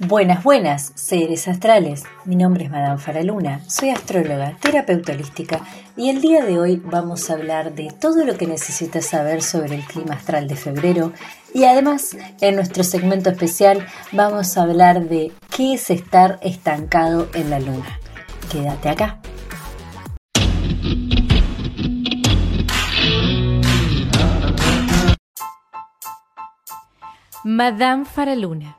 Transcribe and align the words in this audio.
Buenas, 0.00 0.42
buenas, 0.42 0.90
seres 0.96 1.46
astrales. 1.46 2.02
Mi 2.24 2.34
nombre 2.34 2.64
es 2.64 2.70
Madame 2.72 2.98
Faraluna, 2.98 3.60
soy 3.70 3.90
astróloga, 3.90 4.56
terapeuta 4.60 5.12
holística 5.12 5.60
y 5.96 6.10
el 6.10 6.20
día 6.20 6.44
de 6.44 6.58
hoy 6.58 6.82
vamos 6.84 7.30
a 7.30 7.34
hablar 7.34 7.76
de 7.76 7.94
todo 8.00 8.24
lo 8.24 8.36
que 8.36 8.48
necesitas 8.48 9.06
saber 9.06 9.40
sobre 9.40 9.76
el 9.76 9.84
clima 9.84 10.14
astral 10.14 10.48
de 10.48 10.56
febrero 10.56 11.12
y 11.54 11.62
además 11.62 12.16
en 12.40 12.56
nuestro 12.56 12.82
segmento 12.82 13.30
especial 13.30 13.86
vamos 14.10 14.58
a 14.58 14.62
hablar 14.62 15.08
de 15.08 15.30
qué 15.56 15.74
es 15.74 15.88
estar 15.90 16.40
estancado 16.42 17.28
en 17.32 17.50
la 17.50 17.60
luna. 17.60 18.00
Quédate 18.50 18.88
acá. 18.88 19.20
Madame 27.44 28.04
Faraluna 28.04 28.78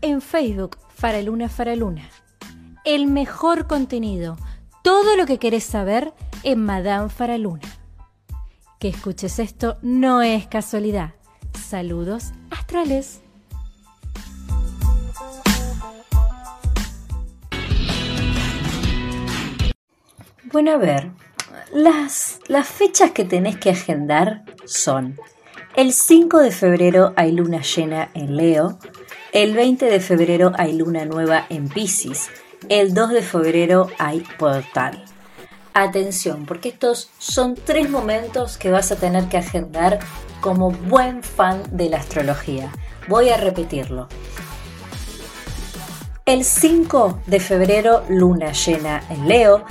en 0.00 0.20
Facebook 0.20 0.78
Faraluna 0.94 1.48
Faraluna. 1.48 2.08
El 2.84 3.06
mejor 3.06 3.66
contenido, 3.66 4.36
todo 4.82 5.16
lo 5.16 5.26
que 5.26 5.38
querés 5.38 5.64
saber 5.64 6.12
en 6.42 6.64
Madame 6.64 7.08
Faraluna. 7.08 7.68
Que 8.78 8.88
escuches 8.88 9.38
esto 9.38 9.78
no 9.82 10.22
es 10.22 10.46
casualidad. 10.46 11.14
Saludos 11.54 12.32
astrales. 12.50 13.20
Bueno, 20.52 20.72
a 20.72 20.76
ver, 20.76 21.12
las, 21.72 22.40
las 22.46 22.68
fechas 22.68 23.12
que 23.12 23.24
tenés 23.24 23.56
que 23.56 23.70
agendar 23.70 24.44
son 24.66 25.18
el 25.76 25.92
5 25.92 26.38
de 26.40 26.50
febrero 26.50 27.12
hay 27.16 27.32
luna 27.32 27.62
llena 27.62 28.10
en 28.14 28.36
Leo, 28.36 28.78
el 29.32 29.54
20 29.54 29.86
de 29.86 30.00
febrero 30.00 30.52
hay 30.58 30.74
luna 30.74 31.06
nueva 31.06 31.46
en 31.48 31.66
Pisces. 31.66 32.28
El 32.68 32.92
2 32.92 33.12
de 33.12 33.22
febrero 33.22 33.86
hay 33.98 34.20
portal. 34.38 35.02
Atención, 35.72 36.44
porque 36.44 36.68
estos 36.68 37.08
son 37.18 37.54
tres 37.54 37.88
momentos 37.88 38.58
que 38.58 38.70
vas 38.70 38.92
a 38.92 38.96
tener 38.96 39.30
que 39.30 39.38
agendar 39.38 40.00
como 40.42 40.70
buen 40.70 41.22
fan 41.22 41.62
de 41.70 41.88
la 41.88 41.96
astrología. 41.96 42.70
Voy 43.08 43.30
a 43.30 43.38
repetirlo. 43.38 44.06
El 46.26 46.44
5 46.44 47.20
de 47.26 47.40
febrero, 47.40 48.04
luna 48.10 48.52
llena 48.52 49.02
en 49.08 49.28
Leo. 49.28 49.64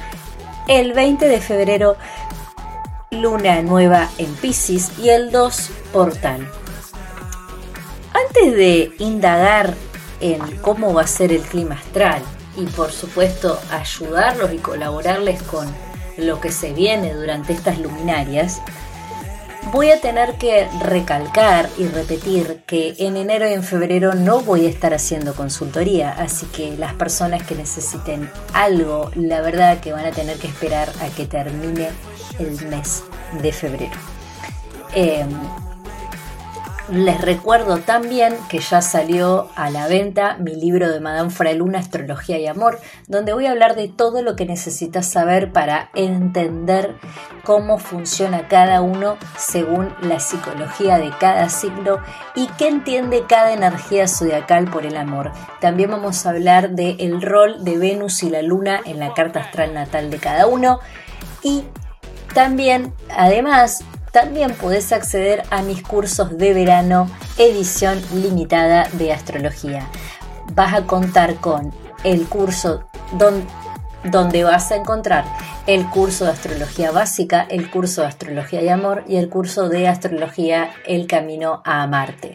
El 0.68 0.94
20 0.94 1.28
de 1.28 1.40
febrero, 1.40 1.98
luna 3.12 3.62
nueva 3.62 4.10
en 4.18 4.34
Pisces. 4.36 4.98
Y 4.98 5.10
el 5.10 5.32
2, 5.32 5.70
portal. 5.92 6.50
Antes 8.14 8.56
de 8.56 8.94
indagar 9.00 9.74
en 10.22 10.40
cómo 10.58 10.94
va 10.94 11.02
a 11.02 11.08
ser 11.08 11.34
el 11.34 11.42
clima 11.42 11.76
astral 11.76 12.22
y 12.56 12.66
por 12.68 12.92
supuesto 12.92 13.60
ayudarlos 13.70 14.54
y 14.54 14.60
colaborarles 14.60 15.44
con 15.44 15.68
lo 16.18 16.40
que 16.40 16.52
se 16.52 16.72
viene 16.72 17.14
durante 17.14 17.52
estas 17.52 17.80
luminarias, 17.80 18.62
voy 19.72 19.92
a 19.92 20.02
tener 20.02 20.38
que 20.38 20.68
recalcar 20.82 21.70
y 21.78 21.88
repetir 21.88 22.64
que 22.66 22.96
en 22.98 23.18
enero 23.18 23.48
y 23.50 23.54
en 23.54 23.64
febrero 23.64 24.14
no 24.14 24.42
voy 24.42 24.66
a 24.66 24.70
estar 24.70 24.94
haciendo 24.94 25.34
consultoría, 25.34 26.12
así 26.12 26.46
que 26.48 26.76
las 26.78 26.94
personas 26.94 27.44
que 27.44 27.56
necesiten 27.56 28.30
algo, 28.54 29.12
la 29.16 29.42
verdad 29.42 29.80
que 29.80 29.94
van 29.94 30.06
a 30.06 30.12
tener 30.12 30.38
que 30.38 30.48
esperar 30.48 30.90
a 31.02 31.08
que 31.16 31.26
termine 31.26 31.90
el 32.40 32.66
mes 32.68 33.04
de 33.42 33.52
febrero. 33.52 33.98
Em, 34.94 35.30
les 36.92 37.22
recuerdo 37.22 37.78
también 37.78 38.36
que 38.50 38.60
ya 38.60 38.82
salió 38.82 39.50
a 39.56 39.70
la 39.70 39.88
venta 39.88 40.36
mi 40.40 40.56
libro 40.56 40.92
de 40.92 41.00
Madame 41.00 41.30
Fraluna, 41.30 41.80
Astrología 41.80 42.38
y 42.38 42.48
Amor, 42.48 42.82
donde 43.08 43.32
voy 43.32 43.46
a 43.46 43.52
hablar 43.52 43.76
de 43.76 43.88
todo 43.88 44.22
lo 44.22 44.36
que 44.36 44.46
necesitas 44.46 45.08
saber 45.08 45.54
para 45.54 45.90
entender 45.94 46.96
cómo 47.46 47.78
funciona 47.78 48.50
cada 48.50 48.82
uno 48.82 49.18
según 49.38 49.96
la 50.02 50.20
psicología 50.20 50.98
de 50.98 51.12
cada 51.18 51.48
signo 51.48 52.00
y 52.36 52.48
qué 52.58 52.68
entiende 52.68 53.24
cada 53.28 53.54
energía 53.54 54.10
zodiacal 54.10 54.70
por 54.70 54.86
el 54.86 54.98
amor. 54.98 55.32
También 55.62 55.92
vamos 55.92 56.26
a 56.26 56.32
hablar 56.32 56.72
del 56.72 57.00
el 57.00 57.22
rol 57.22 57.64
de 57.64 57.78
Venus 57.78 58.22
y 58.24 58.30
la 58.30 58.42
Luna 58.42 58.82
en 58.84 59.00
la 59.00 59.14
carta 59.14 59.40
astral 59.40 59.74
natal 59.74 60.12
de 60.12 60.18
cada 60.18 60.46
uno 60.46 60.80
y 61.42 61.64
también, 62.34 62.94
además, 63.10 63.84
también 64.12 64.54
podés 64.54 64.92
acceder 64.92 65.44
a 65.50 65.62
mis 65.62 65.82
cursos 65.82 66.38
de 66.38 66.54
verano, 66.54 67.10
edición 67.38 68.02
limitada 68.14 68.88
de 68.94 69.14
astrología. 69.14 69.88
Vas 70.54 70.74
a 70.74 70.86
contar 70.86 71.36
con 71.36 71.74
el 72.04 72.28
curso 72.28 72.84
donde, 74.04 74.44
vas 74.44 74.72
a 74.72 74.76
encontrar 74.76 75.26
el 75.68 75.88
curso 75.90 76.26
de 76.26 76.32
astrología 76.32 76.92
básica, 76.92 77.46
el 77.50 77.70
curso 77.70 78.02
de 78.02 78.08
astrología 78.08 78.62
y 78.62 78.70
amor 78.70 79.04
y 79.08 79.18
el 79.18 79.30
curso 79.30 79.70
de 79.70 79.88
astrología 79.88 80.72
El 80.86 81.08
camino 81.08 81.62
a 81.64 81.86
Marte. 81.88 82.34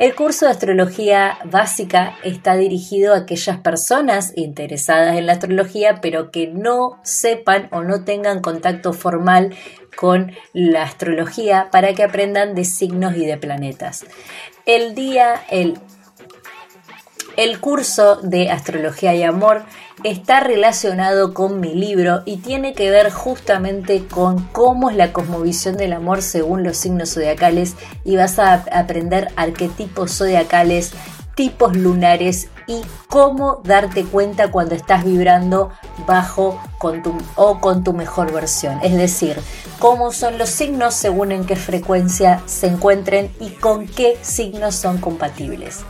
El 0.00 0.14
curso 0.14 0.46
de 0.46 0.52
astrología 0.52 1.36
básica 1.44 2.16
está 2.24 2.56
dirigido 2.56 3.12
a 3.12 3.18
aquellas 3.18 3.58
personas 3.58 4.32
interesadas 4.34 5.18
en 5.18 5.26
la 5.26 5.34
astrología 5.34 6.00
pero 6.00 6.30
que 6.30 6.46
no 6.46 6.98
sepan 7.02 7.68
o 7.70 7.82
no 7.82 8.02
tengan 8.02 8.40
contacto 8.40 8.94
formal 8.94 9.54
con 9.94 10.32
la 10.54 10.84
astrología 10.84 11.68
para 11.70 11.92
que 11.92 12.02
aprendan 12.02 12.54
de 12.54 12.64
signos 12.64 13.14
y 13.14 13.26
de 13.26 13.36
planetas. 13.36 14.06
El 14.64 14.94
día, 14.94 15.34
el, 15.50 15.76
el 17.36 17.60
curso 17.60 18.16
de 18.16 18.50
astrología 18.50 19.14
y 19.14 19.22
amor 19.22 19.64
está 20.04 20.40
relacionado 20.40 21.34
con 21.34 21.60
mi 21.60 21.74
libro 21.74 22.22
y 22.24 22.38
tiene 22.38 22.72
que 22.72 22.90
ver 22.90 23.10
justamente 23.10 24.06
con 24.06 24.42
cómo 24.52 24.90
es 24.90 24.96
la 24.96 25.12
cosmovisión 25.12 25.76
del 25.76 25.92
amor 25.92 26.22
según 26.22 26.62
los 26.62 26.76
signos 26.76 27.14
zodiacales 27.14 27.74
y 28.04 28.16
vas 28.16 28.38
a 28.38 28.54
aprender 28.72 29.28
arquetipos 29.36 30.12
zodiacales, 30.12 30.92
tipos 31.34 31.76
lunares 31.76 32.48
y 32.66 32.82
cómo 33.08 33.60
darte 33.64 34.04
cuenta 34.04 34.50
cuando 34.50 34.74
estás 34.74 35.04
vibrando 35.04 35.70
bajo 36.06 36.60
con 36.78 37.02
tu, 37.02 37.16
o 37.36 37.60
con 37.60 37.84
tu 37.84 37.92
mejor 37.92 38.32
versión. 38.32 38.78
Es 38.82 38.94
decir, 38.94 39.36
cómo 39.78 40.12
son 40.12 40.38
los 40.38 40.50
signos 40.50 40.94
según 40.94 41.32
en 41.32 41.44
qué 41.44 41.56
frecuencia 41.56 42.42
se 42.46 42.68
encuentren 42.68 43.34
y 43.40 43.50
con 43.50 43.86
qué 43.86 44.18
signos 44.22 44.76
son 44.76 44.98
compatibles. 44.98 45.80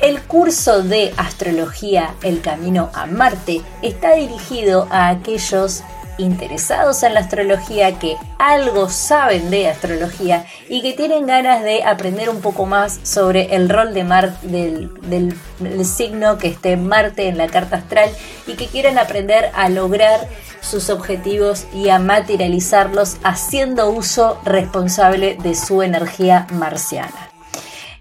El 0.00 0.22
curso 0.22 0.82
de 0.82 1.12
astrología 1.16 2.14
El 2.22 2.40
Camino 2.40 2.90
a 2.94 3.06
Marte 3.06 3.60
está 3.82 4.14
dirigido 4.14 4.88
a 4.90 5.08
aquellos 5.08 5.82
interesados 6.18 7.02
en 7.02 7.14
la 7.14 7.20
astrología, 7.20 7.98
que 7.98 8.16
algo 8.38 8.88
saben 8.88 9.50
de 9.50 9.68
astrología 9.68 10.46
y 10.68 10.82
que 10.82 10.92
tienen 10.92 11.26
ganas 11.26 11.62
de 11.62 11.84
aprender 11.84 12.28
un 12.28 12.40
poco 12.40 12.66
más 12.66 13.00
sobre 13.02 13.54
el 13.54 13.68
rol 13.68 13.94
de 13.94 14.02
del, 14.42 15.84
signo 15.84 16.38
que 16.38 16.48
esté 16.48 16.76
Marte 16.76 17.28
en 17.28 17.38
la 17.38 17.46
carta 17.46 17.76
astral 17.76 18.10
y 18.46 18.54
que 18.54 18.66
quieran 18.66 18.98
aprender 18.98 19.50
a 19.54 19.68
lograr 19.68 20.28
sus 20.60 20.90
objetivos 20.90 21.66
y 21.74 21.88
a 21.88 21.98
materializarlos 21.98 23.16
haciendo 23.24 23.90
uso 23.90 24.40
responsable 24.44 25.36
de 25.42 25.54
su 25.54 25.82
energía 25.82 26.46
marciana. 26.52 27.31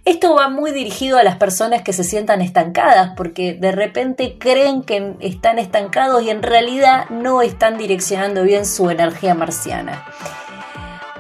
Esto 0.03 0.33
va 0.33 0.50
muy 0.50 0.71
dirigido 0.71 1.19
a 1.19 1.24
las 1.24 1.36
personas 1.36 1.83
que 1.83 1.94
se 1.94 2.03
sientan 2.03 2.42
estancadas 2.42 3.12
porque 3.15 3.53
de 3.53 3.71
repente 3.71 4.38
creen 4.39 4.81
que 4.81 5.15
están 5.19 5.59
estancados 5.59 6.24
y 6.24 6.31
en 6.31 6.42
realidad 6.42 7.07
no 7.09 7.44
están 7.44 7.77
direccionando 7.77 8.42
bien 8.44 8.65
su 8.65 8.89
energía 8.89 9.36
marciana. 9.36 10.03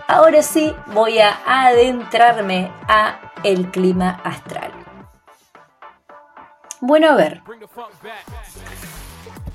Ahora 0.07 0.41
sí 0.41 0.73
voy 0.87 1.19
a 1.19 1.39
adentrarme 1.45 2.71
a 2.87 3.31
el 3.43 3.69
clima 3.69 4.19
astral. 4.23 4.71
Bueno, 6.79 7.11
a 7.11 7.15
ver. 7.15 7.43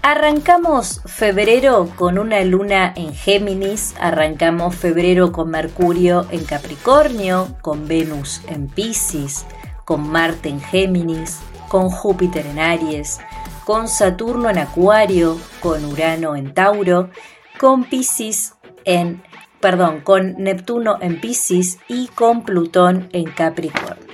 Arrancamos 0.09 1.01
febrero 1.07 1.91
con 1.97 2.17
una 2.17 2.41
luna 2.45 2.93
en 2.95 3.13
Géminis, 3.13 3.93
arrancamos 3.99 4.77
febrero 4.77 5.33
con 5.33 5.51
Mercurio 5.51 6.29
en 6.31 6.45
Capricornio, 6.45 7.49
con 7.61 7.89
Venus 7.89 8.41
en 8.47 8.69
Pisces, 8.69 9.45
con 9.85 10.09
Marte 10.09 10.49
en 10.49 10.61
Géminis, 10.61 11.41
con 11.67 11.91
Júpiter 11.91 12.47
en 12.47 12.61
Aries, 12.61 13.19
con 13.65 13.89
Saturno 13.89 14.49
en 14.49 14.59
Acuario, 14.59 15.41
con 15.59 15.85
Urano 15.85 16.37
en 16.37 16.55
Tauro, 16.55 17.11
con 17.59 17.83
Pisces 17.83 18.55
en 18.85 19.25
perdón, 19.59 20.03
con 20.03 20.37
Neptuno 20.39 20.99
en 21.01 21.21
Pisces 21.21 21.81
y 21.89 22.07
con 22.07 22.45
Plutón 22.45 23.09
en 23.11 23.25
Capricornio. 23.25 24.07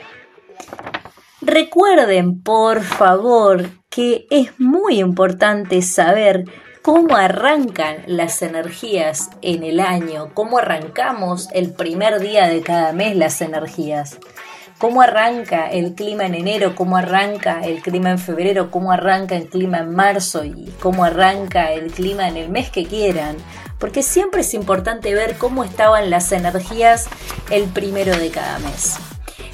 Recuerden, 1.42 2.40
por 2.42 2.80
favor, 2.80 3.81
que 3.94 4.26
es 4.30 4.58
muy 4.58 4.98
importante 5.00 5.82
saber 5.82 6.46
cómo 6.82 7.14
arrancan 7.14 7.98
las 8.06 8.42
energías 8.42 9.30
en 9.42 9.62
el 9.62 9.78
año, 9.78 10.30
cómo 10.34 10.58
arrancamos 10.58 11.48
el 11.52 11.72
primer 11.72 12.18
día 12.18 12.48
de 12.48 12.62
cada 12.62 12.92
mes 12.92 13.14
las 13.14 13.40
energías 13.40 14.18
cómo 14.82 15.00
arranca 15.00 15.70
el 15.70 15.94
clima 15.94 16.26
en 16.26 16.34
enero, 16.34 16.74
cómo 16.74 16.96
arranca 16.96 17.60
el 17.60 17.80
clima 17.82 18.10
en 18.10 18.18
febrero, 18.18 18.68
cómo 18.72 18.90
arranca 18.90 19.36
el 19.36 19.48
clima 19.48 19.78
en 19.78 19.94
marzo 19.94 20.44
y 20.44 20.74
cómo 20.80 21.04
arranca 21.04 21.70
el 21.70 21.92
clima 21.92 22.26
en 22.26 22.36
el 22.36 22.48
mes 22.48 22.68
que 22.68 22.84
quieran, 22.84 23.36
porque 23.78 24.02
siempre 24.02 24.40
es 24.40 24.54
importante 24.54 25.14
ver 25.14 25.38
cómo 25.38 25.62
estaban 25.62 26.10
las 26.10 26.32
energías 26.32 27.06
el 27.50 27.66
primero 27.66 28.16
de 28.16 28.30
cada 28.30 28.58
mes. 28.58 29.11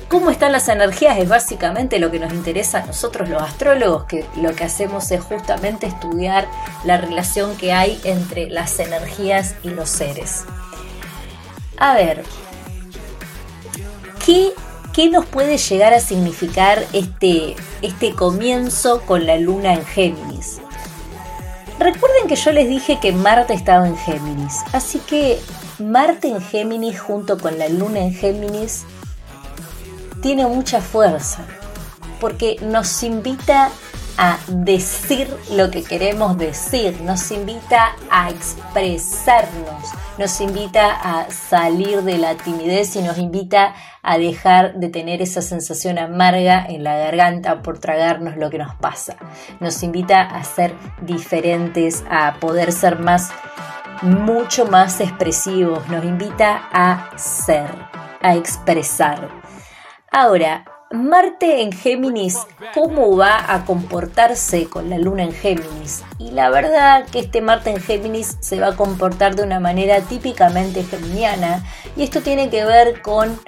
¿Cómo 0.09 0.31
están 0.31 0.53
las 0.53 0.69
energías? 0.69 1.19
Es 1.19 1.29
básicamente 1.29 1.99
lo 1.99 2.11
que 2.11 2.19
nos 2.19 2.33
interesa 2.33 2.79
a 2.79 2.87
nosotros 2.87 3.29
los 3.29 3.43
astrólogos, 3.43 4.05
que 4.05 4.25
lo 4.37 4.55
que 4.55 4.65
hacemos 4.65 5.11
es 5.11 5.23
justamente 5.23 5.87
estudiar 5.87 6.49
la 6.85 6.97
relación 6.97 7.57
que 7.57 7.73
hay 7.73 8.01
entre 8.05 8.49
las 8.49 8.81
energías 8.81 9.55
y 9.63 9.69
los 9.69 9.91
seres. 9.91 10.45
A 11.77 11.95
ver, 11.95 12.25
¿qué 14.25 14.53
¿qué 14.99 15.09
nos 15.11 15.27
puede 15.27 15.59
llegar 15.59 15.95
a 15.95 16.01
significar 16.01 16.85
este, 16.93 17.55
este 17.83 18.15
comienzo 18.15 19.03
con 19.03 19.27
la 19.27 19.37
luna 19.37 19.75
en 19.75 19.85
Géminis? 19.85 20.59
Recuerden 21.79 22.27
que 22.27 22.35
yo 22.35 22.51
les 22.51 22.69
dije 22.69 22.99
que 23.01 23.13
Marte 23.13 23.55
estaba 23.55 23.87
en 23.87 23.97
Géminis, 23.97 24.57
así 24.73 24.99
que 24.99 25.39
Marte 25.79 26.27
en 26.27 26.41
Géminis 26.41 26.99
junto 26.99 27.39
con 27.39 27.61
la 27.61 27.69
luna 27.69 28.01
en 28.01 28.13
Géminis 28.13 28.87
tiene 30.20 30.47
mucha 30.47 30.81
fuerza, 30.81 31.44
porque 32.20 32.56
nos 32.62 33.03
invita 33.03 33.70
a 34.19 34.37
decir 34.49 35.32
lo 35.53 35.70
que 35.70 35.85
queremos 35.85 36.37
decir, 36.37 37.00
nos 37.03 37.31
invita 37.31 37.94
a 38.11 38.31
expresarnos, 38.31 39.93
nos 40.19 40.41
invita 40.41 40.91
a 40.91 41.31
salir 41.31 42.03
de 42.03 42.19
la 42.19 42.37
timidez 42.37 42.97
y 42.97 43.03
nos 43.03 43.17
invita 43.17 43.75
a 44.03 44.19
dejar 44.19 44.75
de 44.75 44.88
tener 44.88 45.23
esa 45.23 45.41
sensación 45.41 45.99
amarga 45.99 46.67
en 46.67 46.82
la 46.82 46.97
garganta 46.97 47.62
por 47.62 47.79
tragarnos 47.79 48.37
lo 48.37 48.50
que 48.50 48.59
nos 48.59 48.75
pasa. 48.75 49.17
Nos 49.61 49.85
invita 49.85 50.23
a 50.23 50.43
ser 50.43 50.75
diferentes, 51.00 52.03
a 52.11 52.35
poder 52.41 52.73
ser 52.73 52.99
más, 52.99 53.31
mucho 54.03 54.67
más 54.67 55.00
expresivos, 55.00 55.87
nos 55.88 56.05
invita 56.05 56.69
a 56.73 57.17
ser, 57.17 57.71
a 58.21 58.35
expresar. 58.35 59.48
Ahora, 60.11 60.65
Marte 60.91 61.61
en 61.61 61.71
Géminis, 61.71 62.39
¿cómo 62.73 63.15
va 63.15 63.53
a 63.53 63.67
comportarse 63.67 64.67
con 64.67 64.89
la 64.89 64.97
luna 64.97 65.25
en 65.25 65.33
Géminis? 65.33 66.03
Y 66.19 66.31
la 66.31 66.49
verdad 66.49 67.05
que 67.13 67.19
este 67.19 67.43
Marte 67.43 67.69
en 67.69 67.79
Géminis 67.79 68.39
se 68.41 68.59
va 68.59 68.69
a 68.69 68.77
comportar 68.77 69.35
de 69.37 69.43
una 69.43 69.61
manera 69.61 70.01
típicamente 70.01 70.83
geminiana 70.83 71.63
y 71.95 72.05
esto 72.05 72.23
tiene 72.23 72.49
que 72.49 72.65
ver 72.65 73.03
con 73.03 73.39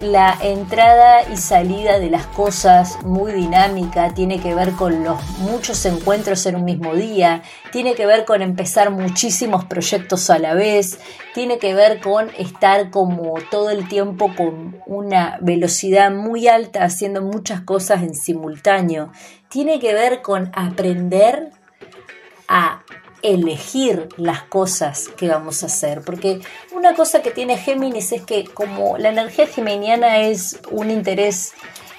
la 0.00 0.36
entrada 0.42 1.22
y 1.32 1.36
salida 1.38 1.98
de 1.98 2.10
las 2.10 2.26
cosas 2.26 3.02
muy 3.04 3.32
dinámica, 3.32 4.12
tiene 4.12 4.40
que 4.40 4.54
ver 4.54 4.72
con 4.72 5.02
los 5.02 5.38
muchos 5.38 5.84
encuentros 5.86 6.44
en 6.46 6.56
un 6.56 6.64
mismo 6.64 6.94
día, 6.94 7.42
tiene 7.72 7.94
que 7.94 8.04
ver 8.04 8.26
con 8.26 8.42
empezar 8.42 8.90
muchísimos 8.90 9.64
proyectos 9.64 10.28
a 10.28 10.38
la 10.38 10.52
vez, 10.54 11.00
tiene 11.34 11.58
que 11.58 11.74
ver 11.74 12.00
con 12.00 12.30
estar 12.36 12.90
como 12.90 13.34
todo 13.50 13.70
el 13.70 13.88
tiempo 13.88 14.34
con 14.36 14.82
una 14.86 15.38
velocidad 15.40 16.10
muy 16.10 16.46
alta 16.46 16.84
haciendo 16.84 17.22
muchas 17.22 17.62
cosas 17.62 18.02
en 18.02 18.14
simultáneo, 18.14 19.12
tiene 19.48 19.80
que 19.80 19.94
ver 19.94 20.20
con 20.20 20.50
aprender 20.54 21.52
a 22.48 22.82
elegir 23.26 24.08
las 24.16 24.42
cosas 24.42 25.08
que 25.16 25.28
vamos 25.28 25.62
a 25.62 25.66
hacer. 25.66 26.02
Porque 26.02 26.40
una 26.72 26.94
cosa 26.94 27.22
que 27.22 27.30
tiene 27.30 27.58
Géminis 27.58 28.12
es 28.12 28.22
que 28.22 28.44
como 28.44 28.98
la 28.98 29.10
energía 29.10 29.46
geminiana 29.46 30.20
es 30.20 30.60
un 30.70 30.90
interés 30.90 31.52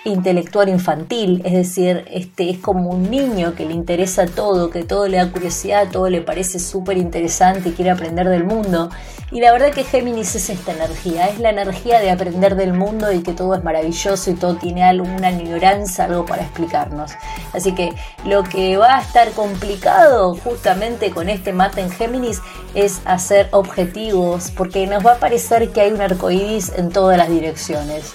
intelectual 0.07 0.69
infantil, 0.69 1.42
es 1.45 1.54
decir, 1.54 2.06
este 2.12 2.50
es 2.50 2.57
como 2.57 2.89
un 2.89 3.09
niño 3.09 3.56
que 3.56 3.65
le 3.65 3.74
interesa 3.74 4.25
todo, 4.25 4.69
que 4.69 4.83
todo 4.83 5.07
le 5.07 5.18
da 5.18 5.31
curiosidad, 5.31 5.88
todo 5.92 6.09
le 6.09 6.21
parece 6.21 6.59
súper 6.59 6.98
interesante 6.98 7.69
y 7.69 7.71
quiere 7.74 7.92
aprender 7.92 8.27
del 8.30 8.44
mundo. 8.44 8.89
Y 9.30 9.42
la 9.42 9.51
verdad 9.51 9.71
que 9.71 9.83
Géminis 9.83 10.36
es 10.36 10.50
esta 10.50 10.71
energía, 10.71 11.27
es 11.27 11.39
la 11.39 11.50
energía 11.50 12.00
de 12.00 12.12
aprender 12.12 12.56
del 12.56 12.71
mundo 12.71 13.12
y 13.12 13.24
que 13.24 13.33
todo 13.33 13.56
es 13.56 13.63
maravilloso 13.63 14.31
y 14.31 14.36
todo 14.36 14.56
tiene 14.56 14.83
alguna 14.83 15.31
ignorancia, 15.31 16.06
algo 16.06 16.25
para 16.25 16.44
explicarnos. 16.44 17.12
Así 17.54 17.75
que 17.75 17.94
lo 18.25 18.44
que 18.44 18.77
va 18.77 18.98
a 18.98 19.01
estar 19.01 19.30
complicado 19.31 20.36
justamente 20.36 21.12
con 21.12 21.27
este 21.27 21.51
mate 21.51 21.81
en 21.81 21.92
Géminis 21.92 22.42
es 22.74 23.01
hacer 23.04 23.50
objetivos, 23.51 24.51
porque 24.56 24.88
nos 24.88 25.06
va 25.06 25.13
a 25.13 25.19
parecer 25.19 25.71
que 25.71 25.81
hay 25.81 25.92
un 25.92 26.01
arcoíris 26.01 26.71
en 26.77 26.89
todas 26.89 27.18
las 27.18 27.30
direcciones. 27.30 28.13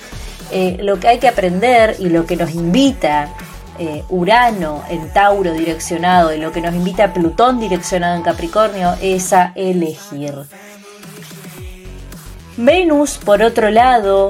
Eh, 0.54 0.76
lo 0.81 1.00
que 1.00 1.08
hay 1.08 1.19
que 1.19 1.28
aprender 1.28 1.96
y 1.99 2.10
lo 2.10 2.26
que 2.26 2.37
nos 2.37 2.54
invita 2.54 3.31
eh, 3.78 4.04
Urano 4.10 4.82
en 4.90 5.10
Tauro 5.10 5.54
direccionado 5.54 6.34
y 6.34 6.38
lo 6.38 6.52
que 6.52 6.60
nos 6.60 6.75
invita 6.75 7.14
Plutón 7.14 7.58
direccionado 7.58 8.16
en 8.16 8.22
Capricornio 8.22 8.94
es 9.00 9.32
a 9.32 9.52
elegir. 9.54 10.34
Venus, 12.58 13.16
por 13.16 13.43
otro 13.43 13.70
lado, 13.70 14.28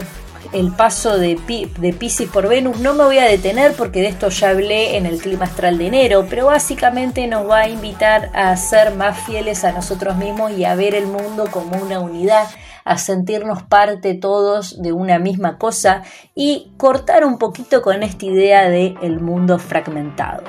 el 0.52 0.70
paso 0.70 1.19
de, 1.19 1.40
de 1.78 1.92
Pisces 1.92 2.28
por 2.28 2.48
Venus, 2.48 2.78
no 2.78 2.94
me 2.94 3.02
voy 3.02 3.18
a 3.18 3.25
detener 3.25 3.72
porque 3.72 4.00
de 4.00 4.08
esto 4.08 4.28
ya 4.28 4.50
hablé 4.50 4.96
en 4.96 5.06
el 5.06 5.18
clima 5.18 5.46
astral 5.46 5.76
de 5.76 5.88
enero, 5.88 6.26
pero 6.30 6.46
básicamente 6.46 7.26
nos 7.26 7.50
va 7.50 7.62
a 7.62 7.68
invitar 7.68 8.30
a 8.32 8.56
ser 8.56 8.94
más 8.94 9.18
fieles 9.26 9.64
a 9.64 9.72
nosotros 9.72 10.16
mismos 10.16 10.52
y 10.52 10.64
a 10.64 10.76
ver 10.76 10.94
el 10.94 11.06
mundo 11.06 11.48
como 11.50 11.76
una 11.78 11.98
unidad 11.98 12.46
a 12.84 12.99
sentirnos 12.99 13.62
parte 13.62 14.14
todos 14.14 14.81
de 14.82 14.93
una 14.93 15.19
misma 15.19 15.58
cosa 15.58 16.02
y 16.34 16.73
cortar 16.76 17.25
un 17.25 17.38
poquito 17.38 17.82
con 17.82 18.02
esta 18.02 18.26
idea 18.26 18.69
de 18.69 18.94
el 19.02 19.20
mundo 19.20 19.58
fragmentado. 19.58 20.44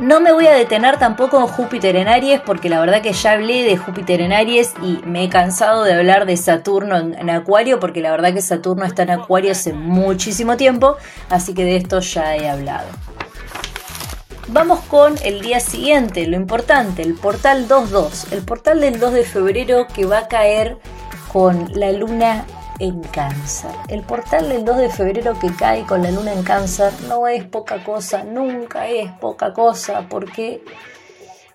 No 0.00 0.18
me 0.18 0.32
voy 0.32 0.46
a 0.46 0.54
detener 0.54 0.96
tampoco 0.98 1.38
en 1.38 1.46
Júpiter 1.46 1.94
en 1.94 2.08
Aries 2.08 2.40
porque 2.40 2.70
la 2.70 2.80
verdad 2.80 3.02
que 3.02 3.12
ya 3.12 3.32
hablé 3.32 3.64
de 3.64 3.76
Júpiter 3.76 4.22
en 4.22 4.32
Aries 4.32 4.72
y 4.82 4.98
me 5.04 5.24
he 5.24 5.28
cansado 5.28 5.84
de 5.84 5.92
hablar 5.92 6.24
de 6.24 6.38
Saturno 6.38 6.96
en, 6.96 7.28
Acuario 7.28 7.78
porque 7.78 8.00
la 8.00 8.10
verdad 8.10 8.32
que 8.32 8.40
Saturno 8.40 8.86
está 8.86 9.02
en 9.02 9.10
Acuario 9.10 9.52
hace 9.52 9.74
muchísimo 9.74 10.56
tiempo, 10.56 10.96
así 11.28 11.52
que 11.52 11.64
de 11.64 11.76
esto 11.76 12.00
ya 12.00 12.34
he 12.34 12.48
hablado. 12.48 12.88
Vamos 14.52 14.80
con 14.86 15.14
el 15.22 15.42
día 15.42 15.60
siguiente, 15.60 16.26
lo 16.26 16.34
importante, 16.34 17.02
el 17.02 17.14
portal 17.14 17.68
2.2, 17.68 18.32
el 18.32 18.42
portal 18.42 18.80
del 18.80 18.98
2 18.98 19.12
de 19.12 19.22
febrero 19.22 19.86
que 19.86 20.06
va 20.06 20.18
a 20.18 20.28
caer 20.28 20.76
con 21.32 21.68
la 21.72 21.92
luna 21.92 22.44
en 22.80 23.00
cáncer. 23.00 23.70
El 23.86 24.02
portal 24.02 24.48
del 24.48 24.64
2 24.64 24.76
de 24.76 24.90
febrero 24.90 25.38
que 25.38 25.54
cae 25.54 25.86
con 25.86 26.02
la 26.02 26.10
luna 26.10 26.32
en 26.32 26.42
cáncer 26.42 26.92
no 27.06 27.28
es 27.28 27.44
poca 27.44 27.84
cosa, 27.84 28.24
nunca 28.24 28.88
es 28.88 29.12
poca 29.20 29.52
cosa, 29.52 30.08
porque 30.08 30.64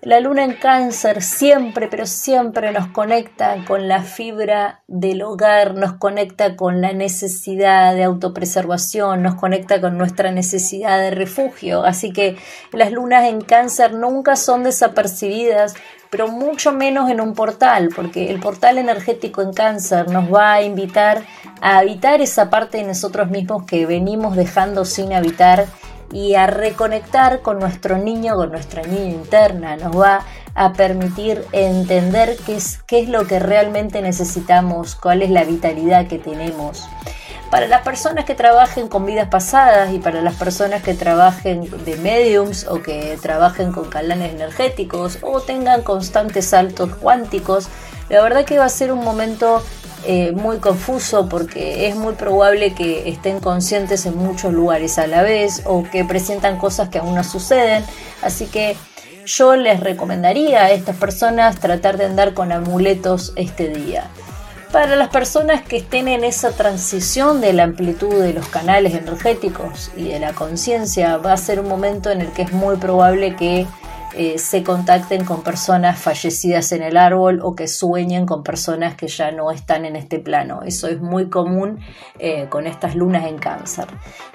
la 0.06 0.20
luna 0.20 0.44
en 0.44 0.52
cáncer 0.52 1.20
siempre, 1.20 1.88
pero 1.88 2.06
siempre 2.06 2.70
nos 2.70 2.86
conecta 2.86 3.56
con 3.66 3.88
la 3.88 4.02
fibra 4.02 4.84
del 4.86 5.20
hogar, 5.22 5.74
nos 5.74 5.94
conecta 5.94 6.54
con 6.54 6.80
la 6.80 6.92
necesidad 6.92 7.92
de 7.92 8.04
autopreservación, 8.04 9.24
nos 9.24 9.34
conecta 9.34 9.80
con 9.80 9.98
nuestra 9.98 10.30
necesidad 10.30 11.00
de 11.00 11.10
refugio. 11.10 11.84
Así 11.84 12.12
que 12.12 12.36
las 12.70 12.92
lunas 12.92 13.24
en 13.24 13.40
cáncer 13.40 13.94
nunca 13.94 14.36
son 14.36 14.62
desapercibidas, 14.62 15.74
pero 16.08 16.28
mucho 16.28 16.70
menos 16.70 17.10
en 17.10 17.20
un 17.20 17.34
portal, 17.34 17.88
porque 17.92 18.30
el 18.30 18.38
portal 18.38 18.78
energético 18.78 19.42
en 19.42 19.52
cáncer 19.52 20.08
nos 20.08 20.32
va 20.32 20.52
a 20.52 20.62
invitar 20.62 21.24
a 21.60 21.78
habitar 21.78 22.20
esa 22.20 22.48
parte 22.48 22.78
de 22.78 22.84
nosotros 22.84 23.28
mismos 23.28 23.64
que 23.66 23.86
venimos 23.86 24.36
dejando 24.36 24.84
sin 24.84 25.12
habitar 25.12 25.66
y 26.12 26.34
a 26.34 26.46
reconectar 26.46 27.40
con 27.42 27.58
nuestro 27.58 27.98
niño, 27.98 28.36
con 28.36 28.50
nuestra 28.50 28.82
niña 28.82 29.12
interna. 29.12 29.76
Nos 29.76 29.98
va 29.98 30.24
a 30.54 30.72
permitir 30.72 31.44
entender 31.52 32.36
qué 32.46 32.56
es, 32.56 32.80
qué 32.86 33.00
es 33.00 33.08
lo 33.08 33.26
que 33.26 33.38
realmente 33.38 34.00
necesitamos, 34.02 34.94
cuál 34.94 35.22
es 35.22 35.30
la 35.30 35.44
vitalidad 35.44 36.06
que 36.06 36.18
tenemos. 36.18 36.88
Para 37.50 37.68
las 37.68 37.82
personas 37.82 38.24
que 38.24 38.34
trabajen 38.34 38.88
con 38.88 39.06
vidas 39.06 39.28
pasadas 39.28 39.92
y 39.92 39.98
para 39.98 40.20
las 40.20 40.34
personas 40.34 40.82
que 40.82 40.94
trabajen 40.94 41.70
de 41.84 41.96
mediums 41.96 42.66
o 42.66 42.82
que 42.82 43.16
trabajen 43.22 43.70
con 43.70 43.88
calanes 43.88 44.34
energéticos 44.34 45.18
o 45.22 45.40
tengan 45.40 45.82
constantes 45.82 46.46
saltos 46.46 46.96
cuánticos, 46.96 47.68
la 48.08 48.20
verdad 48.22 48.44
que 48.44 48.58
va 48.58 48.64
a 48.64 48.68
ser 48.68 48.92
un 48.92 49.04
momento 49.04 49.62
eh, 50.04 50.32
muy 50.32 50.58
confuso 50.58 51.28
porque 51.28 51.88
es 51.88 51.96
muy 51.96 52.14
probable 52.14 52.74
que 52.74 53.08
estén 53.08 53.40
conscientes 53.40 54.06
en 54.06 54.16
muchos 54.16 54.52
lugares 54.52 54.98
a 54.98 55.06
la 55.06 55.22
vez 55.22 55.62
o 55.64 55.84
que 55.84 56.04
presentan 56.04 56.58
cosas 56.58 56.88
que 56.88 56.98
aún 56.98 57.14
no 57.14 57.24
suceden. 57.24 57.84
Así 58.22 58.46
que 58.46 58.76
yo 59.24 59.56
les 59.56 59.80
recomendaría 59.80 60.64
a 60.64 60.70
estas 60.70 60.96
personas 60.96 61.58
tratar 61.58 61.96
de 61.96 62.04
andar 62.04 62.34
con 62.34 62.52
amuletos 62.52 63.32
este 63.36 63.68
día. 63.68 64.08
Para 64.72 64.94
las 64.94 65.08
personas 65.08 65.62
que 65.62 65.78
estén 65.78 66.06
en 66.06 66.22
esa 66.22 66.52
transición 66.52 67.40
de 67.40 67.52
la 67.52 67.64
amplitud 67.64 68.14
de 68.20 68.32
los 68.32 68.48
canales 68.48 68.94
energéticos 68.94 69.90
y 69.96 70.08
de 70.08 70.20
la 70.20 70.32
conciencia, 70.32 71.16
va 71.16 71.32
a 71.32 71.36
ser 71.36 71.60
un 71.60 71.68
momento 71.68 72.10
en 72.10 72.20
el 72.20 72.30
que 72.32 72.42
es 72.42 72.52
muy 72.52 72.76
probable 72.76 73.36
que 73.36 73.66
eh, 74.18 74.38
se 74.38 74.62
contacten 74.62 75.26
con 75.26 75.42
personas 75.42 75.98
fallecidas 75.98 76.72
en 76.72 76.82
el 76.82 76.96
árbol 76.96 77.40
o 77.42 77.54
que 77.54 77.68
sueñen 77.68 78.24
con 78.24 78.42
personas 78.42 78.94
que 78.94 79.08
ya 79.08 79.30
no 79.30 79.50
están 79.50 79.84
en 79.84 79.94
este 79.94 80.18
plano. 80.18 80.62
Eso 80.64 80.88
es 80.88 81.02
muy 81.02 81.28
común 81.28 81.80
eh, 82.18 82.46
con 82.48 82.66
estas 82.66 82.94
lunas 82.94 83.26
en 83.26 83.36
cáncer. 83.36 83.84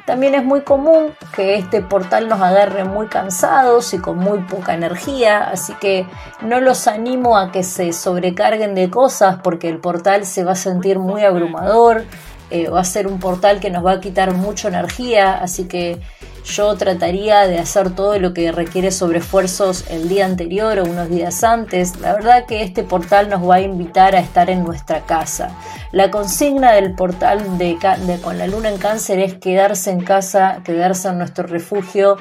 También 0.06 0.36
es 0.36 0.44
muy 0.44 0.62
común 0.62 1.14
que 1.36 1.56
este 1.56 1.82
portal 1.82 2.30
nos 2.30 2.42
agarre 2.42 2.84
muy 2.84 3.08
cansados 3.08 3.96
y 3.96 3.98
con 3.98 4.20
muy 4.20 4.42
poca 4.42 4.76
energía, 4.76 5.50
así 5.50 5.74
que 5.82 6.06
no 6.42 6.60
los 6.60 6.88
animo 6.88 7.36
a 7.36 7.52
que 7.52 7.64
se 7.64 7.92
sobrecarguen 7.92 8.76
de 8.76 8.92
cosas 8.92 9.40
porque 9.44 9.68
el 9.68 9.80
portal 9.80 10.28
se 10.28 10.44
va 10.44 10.52
a 10.52 10.56
sentir 10.56 11.00
muy 11.00 11.24
abrumador. 11.24 12.06
Eh, 12.52 12.70
va 12.70 12.82
a 12.82 12.84
ser 12.84 13.08
un 13.08 13.18
portal 13.20 13.60
que 13.60 13.72
nos 13.72 13.84
va 13.84 13.94
a 13.94 14.00
quitar 14.00 14.34
mucha 14.34 14.68
energía, 14.68 15.36
así 15.36 15.70
que 15.70 16.02
yo 16.43 16.75
trataría 16.75 17.48
de 17.48 17.60
hacer 17.60 17.95
todo 17.95 18.19
lo 18.19 18.33
que 18.33 18.51
requiere 18.51 18.91
sobre 18.91 19.19
esfuerzos 19.19 19.86
el 19.89 20.10
día 20.10 20.25
anterior 20.25 20.79
o 20.79 20.86
unos 20.86 21.10
días 21.10 21.43
antes. 21.43 22.00
La 22.00 22.13
verdad 22.13 22.45
que 22.45 22.63
este 22.63 22.83
portal 22.83 23.29
nos 23.29 23.48
va 23.48 23.55
a 23.55 23.62
invitar 23.62 24.15
a 24.15 24.19
estar 24.19 24.50
en 24.50 24.63
nuestra 24.63 25.05
casa. 25.05 25.55
La 25.91 26.10
consigna 26.10 26.74
del 26.74 26.95
portal 26.95 27.57
de, 27.57 27.77
con 28.21 28.38
la 28.38 28.48
luna 28.48 28.69
en 28.69 28.77
cáncer 28.77 29.19
es 29.19 29.36
quedarse 29.36 29.91
en 29.91 30.03
casa, 30.03 30.62
quedarse 30.63 31.10
en 31.10 31.17
nuestro 31.17 31.45
refugio 31.45 32.17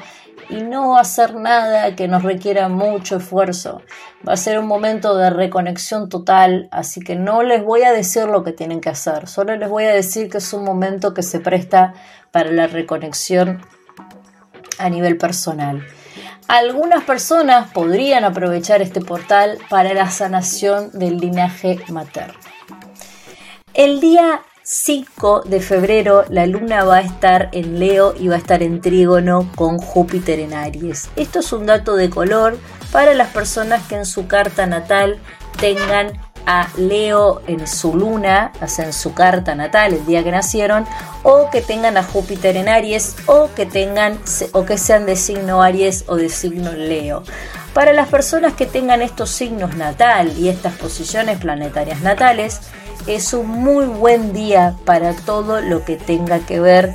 y 0.49 0.61
no 0.63 0.97
hacer 0.97 1.35
nada 1.35 1.95
que 1.95 2.07
nos 2.07 2.23
requiera 2.23 2.67
mucho 2.67 3.17
esfuerzo. 3.17 3.81
Va 4.27 4.33
a 4.33 4.37
ser 4.37 4.59
un 4.59 4.67
momento 4.67 5.15
de 5.15 5.29
reconexión 5.29 6.09
total, 6.09 6.67
así 6.71 6.99
que 6.99 7.15
no 7.15 7.43
les 7.43 7.63
voy 7.63 7.83
a 7.83 7.91
decir 7.91 8.25
lo 8.25 8.43
que 8.43 8.51
tienen 8.51 8.81
que 8.81 8.89
hacer, 8.89 9.27
solo 9.27 9.55
les 9.55 9.69
voy 9.69 9.85
a 9.85 9.93
decir 9.93 10.29
que 10.29 10.39
es 10.39 10.53
un 10.53 10.65
momento 10.65 11.13
que 11.13 11.23
se 11.23 11.39
presta 11.39 11.93
para 12.31 12.51
la 12.51 12.67
reconexión 12.67 13.61
a 14.81 14.89
nivel 14.89 15.17
personal. 15.17 15.85
Algunas 16.47 17.03
personas 17.03 17.71
podrían 17.71 18.25
aprovechar 18.25 18.81
este 18.81 18.99
portal 18.99 19.57
para 19.69 19.93
la 19.93 20.09
sanación 20.09 20.91
del 20.91 21.17
linaje 21.17 21.79
materno. 21.89 22.39
El 23.73 24.01
día 24.01 24.41
5 24.63 25.43
de 25.45 25.59
febrero 25.59 26.25
la 26.29 26.45
luna 26.45 26.83
va 26.83 26.97
a 26.97 27.01
estar 27.01 27.49
en 27.53 27.79
Leo 27.79 28.13
y 28.19 28.27
va 28.27 28.35
a 28.35 28.39
estar 28.39 28.61
en 28.63 28.81
trígono 28.81 29.49
con 29.55 29.77
Júpiter 29.77 30.39
en 30.39 30.53
Aries. 30.53 31.09
Esto 31.15 31.39
es 31.39 31.51
un 31.53 31.65
dato 31.65 31.95
de 31.95 32.09
color 32.09 32.57
para 32.91 33.13
las 33.13 33.29
personas 33.29 33.87
que 33.87 33.95
en 33.95 34.05
su 34.05 34.27
carta 34.27 34.65
natal 34.67 35.19
tengan 35.59 36.19
a 36.45 36.69
Leo 36.77 37.41
en 37.47 37.67
su 37.67 37.95
luna, 37.95 38.51
o 38.61 38.81
en 38.81 38.93
su 38.93 39.13
carta 39.13 39.55
natal, 39.55 39.93
el 39.93 40.05
día 40.05 40.23
que 40.23 40.31
nacieron, 40.31 40.85
o 41.23 41.49
que 41.49 41.61
tengan 41.61 41.97
a 41.97 42.03
Júpiter 42.03 42.57
en 42.57 42.69
Aries, 42.69 43.15
o 43.25 43.49
que 43.55 43.65
tengan, 43.65 44.19
o 44.53 44.65
que 44.65 44.77
sean 44.77 45.05
de 45.05 45.15
signo 45.15 45.61
Aries 45.61 46.05
o 46.07 46.15
de 46.15 46.29
signo 46.29 46.71
Leo. 46.71 47.23
Para 47.73 47.93
las 47.93 48.09
personas 48.09 48.53
que 48.53 48.65
tengan 48.65 49.01
estos 49.01 49.29
signos 49.29 49.75
natal 49.77 50.37
y 50.37 50.49
estas 50.49 50.73
posiciones 50.73 51.39
planetarias 51.39 52.01
natales, 52.01 52.59
es 53.07 53.33
un 53.33 53.47
muy 53.47 53.85
buen 53.85 54.33
día 54.33 54.75
para 54.85 55.13
todo 55.13 55.61
lo 55.61 55.85
que 55.85 55.95
tenga 55.95 56.39
que 56.39 56.59
ver 56.59 56.93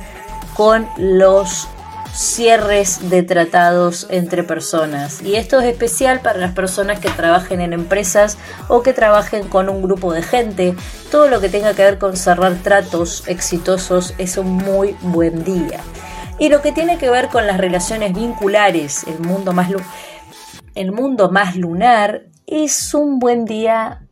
con 0.55 0.87
los 0.97 1.67
cierres 2.13 3.09
de 3.09 3.23
tratados 3.23 4.07
entre 4.09 4.43
personas. 4.43 5.21
Y 5.21 5.35
esto 5.35 5.59
es 5.59 5.65
especial 5.65 6.21
para 6.21 6.39
las 6.39 6.53
personas 6.53 6.99
que 6.99 7.09
trabajen 7.09 7.61
en 7.61 7.73
empresas 7.73 8.37
o 8.67 8.83
que 8.83 8.93
trabajen 8.93 9.47
con 9.47 9.69
un 9.69 9.81
grupo 9.81 10.13
de 10.13 10.21
gente. 10.21 10.75
Todo 11.11 11.29
lo 11.29 11.41
que 11.41 11.49
tenga 11.49 11.73
que 11.73 11.83
ver 11.83 11.97
con 11.97 12.17
cerrar 12.17 12.55
tratos 12.55 13.23
exitosos 13.27 14.13
es 14.17 14.37
un 14.37 14.51
muy 14.51 14.95
buen 15.01 15.43
día. 15.43 15.79
Y 16.39 16.49
lo 16.49 16.61
que 16.61 16.71
tiene 16.71 16.97
que 16.97 17.09
ver 17.09 17.29
con 17.29 17.47
las 17.47 17.57
relaciones 17.57 18.13
vinculares, 18.13 19.05
el 19.07 19.19
mundo 19.19 19.53
más, 19.53 19.69
el 20.75 20.91
mundo 20.91 21.31
más 21.31 21.55
lunar, 21.55 22.25
es 22.45 22.93
un 22.93 23.19
buen 23.19 23.45
día 23.45 24.06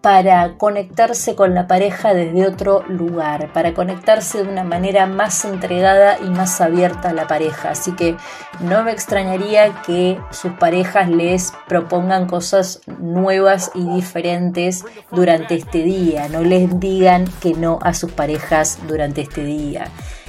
para 0.00 0.56
conectarse 0.56 1.34
con 1.34 1.54
la 1.54 1.66
pareja 1.66 2.14
desde 2.14 2.46
otro 2.46 2.84
lugar, 2.88 3.52
para 3.52 3.74
conectarse 3.74 4.42
de 4.42 4.48
una 4.48 4.62
manera 4.62 5.06
más 5.06 5.44
entregada 5.44 6.18
y 6.18 6.30
más 6.30 6.60
abierta 6.60 7.10
a 7.10 7.12
la 7.12 7.26
pareja. 7.26 7.70
Así 7.70 7.92
que 7.92 8.16
no 8.60 8.84
me 8.84 8.92
extrañaría 8.92 9.82
que 9.82 10.18
sus 10.30 10.52
parejas 10.52 11.08
les 11.08 11.52
propongan 11.66 12.26
cosas 12.26 12.80
nuevas 12.98 13.72
y 13.74 13.84
diferentes 13.94 14.84
durante 15.10 15.54
este 15.54 15.82
día, 15.82 16.28
no 16.28 16.42
les 16.42 16.78
digan 16.78 17.24
que 17.40 17.54
no 17.54 17.78
a 17.82 17.94
sus 17.94 18.12
parejas 18.12 18.78
durante 18.86 19.22
este 19.22 19.44
día. 19.44 19.88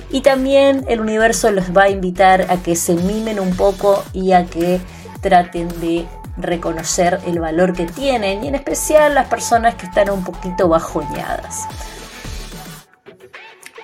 Y 0.09 0.21
también 0.21 0.85
el 0.87 1.01
universo 1.01 1.51
los 1.51 1.75
va 1.75 1.83
a 1.83 1.89
invitar 1.89 2.47
a 2.49 2.57
que 2.57 2.75
se 2.75 2.95
mimen 2.95 3.39
un 3.39 3.55
poco 3.55 4.03
y 4.13 4.31
a 4.31 4.45
que 4.45 4.79
traten 5.21 5.67
de 5.81 6.05
reconocer 6.37 7.19
el 7.25 7.39
valor 7.39 7.73
que 7.73 7.85
tienen 7.85 8.43
y 8.43 8.47
en 8.47 8.55
especial 8.55 9.15
las 9.15 9.27
personas 9.27 9.75
que 9.75 9.87
están 9.87 10.09
un 10.09 10.23
poquito 10.23 10.69
bajoñadas. 10.69 11.67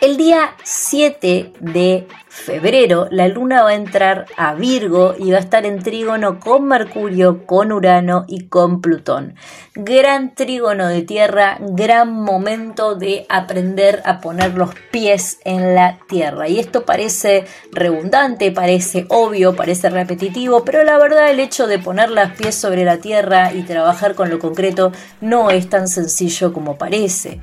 El 0.02 0.18
día 0.18 0.54
7 0.64 1.54
de 1.60 2.08
febrero 2.34 3.08
la 3.12 3.28
luna 3.28 3.62
va 3.62 3.70
a 3.70 3.76
entrar 3.76 4.26
a 4.38 4.56
Virgo 4.56 5.14
y 5.18 5.32
va 5.32 5.38
a 5.38 5.42
estar 5.42 5.68
en 5.68 5.84
trígono 5.84 6.40
con 6.40 6.68
Mercurio, 6.68 7.46
con 7.46 7.72
Urano 7.72 8.26
y 8.28 8.48
con 8.48 8.82
Plutón. 8.82 9.36
Gran 9.76 10.34
trígono 10.34 10.88
de 10.88 11.04
tierra, 11.04 11.58
gran 11.60 12.12
momento 12.12 12.96
de 12.96 13.28
aprender 13.30 14.02
a 14.06 14.20
poner 14.20 14.56
los 14.56 14.72
pies 14.92 15.40
en 15.46 15.76
la 15.76 16.00
tierra. 16.08 16.50
Y 16.50 16.60
esto 16.60 16.86
parece 16.86 17.46
redundante, 17.72 18.52
parece 18.52 19.06
obvio, 19.10 19.56
parece 19.56 19.92
repetitivo, 19.92 20.66
pero 20.66 20.84
la 20.84 20.98
verdad 20.98 21.30
el 21.30 21.40
hecho 21.40 21.68
de 21.68 21.78
poner 21.78 22.10
los 22.10 22.32
pies 22.32 22.56
sobre 22.56 22.84
la 22.84 22.98
tierra 22.98 23.54
y 23.54 23.62
trabajar 23.62 24.16
con 24.16 24.32
lo 24.32 24.40
concreto 24.40 24.92
no 25.22 25.52
es 25.52 25.70
tan 25.70 25.88
sencillo 25.88 26.52
como 26.52 26.78
parece. 26.78 27.40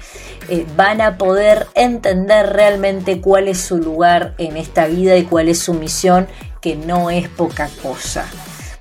Eh, 0.49 0.67
van 0.77 1.01
a 1.01 1.17
poder 1.17 1.69
entender 1.75 2.53
realmente 2.53 3.21
cuál 3.21 3.47
es 3.47 3.61
su 3.61 3.79
lugar 3.79 4.35
en 4.39 4.57
esta 4.57 4.80
vida 4.87 5.17
y 5.17 5.25
cuál 5.25 5.49
es 5.49 5.59
su 5.61 5.75
misión, 5.75 6.29
que 6.61 6.77
no 6.77 7.11
es 7.11 7.29
poca 7.29 7.69
cosa. 7.83 8.27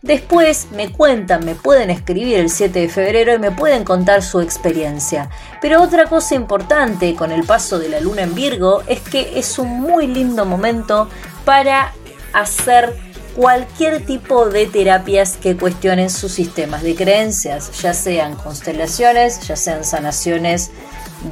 Después 0.02 0.68
me 0.72 0.92
cuentan, 0.92 1.44
me 1.44 1.56
pueden 1.56 1.90
escribir 1.90 2.38
el 2.38 2.50
7 2.50 2.80
de 2.80 2.90
febrero 2.90 3.34
y 3.34 3.40
me 3.40 3.52
pueden 3.52 3.84
contar 3.84 4.24
su 4.24 4.40
experiencia. 4.40 5.30
Pero 5.62 5.82
otra 5.82 6.06
cosa 6.06 6.36
importante 6.36 7.16
con 7.16 7.32
el 7.32 7.44
paso 7.44 7.80
de 7.80 7.90
la 7.90 8.00
luna 8.00 8.22
en 8.22 8.34
Virgo 8.34 8.82
es 8.88 9.02
que 9.02 9.38
es 9.38 9.60
un 9.60 9.82
muy 9.82 10.08
lindo 10.08 10.46
momento 10.46 11.10
para 11.44 11.94
hacer 12.32 12.96
cualquier 13.36 14.06
tipo 14.06 14.46
de 14.50 14.68
terapias 14.68 15.38
que 15.38 15.58
cuestionen 15.58 16.10
sus 16.10 16.32
sistemas 16.32 16.82
de 16.82 16.96
creencias, 16.96 17.82
ya 17.82 17.94
sean 17.94 18.36
constelaciones, 18.36 19.48
ya 19.48 19.56
sean 19.56 19.84
sanaciones 19.84 20.72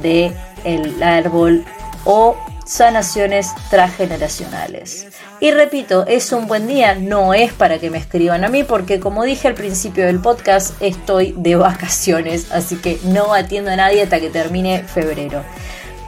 de 0.02 0.32
el 0.64 1.02
árbol 1.02 1.64
o 2.04 2.36
sanaciones 2.68 3.54
transgeneracionales. 3.70 5.06
Y 5.40 5.52
repito, 5.52 6.06
es 6.06 6.32
un 6.32 6.46
buen 6.46 6.66
día, 6.66 6.94
no 6.94 7.32
es 7.32 7.52
para 7.52 7.78
que 7.78 7.90
me 7.90 7.98
escriban 7.98 8.44
a 8.44 8.48
mí, 8.48 8.62
porque 8.62 9.00
como 9.00 9.24
dije 9.24 9.48
al 9.48 9.54
principio 9.54 10.04
del 10.04 10.20
podcast, 10.20 10.74
estoy 10.80 11.34
de 11.36 11.56
vacaciones, 11.56 12.52
así 12.52 12.76
que 12.76 12.98
no 13.04 13.32
atiendo 13.32 13.70
a 13.70 13.76
nadie 13.76 14.02
hasta 14.02 14.20
que 14.20 14.28
termine 14.28 14.84
febrero. 14.84 15.42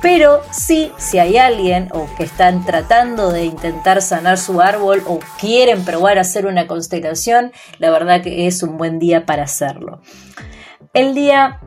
Pero 0.02 0.42
sí, 0.50 0.92
si 0.98 1.18
hay 1.18 1.38
alguien 1.38 1.88
o 1.92 2.08
que 2.16 2.24
están 2.24 2.64
tratando 2.64 3.30
de 3.30 3.44
intentar 3.44 4.02
sanar 4.02 4.38
su 4.38 4.60
árbol 4.60 5.02
o 5.06 5.18
quieren 5.38 5.84
probar 5.84 6.18
a 6.18 6.22
hacer 6.22 6.46
una 6.46 6.66
constelación, 6.66 7.52
la 7.78 7.90
verdad 7.90 8.22
que 8.22 8.46
es 8.46 8.62
un 8.62 8.76
buen 8.76 8.98
día 8.98 9.26
para 9.26 9.44
hacerlo. 9.44 10.00
El 10.92 11.14
día 11.14 11.60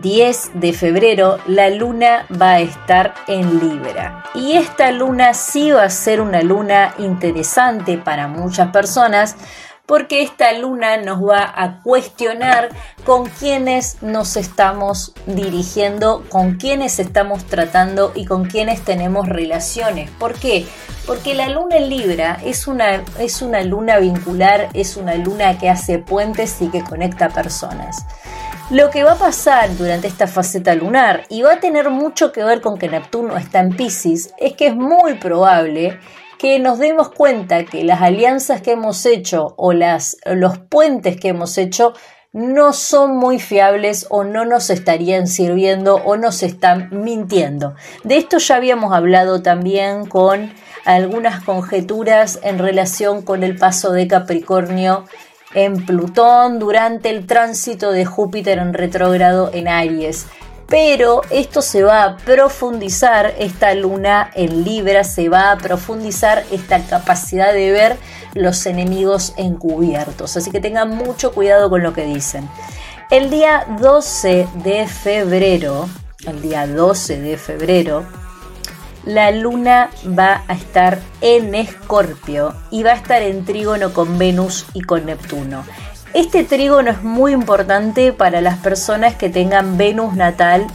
10 0.00 0.50
de 0.54 0.72
febrero 0.72 1.38
la 1.46 1.70
luna 1.70 2.26
va 2.40 2.52
a 2.52 2.60
estar 2.60 3.14
en 3.26 3.60
Libra. 3.60 4.24
Y 4.34 4.52
esta 4.52 4.90
luna 4.90 5.34
sí 5.34 5.70
va 5.70 5.84
a 5.84 5.90
ser 5.90 6.20
una 6.20 6.42
luna 6.42 6.94
interesante 6.98 7.98
para 7.98 8.28
muchas 8.28 8.70
personas 8.70 9.36
porque 9.86 10.22
esta 10.22 10.52
luna 10.52 10.96
nos 10.96 11.22
va 11.22 11.52
a 11.54 11.82
cuestionar 11.82 12.70
con 13.04 13.26
quiénes 13.26 14.02
nos 14.02 14.36
estamos 14.36 15.12
dirigiendo, 15.26 16.24
con 16.30 16.54
quiénes 16.54 16.98
estamos 16.98 17.44
tratando 17.44 18.12
y 18.14 18.24
con 18.24 18.46
quiénes 18.46 18.82
tenemos 18.82 19.28
relaciones. 19.28 20.10
¿Por 20.12 20.34
qué? 20.34 20.66
Porque 21.06 21.34
la 21.34 21.50
luna 21.50 21.76
en 21.76 21.90
Libra 21.90 22.38
es 22.42 22.66
una, 22.66 23.04
es 23.18 23.42
una 23.42 23.62
luna 23.62 23.98
vincular, 23.98 24.70
es 24.72 24.96
una 24.96 25.16
luna 25.16 25.58
que 25.58 25.68
hace 25.68 25.98
puentes 25.98 26.62
y 26.62 26.68
que 26.68 26.82
conecta 26.82 27.28
personas. 27.28 28.06
Lo 28.70 28.88
que 28.90 29.04
va 29.04 29.12
a 29.12 29.18
pasar 29.18 29.76
durante 29.76 30.06
esta 30.06 30.26
faceta 30.26 30.74
lunar, 30.74 31.24
y 31.28 31.42
va 31.42 31.52
a 31.52 31.60
tener 31.60 31.90
mucho 31.90 32.32
que 32.32 32.42
ver 32.42 32.62
con 32.62 32.78
que 32.78 32.88
Neptuno 32.88 33.36
está 33.36 33.60
en 33.60 33.76
Pisces, 33.76 34.32
es 34.38 34.54
que 34.54 34.68
es 34.68 34.74
muy 34.74 35.14
probable 35.14 35.98
que 36.38 36.58
nos 36.58 36.78
demos 36.78 37.10
cuenta 37.10 37.66
que 37.66 37.84
las 37.84 38.00
alianzas 38.00 38.62
que 38.62 38.72
hemos 38.72 39.04
hecho 39.04 39.54
o 39.58 39.74
las, 39.74 40.16
los 40.24 40.58
puentes 40.58 41.20
que 41.20 41.28
hemos 41.28 41.58
hecho 41.58 41.92
no 42.32 42.72
son 42.72 43.18
muy 43.18 43.38
fiables 43.38 44.06
o 44.08 44.24
no 44.24 44.46
nos 44.46 44.70
estarían 44.70 45.26
sirviendo 45.26 45.96
o 45.96 46.16
nos 46.16 46.42
están 46.42 46.88
mintiendo. 46.90 47.74
De 48.02 48.16
esto 48.16 48.38
ya 48.38 48.56
habíamos 48.56 48.94
hablado 48.94 49.42
también 49.42 50.06
con 50.06 50.52
algunas 50.86 51.44
conjeturas 51.44 52.40
en 52.42 52.58
relación 52.58 53.22
con 53.22 53.44
el 53.44 53.56
paso 53.56 53.92
de 53.92 54.08
Capricornio 54.08 55.04
en 55.54 55.86
Plutón 55.86 56.58
durante 56.58 57.10
el 57.10 57.26
tránsito 57.26 57.92
de 57.92 58.04
Júpiter 58.04 58.58
en 58.58 58.74
retrógrado 58.74 59.50
en 59.52 59.68
Aries. 59.68 60.26
Pero 60.66 61.20
esto 61.30 61.62
se 61.62 61.82
va 61.82 62.04
a 62.04 62.16
profundizar, 62.16 63.34
esta 63.38 63.74
luna 63.74 64.30
en 64.34 64.64
Libra 64.64 65.04
se 65.04 65.28
va 65.28 65.52
a 65.52 65.58
profundizar 65.58 66.42
esta 66.50 66.80
capacidad 66.80 67.52
de 67.52 67.70
ver 67.70 67.96
los 68.34 68.64
enemigos 68.66 69.34
encubiertos. 69.36 70.36
Así 70.36 70.50
que 70.50 70.60
tengan 70.60 70.90
mucho 70.90 71.32
cuidado 71.32 71.68
con 71.68 71.82
lo 71.82 71.92
que 71.92 72.04
dicen. 72.04 72.48
El 73.10 73.30
día 73.30 73.66
12 73.78 74.48
de 74.64 74.88
febrero, 74.88 75.88
el 76.26 76.40
día 76.40 76.66
12 76.66 77.20
de 77.20 77.36
febrero, 77.36 78.04
la 79.06 79.30
luna 79.30 79.90
va 80.18 80.42
a 80.48 80.54
estar 80.54 80.98
en 81.20 81.54
Escorpio 81.54 82.54
y 82.70 82.82
va 82.82 82.92
a 82.92 82.96
estar 82.96 83.22
en 83.22 83.44
trígono 83.44 83.92
con 83.92 84.18
Venus 84.18 84.66
y 84.74 84.80
con 84.82 85.06
Neptuno. 85.06 85.64
Este 86.14 86.44
trígono 86.44 86.90
es 86.90 87.02
muy 87.02 87.32
importante 87.32 88.12
para 88.12 88.40
las 88.40 88.58
personas 88.58 89.16
que 89.16 89.30
tengan 89.30 89.76
Venus 89.76 90.14
natal 90.14 90.66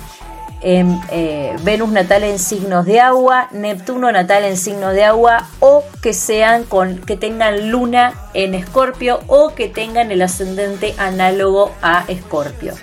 en, 0.61 0.99
eh, 1.11 1.55
Venus 1.63 1.89
natal 1.89 2.23
en 2.23 2.37
signos 2.37 2.85
de 2.85 2.99
agua, 2.99 3.47
Neptuno 3.51 4.11
natal 4.11 4.43
en 4.43 4.57
signos 4.57 4.93
de 4.93 5.05
agua 5.05 5.47
o 5.59 5.83
que 6.01 6.13
sean 6.13 6.65
con 6.65 6.97
que 6.99 7.15
tengan 7.15 7.71
luna 7.71 8.13
en 8.33 8.53
Escorpio 8.53 9.21
o 9.27 9.55
que 9.55 9.69
tengan 9.69 10.11
el 10.11 10.21
ascendente 10.21 10.93
análogo 10.97 11.71
a 11.81 12.03
Escorpio. 12.07 12.73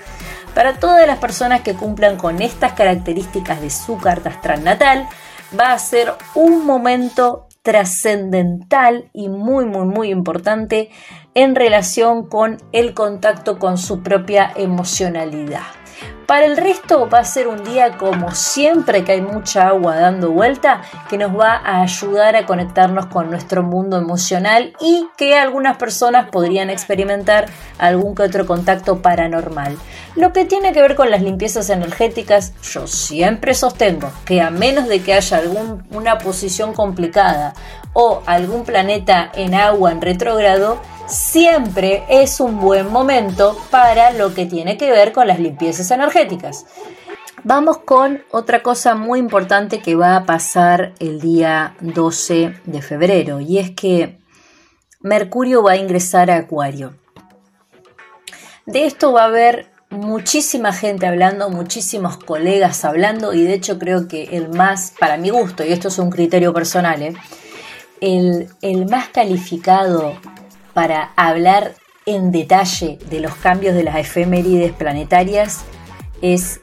Para 0.55 0.79
todas 0.79 1.07
las 1.07 1.19
personas 1.19 1.61
que 1.61 1.75
cumplan 1.75 2.17
con 2.17 2.41
estas 2.41 2.73
características 2.73 3.61
de 3.61 3.69
su 3.69 3.99
carta 3.99 4.31
astral 4.31 4.65
natal, 4.65 5.07
va 5.59 5.73
a 5.73 5.79
ser 5.79 6.13
un 6.35 6.65
momento 6.65 7.47
trascendental 7.63 9.11
y 9.13 9.29
muy 9.29 9.65
muy 9.65 9.87
muy 9.87 10.11
importante 10.11 10.91
en 11.35 11.55
relación 11.55 12.29
con 12.29 12.59
el 12.73 12.95
contacto 12.95 13.59
con 13.59 13.77
su 13.77 14.03
propia 14.03 14.53
emocionalidad. 14.55 15.67
Para 16.27 16.47
el 16.47 16.57
resto 16.57 17.09
va 17.09 17.21
a 17.21 17.25
ser 17.25 17.47
un 17.47 17.63
día 17.63 17.97
como 17.99 18.35
siempre 18.35 19.05
que 19.05 19.13
hay 19.13 19.21
mucha 19.21 19.69
agua 19.69 19.95
dando 19.95 20.33
vuelta 20.33 20.83
que 21.09 21.19
nos 21.19 21.39
va 21.39 21.61
a 21.65 21.83
ayudar 21.83 22.35
a 22.35 22.47
conectarnos 22.47 23.07
con 23.07 23.31
nuestro 23.31 23.63
mundo 23.63 23.97
emocional 23.97 24.73
y 24.81 25.07
que 25.17 25.37
algunas 25.37 25.77
personas 25.77 26.29
podrían 26.31 26.69
experimentar 26.69 27.47
algún 27.79 28.17
que 28.17 28.25
otro 28.25 28.45
contacto 28.45 29.03
paranormal. 29.03 29.79
Lo 30.17 30.33
que 30.33 30.45
tiene 30.45 30.73
que 30.73 30.83
ver 30.83 30.97
con 30.97 31.13
las 31.13 31.23
limpiezas 31.23 31.71
energéticas, 31.71 32.55
yo 32.61 32.89
siempre 32.89 33.55
sostengo 33.55 34.11
que 34.25 34.43
a 34.43 34.51
menos 34.51 34.89
de 34.89 35.03
que 35.03 35.15
haya 35.15 35.39
alguna 35.39 36.19
posición 36.19 36.73
complicada 36.73 37.55
o 37.93 38.23
algún 38.27 38.65
planeta 38.65 39.31
en 39.33 39.55
agua 39.55 39.93
en 39.93 40.01
retrógrado, 40.01 40.81
siempre 41.07 42.05
es 42.09 42.41
un 42.41 42.61
buen 42.61 42.91
momento 42.91 43.57
para 43.71 44.11
lo 44.11 44.35
que 44.35 44.45
tiene 44.47 44.77
que 44.77 44.91
ver 44.91 45.13
con 45.13 45.29
las 45.29 45.39
limpiezas 45.39 45.91
energéticas. 45.91 46.16
Vamos 47.45 47.79
con 47.79 48.23
otra 48.31 48.63
cosa 48.63 48.95
muy 48.95 49.19
importante 49.19 49.81
que 49.81 49.95
va 49.95 50.17
a 50.17 50.25
pasar 50.25 50.95
el 50.99 51.21
día 51.21 51.77
12 51.81 52.55
de 52.65 52.83
febrero 52.83 53.41
y 53.41 53.59
es 53.59 53.73
que 53.73 54.19
Mercurio 55.01 55.63
va 55.63 55.73
a 55.73 55.77
ingresar 55.77 56.31
a 56.31 56.37
Acuario. 56.37 56.95
De 58.65 58.87
esto 58.87 59.13
va 59.13 59.25
a 59.25 59.27
haber 59.27 59.71
muchísima 59.91 60.73
gente 60.73 61.07
hablando, 61.07 61.51
muchísimos 61.51 62.17
colegas 62.17 62.85
hablando 62.87 63.35
y 63.35 63.45
de 63.45 63.53
hecho 63.53 63.79
creo 63.79 64.09
que 64.09 64.25
el 64.37 64.49
más, 64.49 64.95
para 64.99 65.19
mi 65.19 65.29
gusto, 65.29 65.65
y 65.65 65.73
esto 65.73 65.89
es 65.89 65.99
un 65.99 66.11
criterio 66.11 66.55
personal, 66.55 67.03
¿eh? 67.03 67.15
el, 68.01 68.49
el 68.63 68.87
más 68.87 69.09
calificado 69.09 70.15
para 70.73 71.13
hablar 71.15 71.75
en 72.07 72.33
detalle 72.33 72.99
de 73.11 73.21
los 73.21 73.35
cambios 73.35 73.75
de 73.75 73.85
las 73.85 73.97
efemérides 73.97 74.73
planetarias 74.73 75.65
es, 76.23 76.61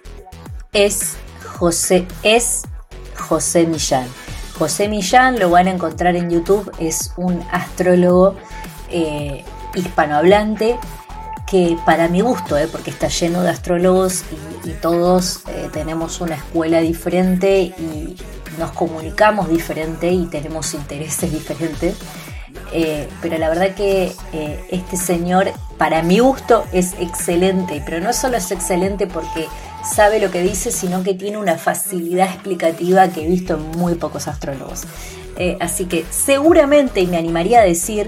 es, 0.73 1.15
José, 1.57 2.07
es 2.23 2.63
José 3.17 3.65
Millán. 3.65 4.07
José 4.57 4.87
Millán 4.87 5.39
lo 5.39 5.49
van 5.49 5.67
a 5.67 5.71
encontrar 5.71 6.15
en 6.15 6.29
YouTube, 6.29 6.71
es 6.79 7.11
un 7.17 7.43
astrólogo 7.51 8.35
eh, 8.89 9.43
hispanohablante 9.75 10.77
que 11.49 11.77
para 11.85 12.07
mi 12.07 12.21
gusto, 12.21 12.57
eh, 12.57 12.67
porque 12.71 12.89
está 12.89 13.07
lleno 13.07 13.41
de 13.41 13.49
astrólogos 13.49 14.23
y, 14.31 14.71
todos 14.81 15.41
eh, 15.47 15.69
tenemos 15.73 16.21
una 16.21 16.35
escuela 16.35 16.79
diferente 16.79 17.61
y 17.61 18.15
nos 18.57 18.71
comunicamos 18.71 19.49
diferente 19.49 20.09
y 20.11 20.25
tenemos 20.27 20.73
intereses 20.73 21.31
diferentes. 21.33 21.95
Eh, 22.71 23.07
pero 23.21 23.37
la 23.37 23.49
verdad 23.49 23.75
que 23.75 24.11
eh, 24.33 24.65
este 24.71 24.97
señor, 24.97 25.51
para 25.77 26.01
mi 26.01 26.19
gusto, 26.19 26.65
es 26.71 26.93
excelente, 26.99 27.81
pero 27.85 27.99
no 27.99 28.13
solo 28.13 28.37
es 28.37 28.51
excelente 28.51 29.05
porque 29.07 29.47
sabe 29.83 30.19
lo 30.19 30.31
que 30.31 30.41
dice, 30.41 30.71
sino 30.71 31.03
que 31.03 31.13
tiene 31.13 31.37
una 31.37 31.57
facilidad 31.57 32.27
explicativa 32.27 33.07
que 33.09 33.25
he 33.25 33.27
visto 33.27 33.55
en 33.55 33.71
muy 33.77 33.95
pocos 33.95 34.27
astrólogos. 34.27 34.83
Eh, 35.37 35.57
así 35.59 35.85
que 35.85 36.05
seguramente 36.09 37.05
me 37.05 37.17
animaría 37.17 37.59
a 37.59 37.63
decir 37.63 38.07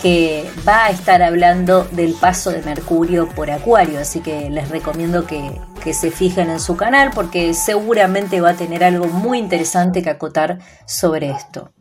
que 0.00 0.50
va 0.66 0.86
a 0.86 0.90
estar 0.90 1.22
hablando 1.22 1.84
del 1.92 2.14
paso 2.14 2.50
de 2.50 2.60
Mercurio 2.62 3.28
por 3.28 3.50
Acuario, 3.50 4.00
así 4.00 4.20
que 4.20 4.50
les 4.50 4.68
recomiendo 4.68 5.26
que 5.26 5.94
se 5.94 6.10
fijen 6.10 6.50
en 6.50 6.58
su 6.58 6.76
canal 6.76 7.10
porque 7.14 7.54
seguramente 7.54 8.40
va 8.40 8.50
a 8.50 8.56
tener 8.56 8.82
algo 8.82 9.06
muy 9.06 9.38
interesante 9.38 10.02
que 10.02 10.10
acotar 10.10 10.58
sobre 10.86 11.30
esto. 11.30 11.72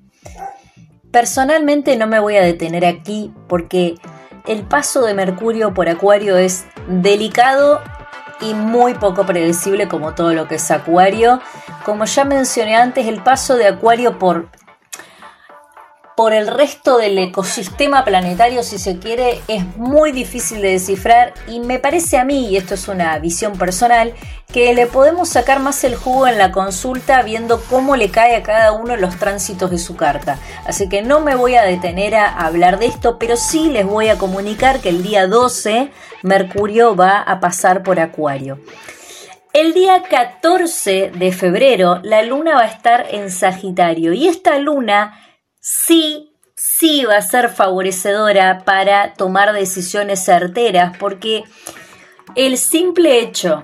Personalmente 1.11 1.97
no 1.97 2.07
me 2.07 2.19
voy 2.19 2.37
a 2.37 2.41
detener 2.41 2.85
aquí 2.85 3.33
porque 3.47 3.95
el 4.47 4.63
paso 4.63 5.05
de 5.05 5.13
Mercurio 5.13 5.73
por 5.73 5.89
Acuario 5.89 6.37
es 6.37 6.65
delicado 6.87 7.81
y 8.39 8.53
muy 8.53 8.93
poco 8.93 9.25
predecible 9.25 9.87
como 9.87 10.15
todo 10.15 10.33
lo 10.33 10.47
que 10.47 10.55
es 10.55 10.71
Acuario. 10.71 11.41
Como 11.83 12.05
ya 12.05 12.23
mencioné 12.23 12.75
antes, 12.75 13.07
el 13.07 13.21
paso 13.21 13.55
de 13.55 13.67
Acuario 13.67 14.19
por 14.19 14.47
por 16.21 16.33
el 16.33 16.45
resto 16.45 16.99
del 16.99 17.17
ecosistema 17.17 18.05
planetario, 18.05 18.61
si 18.61 18.77
se 18.77 18.99
quiere, 18.99 19.41
es 19.47 19.65
muy 19.77 20.11
difícil 20.11 20.61
de 20.61 20.73
descifrar 20.73 21.33
y 21.47 21.59
me 21.61 21.79
parece 21.79 22.19
a 22.19 22.23
mí, 22.23 22.49
y 22.49 22.57
esto 22.57 22.75
es 22.75 22.87
una 22.87 23.17
visión 23.17 23.57
personal, 23.57 24.13
que 24.53 24.71
le 24.75 24.85
podemos 24.85 25.29
sacar 25.29 25.59
más 25.59 25.83
el 25.83 25.95
jugo 25.95 26.27
en 26.27 26.37
la 26.37 26.51
consulta 26.51 27.23
viendo 27.23 27.59
cómo 27.71 27.95
le 27.95 28.11
cae 28.11 28.35
a 28.35 28.43
cada 28.43 28.71
uno 28.71 28.97
los 28.97 29.17
tránsitos 29.17 29.71
de 29.71 29.79
su 29.79 29.95
carta. 29.95 30.37
Así 30.67 30.87
que 30.89 31.01
no 31.01 31.21
me 31.21 31.33
voy 31.33 31.55
a 31.55 31.63
detener 31.63 32.13
a 32.13 32.29
hablar 32.29 32.77
de 32.77 32.85
esto, 32.85 33.17
pero 33.17 33.35
sí 33.35 33.71
les 33.71 33.87
voy 33.87 34.09
a 34.09 34.19
comunicar 34.19 34.79
que 34.79 34.89
el 34.89 35.01
día 35.01 35.25
12 35.25 35.89
Mercurio 36.21 36.95
va 36.95 37.17
a 37.17 37.39
pasar 37.39 37.81
por 37.81 37.99
Acuario. 37.99 38.59
El 39.53 39.73
día 39.73 40.03
14 40.07 41.13
de 41.15 41.31
febrero 41.31 41.99
la 42.03 42.21
luna 42.21 42.57
va 42.57 42.61
a 42.61 42.67
estar 42.67 43.07
en 43.09 43.31
Sagitario 43.31 44.13
y 44.13 44.27
esta 44.27 44.59
luna 44.59 45.17
sí, 45.61 46.33
sí 46.55 47.05
va 47.05 47.17
a 47.17 47.21
ser 47.21 47.49
favorecedora 47.49 48.63
para 48.65 49.13
tomar 49.13 49.53
decisiones 49.53 50.25
certeras, 50.25 50.97
porque 50.97 51.43
el 52.35 52.57
simple 52.57 53.19
hecho 53.19 53.63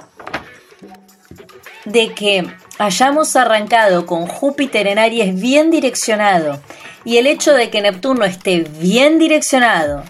de 1.86 2.14
que 2.14 2.48
hayamos 2.78 3.36
arrancado 3.36 4.06
con 4.06 4.28
Júpiter 4.28 4.88
en 4.88 5.00
Aries 5.00 5.40
bien 5.40 5.72
direccionado 5.72 6.62
y 7.04 7.18
el 7.18 7.28
hecho 7.28 7.54
de 7.54 7.70
que 7.70 7.82
Neptuno 7.82 8.26
esté 8.26 8.60
bien 8.80 9.18
direccionado 9.18 10.04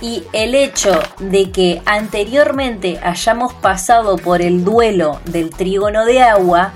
y 0.00 0.24
el 0.32 0.54
hecho 0.54 1.00
de 1.18 1.50
que 1.50 1.82
anteriormente 1.86 2.98
hayamos 3.02 3.54
pasado 3.54 4.16
por 4.16 4.42
el 4.42 4.64
duelo 4.64 5.20
del 5.26 5.50
trígono 5.50 6.04
de 6.04 6.22
agua, 6.22 6.72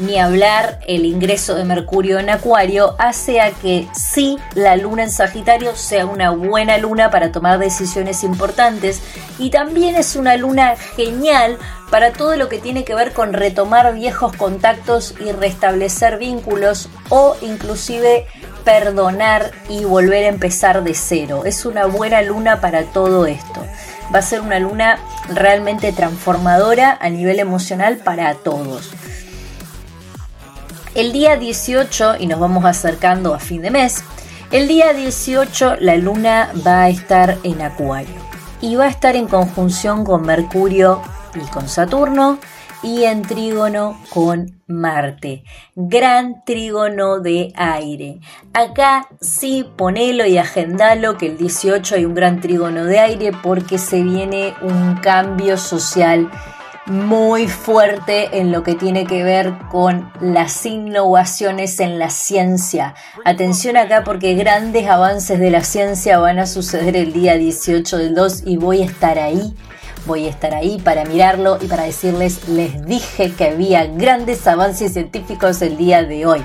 ni 0.00 0.18
hablar 0.18 0.80
el 0.86 1.04
ingreso 1.04 1.54
de 1.54 1.64
Mercurio 1.64 2.18
en 2.18 2.30
Acuario, 2.30 2.94
hace 2.98 3.40
a 3.40 3.50
que 3.50 3.88
sí 3.92 4.38
la 4.54 4.76
luna 4.76 5.04
en 5.04 5.10
Sagitario 5.10 5.76
sea 5.76 6.06
una 6.06 6.30
buena 6.30 6.78
luna 6.78 7.10
para 7.10 7.32
tomar 7.32 7.58
decisiones 7.58 8.24
importantes 8.24 9.00
y 9.38 9.50
también 9.50 9.96
es 9.96 10.16
una 10.16 10.36
luna 10.36 10.74
genial 10.96 11.58
para 11.90 12.12
todo 12.12 12.36
lo 12.36 12.48
que 12.48 12.58
tiene 12.58 12.84
que 12.84 12.94
ver 12.94 13.12
con 13.12 13.32
retomar 13.32 13.94
viejos 13.94 14.34
contactos 14.36 15.14
y 15.20 15.32
restablecer 15.32 16.18
vínculos 16.18 16.88
o 17.08 17.36
inclusive 17.42 18.26
perdonar 18.64 19.50
y 19.68 19.84
volver 19.84 20.24
a 20.24 20.28
empezar 20.28 20.84
de 20.84 20.94
cero. 20.94 21.42
Es 21.44 21.64
una 21.64 21.86
buena 21.86 22.22
luna 22.22 22.60
para 22.60 22.84
todo 22.84 23.26
esto. 23.26 23.64
Va 24.14 24.20
a 24.20 24.22
ser 24.22 24.40
una 24.40 24.58
luna 24.58 24.98
realmente 25.28 25.92
transformadora 25.92 26.96
a 27.00 27.10
nivel 27.10 27.38
emocional 27.38 27.96
para 27.98 28.34
todos. 28.34 28.90
El 30.94 31.12
día 31.12 31.36
18, 31.36 32.16
y 32.18 32.26
nos 32.26 32.40
vamos 32.40 32.64
acercando 32.64 33.32
a 33.32 33.38
fin 33.38 33.62
de 33.62 33.70
mes, 33.70 34.02
el 34.50 34.66
día 34.66 34.92
18 34.92 35.76
la 35.78 35.96
luna 35.96 36.50
va 36.66 36.82
a 36.82 36.88
estar 36.88 37.38
en 37.44 37.62
Acuario 37.62 38.16
y 38.60 38.74
va 38.74 38.86
a 38.86 38.88
estar 38.88 39.14
en 39.14 39.28
conjunción 39.28 40.04
con 40.04 40.22
Mercurio 40.22 41.00
y 41.36 41.48
con 41.50 41.68
Saturno 41.68 42.40
y 42.82 43.04
en 43.04 43.22
trígono 43.22 44.00
con 44.10 44.60
Marte. 44.66 45.44
Gran 45.76 46.44
trígono 46.44 47.20
de 47.20 47.52
aire. 47.54 48.18
Acá 48.52 49.06
sí 49.20 49.64
ponelo 49.76 50.26
y 50.26 50.38
agendalo 50.38 51.16
que 51.16 51.26
el 51.26 51.36
18 51.36 51.94
hay 51.94 52.04
un 52.04 52.14
gran 52.14 52.40
trígono 52.40 52.84
de 52.84 52.98
aire 52.98 53.30
porque 53.44 53.78
se 53.78 54.02
viene 54.02 54.54
un 54.60 54.96
cambio 54.96 55.56
social 55.56 56.28
muy 56.90 57.46
fuerte 57.46 58.40
en 58.40 58.50
lo 58.50 58.64
que 58.64 58.74
tiene 58.74 59.06
que 59.06 59.22
ver 59.22 59.54
con 59.70 60.12
las 60.20 60.66
innovaciones 60.66 61.78
en 61.78 62.00
la 62.00 62.10
ciencia. 62.10 62.94
Atención 63.24 63.76
acá 63.76 64.02
porque 64.04 64.34
grandes 64.34 64.88
avances 64.88 65.38
de 65.38 65.50
la 65.50 65.62
ciencia 65.62 66.18
van 66.18 66.40
a 66.40 66.46
suceder 66.46 66.96
el 66.96 67.12
día 67.12 67.36
18 67.36 67.96
del 67.96 68.14
2 68.16 68.42
y 68.44 68.56
voy 68.56 68.82
a 68.82 68.86
estar 68.86 69.20
ahí. 69.20 69.54
Voy 70.04 70.26
a 70.26 70.30
estar 70.30 70.52
ahí 70.52 70.80
para 70.82 71.04
mirarlo 71.04 71.58
y 71.60 71.66
para 71.66 71.84
decirles, 71.84 72.48
les 72.48 72.84
dije 72.86 73.32
que 73.32 73.50
había 73.50 73.86
grandes 73.86 74.44
avances 74.48 74.94
científicos 74.94 75.62
el 75.62 75.76
día 75.76 76.02
de 76.02 76.26
hoy. 76.26 76.42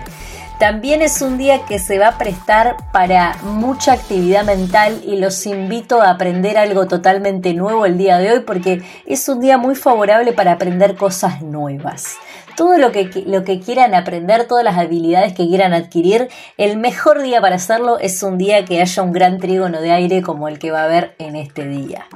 También 0.60 1.02
es 1.02 1.22
un 1.22 1.38
día 1.38 1.66
que 1.66 1.80
se 1.80 2.00
va 2.00 2.08
a 2.08 2.18
prestar 2.18 2.78
para 2.94 3.36
mucha 3.44 3.92
actividad 3.92 4.46
mental 4.46 5.02
y 5.06 5.18
los 5.18 5.46
invito 5.46 6.02
a 6.02 6.12
aprender 6.12 6.58
algo 6.58 6.88
totalmente 6.88 7.54
nuevo 7.54 7.86
el 7.86 7.98
día 7.98 8.20
de 8.20 8.32
hoy 8.32 8.40
porque 8.40 8.82
es 9.06 9.28
un 9.28 9.42
día 9.42 9.58
muy 9.58 9.76
favorable 9.76 10.32
para 10.32 10.54
aprender 10.54 10.96
cosas 10.96 11.42
nuevas. 11.42 12.16
Todo 12.56 12.78
lo 12.78 12.94
que, 12.94 13.10
lo 13.28 13.44
que 13.44 13.60
quieran 13.60 13.94
aprender, 13.94 14.48
todas 14.48 14.64
las 14.64 14.78
habilidades 14.78 15.34
que 15.34 15.46
quieran 15.46 15.74
adquirir, 15.74 16.30
el 16.58 16.78
mejor 16.78 17.22
día 17.22 17.42
para 17.42 17.58
hacerlo 17.58 18.00
es 18.00 18.24
un 18.24 18.38
día 18.38 18.64
que 18.64 18.82
haya 18.82 19.04
un 19.04 19.12
gran 19.12 19.40
trígono 19.40 19.82
de 19.82 19.92
aire 19.92 20.22
como 20.22 20.48
el 20.48 20.58
que 20.58 20.72
va 20.72 20.84
a 20.84 20.86
haber 20.86 21.16
en 21.20 21.36
este 21.36 21.68
día. 21.68 22.08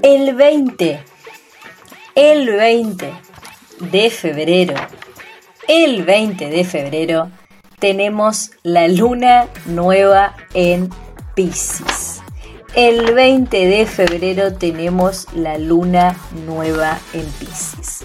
El 0.00 0.34
20, 0.34 1.04
el 2.14 2.50
20 2.50 3.12
de 3.92 4.10
febrero 4.10 4.74
el 5.68 6.04
20 6.04 6.50
de 6.50 6.64
febrero 6.64 7.30
tenemos 7.78 8.50
la 8.62 8.88
luna 8.88 9.48
nueva 9.66 10.34
en 10.54 10.90
Pisces. 11.34 12.20
El 12.74 13.14
20 13.14 13.66
de 13.66 13.86
febrero 13.86 14.54
tenemos 14.54 15.26
la 15.34 15.58
luna 15.58 16.16
nueva 16.46 16.98
en 17.12 17.24
Pisces. 17.32 18.04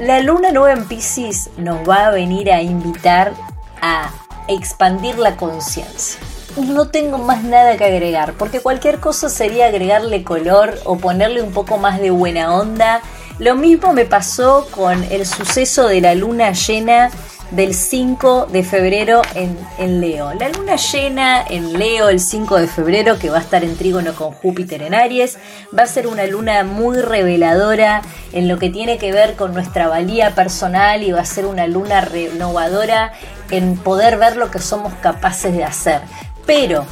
La 0.00 0.20
luna 0.20 0.50
nueva 0.52 0.72
en 0.72 0.86
Pisces 0.86 1.50
nos 1.56 1.88
va 1.88 2.06
a 2.06 2.10
venir 2.10 2.50
a 2.50 2.62
invitar 2.62 3.32
a 3.80 4.10
expandir 4.48 5.18
la 5.18 5.36
conciencia. 5.36 6.20
No 6.56 6.88
tengo 6.88 7.18
más 7.18 7.42
nada 7.42 7.76
que 7.76 7.84
agregar, 7.84 8.34
porque 8.34 8.60
cualquier 8.60 9.00
cosa 9.00 9.28
sería 9.28 9.66
agregarle 9.66 10.22
color 10.22 10.78
o 10.84 10.96
ponerle 10.96 11.42
un 11.42 11.52
poco 11.52 11.78
más 11.78 12.00
de 12.00 12.10
buena 12.10 12.54
onda 12.54 13.02
lo 13.38 13.56
mismo 13.56 13.92
me 13.92 14.04
pasó 14.04 14.68
con 14.70 15.02
el 15.10 15.26
suceso 15.26 15.88
de 15.88 16.00
la 16.00 16.14
luna 16.14 16.52
llena 16.52 17.10
del 17.50 17.74
5 17.74 18.46
de 18.50 18.62
febrero 18.62 19.22
en, 19.34 20.00
Leo. 20.00 20.32
La 20.34 20.48
luna 20.48 20.76
llena 20.76 21.44
en 21.48 21.78
Leo 21.78 22.08
el 22.08 22.20
5 22.20 22.56
de 22.56 22.66
febrero, 22.66 23.18
que 23.18 23.30
va 23.30 23.38
a 23.38 23.40
estar 23.40 23.64
en 23.64 23.76
trígono 23.76 24.14
con 24.14 24.32
Júpiter 24.32 24.82
en 24.82 24.94
Aries, 24.94 25.38
va 25.76 25.82
a 25.82 25.86
ser 25.86 26.06
una 26.06 26.26
luna 26.26 26.64
muy 26.64 27.00
reveladora 27.00 28.02
en 28.32 28.48
lo 28.48 28.58
que 28.58 28.70
tiene 28.70 28.98
que 28.98 29.12
ver 29.12 29.34
con 29.34 29.52
nuestra 29.52 29.88
valía 29.88 30.34
personal 30.34 31.02
y 31.02 31.12
va 31.12 31.20
a 31.20 31.26
ser 31.26 31.46
una 31.46 31.66
luna 31.66 32.00
renovadora 32.00 33.12
en 33.50 33.76
poder 33.76 34.16
ver 34.16 34.36
lo 34.36 34.50
que 34.50 34.58
somos 34.58 34.92
capaces 34.94 35.54
de 35.54 35.64
hacer. 35.64 36.00
Pero, 36.46 36.86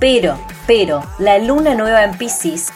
pero, 0.00 0.38
pero, 0.66 1.02
la 1.18 1.38
luna 1.38 1.74
nueva 1.74 2.04
en 2.04 2.16
Pisces 2.16 2.68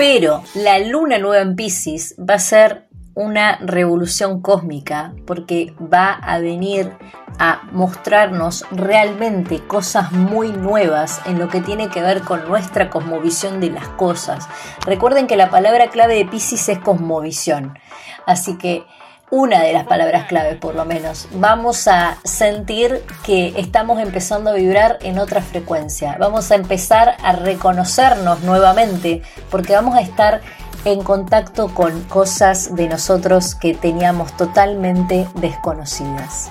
pero 0.00 0.42
la 0.54 0.78
luna 0.78 1.18
nueva 1.18 1.42
en 1.42 1.56
Pisces 1.56 2.14
va 2.18 2.36
a 2.36 2.38
ser 2.38 2.88
una 3.12 3.58
revolución 3.58 4.40
cósmica 4.40 5.12
porque 5.26 5.74
va 5.78 6.12
a 6.12 6.38
venir 6.38 6.96
a 7.38 7.64
mostrarnos 7.72 8.64
realmente 8.70 9.58
cosas 9.66 10.10
muy 10.10 10.52
nuevas 10.52 11.20
en 11.26 11.38
lo 11.38 11.48
que 11.48 11.60
tiene 11.60 11.90
que 11.90 12.00
ver 12.00 12.22
con 12.22 12.48
nuestra 12.48 12.88
cosmovisión 12.88 13.60
de 13.60 13.72
las 13.72 13.88
cosas. 13.88 14.48
Recuerden 14.86 15.26
que 15.26 15.36
la 15.36 15.50
palabra 15.50 15.88
clave 15.88 16.14
de 16.14 16.24
Pisces 16.24 16.70
es 16.70 16.78
cosmovisión. 16.78 17.78
Así 18.24 18.56
que 18.56 18.86
una 19.30 19.62
de 19.62 19.72
las 19.72 19.86
palabras 19.86 20.26
claves 20.26 20.56
por 20.56 20.74
lo 20.74 20.84
menos. 20.84 21.28
Vamos 21.32 21.86
a 21.88 22.18
sentir 22.24 23.02
que 23.24 23.54
estamos 23.56 24.00
empezando 24.00 24.50
a 24.50 24.54
vibrar 24.54 24.98
en 25.02 25.18
otra 25.18 25.40
frecuencia. 25.40 26.16
Vamos 26.18 26.50
a 26.50 26.56
empezar 26.56 27.16
a 27.22 27.32
reconocernos 27.32 28.42
nuevamente 28.42 29.22
porque 29.50 29.74
vamos 29.74 29.96
a 29.96 30.00
estar 30.00 30.40
en 30.84 31.02
contacto 31.02 31.72
con 31.74 32.02
cosas 32.04 32.74
de 32.74 32.88
nosotros 32.88 33.54
que 33.54 33.74
teníamos 33.74 34.36
totalmente 34.36 35.28
desconocidas. 35.34 36.50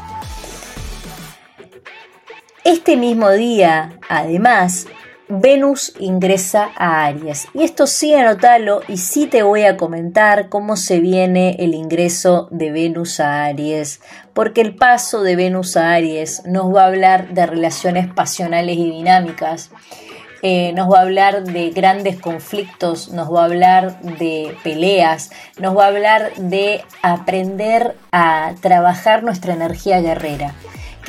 Este 2.64 2.98
mismo 2.98 3.32
día, 3.32 3.98
además, 4.10 4.86
Venus 5.32 5.94
ingresa 6.00 6.72
a 6.76 7.06
Aries. 7.06 7.48
Y 7.54 7.62
esto 7.62 7.86
sí 7.86 8.16
anotalo 8.16 8.82
y 8.88 8.98
sí 8.98 9.28
te 9.28 9.44
voy 9.44 9.62
a 9.62 9.78
comentar 9.78 10.50
cómo 10.50 10.76
se 10.76 11.00
viene 11.00 11.56
el 11.60 11.76
ingreso 11.76 12.48
de 12.50 12.72
Venus 12.72 13.20
a 13.20 13.46
Aries, 13.46 14.02
porque 14.34 14.62
el 14.62 14.76
paso 14.76 15.22
de 15.22 15.36
Venus 15.36 15.78
a 15.78 15.94
Aries 15.94 16.42
nos 16.48 16.74
va 16.74 16.82
a 16.82 16.88
hablar 16.88 17.32
de 17.36 17.46
relaciones 17.46 18.12
pasionales 18.12 18.76
y 18.76 18.90
dinámicas. 18.90 19.70
Eh, 20.42 20.74
nos 20.74 20.92
va 20.92 21.00
a 21.00 21.02
hablar 21.02 21.44
de 21.44 21.70
grandes 21.70 22.20
conflictos, 22.20 23.10
nos 23.10 23.32
va 23.32 23.42
a 23.42 23.46
hablar 23.46 24.02
de 24.02 24.58
peleas, 24.64 25.30
nos 25.60 25.78
va 25.78 25.84
a 25.84 25.88
hablar 25.90 26.34
de 26.38 26.84
aprender 27.04 27.96
a 28.12 28.56
trabajar 28.62 29.22
nuestra 29.22 29.54
energía 29.54 30.02
guerrera 30.02 30.56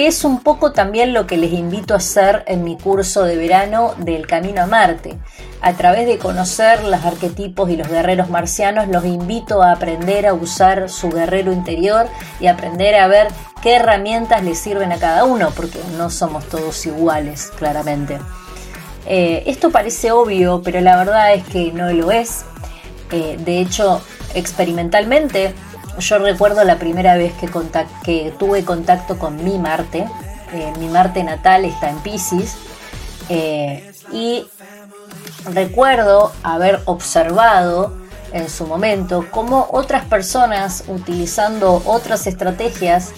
que 0.01 0.07
es 0.07 0.25
un 0.25 0.41
poco 0.41 0.73
también 0.73 1.13
lo 1.13 1.27
que 1.27 1.37
les 1.37 1.53
invito 1.53 1.93
a 1.93 1.99
hacer 1.99 2.43
en 2.47 2.65
mi 2.65 2.79
curso 2.79 3.23
de 3.25 3.37
verano 3.37 3.95
del 3.99 4.27
Camino 4.27 4.63
a 4.63 4.67
Marte. 4.67 5.19
A 5.61 5.75
través 5.75 6.07
de 6.07 6.17
conocer 6.17 6.83
los 6.85 7.05
arquetipos 7.05 7.69
y 7.69 7.77
los 7.77 7.87
guerreros 7.87 8.31
marcianos, 8.31 8.89
los 8.89 9.05
invito 9.05 9.63
a 9.63 9.73
aprender 9.73 10.27
a 10.27 10.33
usar 10.33 10.89
su 10.89 11.11
guerrero 11.11 11.53
interior 11.53 12.07
y 12.41 12.47
aprender 12.47 12.95
a 12.95 13.09
ver 13.09 13.29
qué 13.63 13.75
herramientas 13.75 14.43
les 14.43 14.59
sirven 14.59 14.91
a 14.91 14.97
cada 14.97 15.27
uno, 15.27 15.51
porque 15.55 15.79
no 15.99 16.09
somos 16.09 16.49
todos 16.49 16.87
iguales, 16.87 17.53
claramente. 17.59 18.21
Eh, 19.05 19.43
esto 19.49 19.71
parece 19.71 20.13
obvio, 20.13 20.63
pero 20.65 20.81
la 20.81 20.97
verdad 20.97 21.35
es 21.35 21.45
que 21.45 21.73
no 21.73 21.93
lo 21.93 22.11
es. 22.11 22.47
Eh, 23.13 23.37
de 23.39 23.61
hecho, 23.61 24.01
experimentalmente, 24.33 25.53
yo 25.99 26.19
recuerdo 26.19 26.65
la 26.65 26.79
primera 26.79 27.17
vez 27.17 27.33
que, 27.35 28.33
tuve 28.39 28.65
contacto 28.65 29.19
con 29.19 29.43
mi 29.43 29.59
Marte. 29.59 30.07
Eh, 30.53 30.73
mi 30.79 30.89
Marte 30.89 31.23
natal 31.25 31.65
está 31.65 31.91
en 31.91 31.99
Pisces. 31.99 32.57
Eh, 33.29 33.93
y 34.13 34.47
recuerdo 35.53 36.33
haber 36.43 36.81
observado 36.85 37.97
en 38.33 38.49
su 38.49 38.67
momento 38.67 39.27
cómo 39.31 39.69
otras 39.73 40.05
personas 40.05 40.85
utilizando 40.89 41.83
otras 41.85 42.27
estrategias 42.27 43.13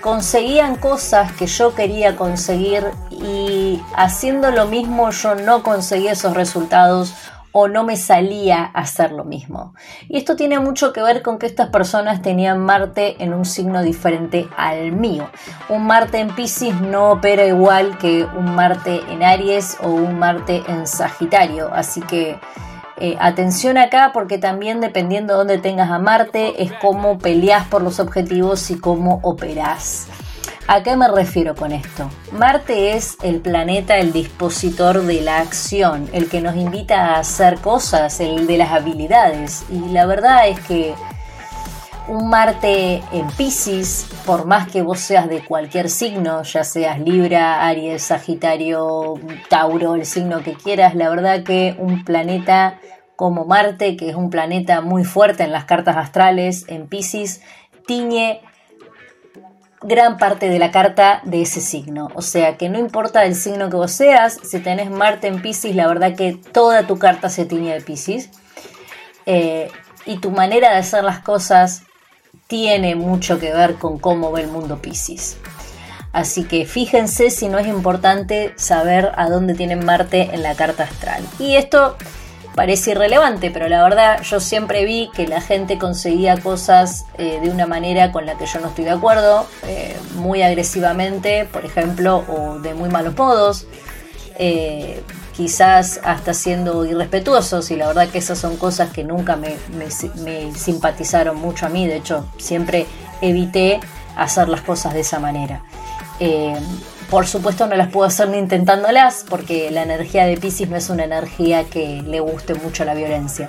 conseguían 0.00 0.76
cosas 0.76 1.32
que 1.32 1.46
yo 1.46 1.74
quería 1.74 2.16
conseguir 2.16 2.84
y 3.10 3.80
haciendo 3.96 4.50
lo 4.50 4.66
mismo 4.66 5.10
yo 5.10 5.34
no 5.34 5.62
conseguía 5.62 6.12
esos 6.12 6.34
resultados 6.34 7.14
o 7.58 7.68
no 7.68 7.84
me 7.84 7.96
salía 7.96 8.64
hacer 8.64 9.12
lo 9.12 9.24
mismo. 9.24 9.72
Y 10.10 10.18
esto 10.18 10.36
tiene 10.36 10.58
mucho 10.58 10.92
que 10.92 11.00
ver 11.00 11.22
con 11.22 11.38
que 11.38 11.46
estas 11.46 11.70
personas 11.70 12.20
tenían 12.20 12.58
Marte 12.58 13.16
en 13.24 13.32
un 13.32 13.46
signo 13.46 13.82
diferente 13.82 14.46
al 14.58 14.92
mío. 14.92 15.30
Un 15.70 15.86
Marte 15.86 16.18
en 16.18 16.34
Pisces 16.34 16.78
no 16.82 17.12
opera 17.12 17.46
igual 17.46 17.96
que 17.96 18.24
un 18.24 18.54
Marte 18.54 19.00
en 19.08 19.22
Aries 19.22 19.78
o 19.82 19.88
un 19.88 20.18
Marte 20.18 20.64
en 20.68 20.86
Sagitario, 20.86 21.72
así 21.72 22.02
que 22.02 22.38
eh, 22.98 23.16
atención 23.18 23.78
acá 23.78 24.10
porque 24.12 24.36
también 24.36 24.82
dependiendo 24.82 25.32
de 25.32 25.38
dónde 25.38 25.56
tengas 25.56 25.90
a 25.90 25.98
Marte 25.98 26.62
es 26.62 26.74
cómo 26.74 27.16
peleas 27.16 27.66
por 27.68 27.80
los 27.80 28.00
objetivos 28.00 28.70
y 28.70 28.78
cómo 28.78 29.20
operás. 29.22 30.08
¿A 30.68 30.82
qué 30.82 30.96
me 30.96 31.06
refiero 31.06 31.54
con 31.54 31.70
esto? 31.70 32.10
Marte 32.32 32.96
es 32.96 33.18
el 33.22 33.40
planeta, 33.40 33.98
el 33.98 34.12
dispositor 34.12 35.00
de 35.02 35.20
la 35.20 35.38
acción, 35.38 36.08
el 36.12 36.28
que 36.28 36.40
nos 36.40 36.56
invita 36.56 37.14
a 37.14 37.20
hacer 37.20 37.60
cosas, 37.60 38.18
el 38.18 38.48
de 38.48 38.58
las 38.58 38.72
habilidades. 38.72 39.64
Y 39.70 39.78
la 39.90 40.06
verdad 40.06 40.48
es 40.48 40.58
que 40.58 40.96
un 42.08 42.28
Marte 42.28 43.00
en 43.12 43.28
Pisces, 43.36 44.08
por 44.26 44.46
más 44.46 44.68
que 44.68 44.82
vos 44.82 44.98
seas 44.98 45.28
de 45.28 45.44
cualquier 45.44 45.88
signo, 45.88 46.42
ya 46.42 46.64
seas 46.64 46.98
Libra, 46.98 47.64
Aries, 47.64 48.02
Sagitario, 48.02 49.14
Tauro, 49.48 49.94
el 49.94 50.04
signo 50.04 50.42
que 50.42 50.54
quieras, 50.54 50.96
la 50.96 51.08
verdad 51.08 51.44
que 51.44 51.76
un 51.78 52.04
planeta 52.04 52.80
como 53.14 53.44
Marte, 53.44 53.96
que 53.96 54.10
es 54.10 54.16
un 54.16 54.30
planeta 54.30 54.80
muy 54.80 55.04
fuerte 55.04 55.44
en 55.44 55.52
las 55.52 55.64
cartas 55.64 55.96
astrales, 55.96 56.64
en 56.66 56.88
Pisces, 56.88 57.40
tiñe 57.86 58.40
gran 59.82 60.16
parte 60.18 60.48
de 60.48 60.58
la 60.58 60.70
carta 60.70 61.20
de 61.24 61.42
ese 61.42 61.60
signo. 61.60 62.08
O 62.14 62.22
sea 62.22 62.56
que 62.56 62.68
no 62.68 62.78
importa 62.78 63.24
el 63.24 63.34
signo 63.34 63.70
que 63.70 63.76
vos 63.76 63.92
seas, 63.92 64.38
si 64.42 64.60
tenés 64.60 64.90
Marte 64.90 65.26
en 65.26 65.42
Pisces, 65.42 65.76
la 65.76 65.86
verdad 65.86 66.14
que 66.14 66.34
toda 66.52 66.86
tu 66.86 66.98
carta 66.98 67.28
se 67.28 67.44
tiñe 67.44 67.72
de 67.72 67.80
Pisces. 67.80 68.30
Eh, 69.26 69.70
y 70.04 70.18
tu 70.18 70.30
manera 70.30 70.70
de 70.70 70.76
hacer 70.76 71.02
las 71.04 71.20
cosas 71.20 71.82
tiene 72.46 72.94
mucho 72.94 73.38
que 73.38 73.52
ver 73.52 73.74
con 73.74 73.98
cómo 73.98 74.30
ve 74.32 74.42
el 74.42 74.48
mundo 74.48 74.80
Pisces. 74.80 75.36
Así 76.12 76.44
que 76.44 76.64
fíjense 76.64 77.30
si 77.30 77.48
no 77.48 77.58
es 77.58 77.66
importante 77.66 78.54
saber 78.56 79.12
a 79.16 79.28
dónde 79.28 79.54
tienen 79.54 79.84
Marte 79.84 80.30
en 80.32 80.42
la 80.42 80.54
carta 80.54 80.84
astral. 80.84 81.22
Y 81.38 81.56
esto 81.56 81.96
parece 82.56 82.92
irrelevante, 82.92 83.50
pero 83.50 83.68
la 83.68 83.82
verdad 83.82 84.22
yo 84.22 84.40
siempre 84.40 84.84
vi 84.86 85.10
que 85.14 85.28
la 85.28 85.40
gente 85.40 85.78
conseguía 85.78 86.38
cosas 86.38 87.04
eh, 87.18 87.38
de 87.40 87.50
una 87.50 87.66
manera 87.66 88.10
con 88.10 88.24
la 88.24 88.36
que 88.36 88.46
yo 88.46 88.58
no 88.60 88.68
estoy 88.68 88.84
de 88.84 88.90
acuerdo, 88.90 89.46
eh, 89.64 89.94
muy 90.14 90.42
agresivamente, 90.42 91.44
por 91.44 91.66
ejemplo, 91.66 92.24
o 92.26 92.58
de 92.58 92.72
muy 92.72 92.88
malos 92.88 93.14
modos, 93.14 93.66
eh, 94.38 95.02
quizás 95.36 96.00
hasta 96.02 96.32
siendo 96.32 96.86
irrespetuosos, 96.86 97.70
y 97.70 97.76
la 97.76 97.88
verdad 97.88 98.08
que 98.08 98.18
esas 98.18 98.38
son 98.38 98.56
cosas 98.56 98.90
que 98.90 99.04
nunca 99.04 99.36
me, 99.36 99.56
me 100.24 100.54
simpatizaron 100.54 101.36
mucho 101.36 101.66
a 101.66 101.68
mí, 101.68 101.86
de 101.86 101.96
hecho 101.96 102.26
siempre 102.38 102.86
evité 103.20 103.80
hacer 104.16 104.48
las 104.48 104.62
cosas 104.62 104.94
de 104.94 105.00
esa 105.00 105.18
manera. 105.18 105.62
Por 107.10 107.26
supuesto 107.26 107.66
no 107.66 107.76
las 107.76 107.88
puedo 107.88 108.06
hacer 108.06 108.28
ni 108.28 108.38
intentándolas 108.38 109.24
porque 109.28 109.70
la 109.70 109.82
energía 109.82 110.26
de 110.26 110.36
Pisces 110.36 110.68
no 110.68 110.76
es 110.76 110.90
una 110.90 111.04
energía 111.04 111.64
que 111.64 112.02
le 112.02 112.20
guste 112.20 112.54
mucho 112.54 112.84
la 112.84 112.94
violencia. 112.94 113.48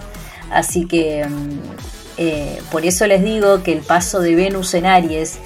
Así 0.51 0.85
que 0.85 1.25
mm, 1.25 1.59
eh, 2.17 2.61
por 2.71 2.85
eso 2.85 3.07
les 3.07 3.23
digo 3.23 3.63
que 3.63 3.73
el 3.73 3.81
paso 3.81 4.19
de 4.19 4.35
Venus 4.35 4.73
en 4.73 4.85
Aries 4.85 5.39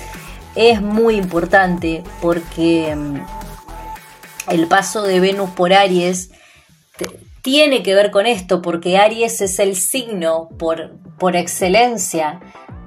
es 0.56 0.82
muy 0.82 1.16
importante 1.16 2.04
porque 2.22 2.96
mm, 2.96 3.22
el 4.50 4.68
paso 4.68 5.04
de 5.04 5.20
Venus 5.20 5.50
por 5.52 5.74
Aries 5.74 6.32
tiene 7.42 7.82
que 7.82 7.96
ver 7.96 8.12
con 8.12 8.28
esto 8.28 8.62
porque 8.62 8.98
Aries 8.98 9.42
es 9.42 9.60
el 9.60 9.76
signo 9.76 10.50
por, 10.60 10.92
por 11.18 11.36
excelencia. 11.36 12.40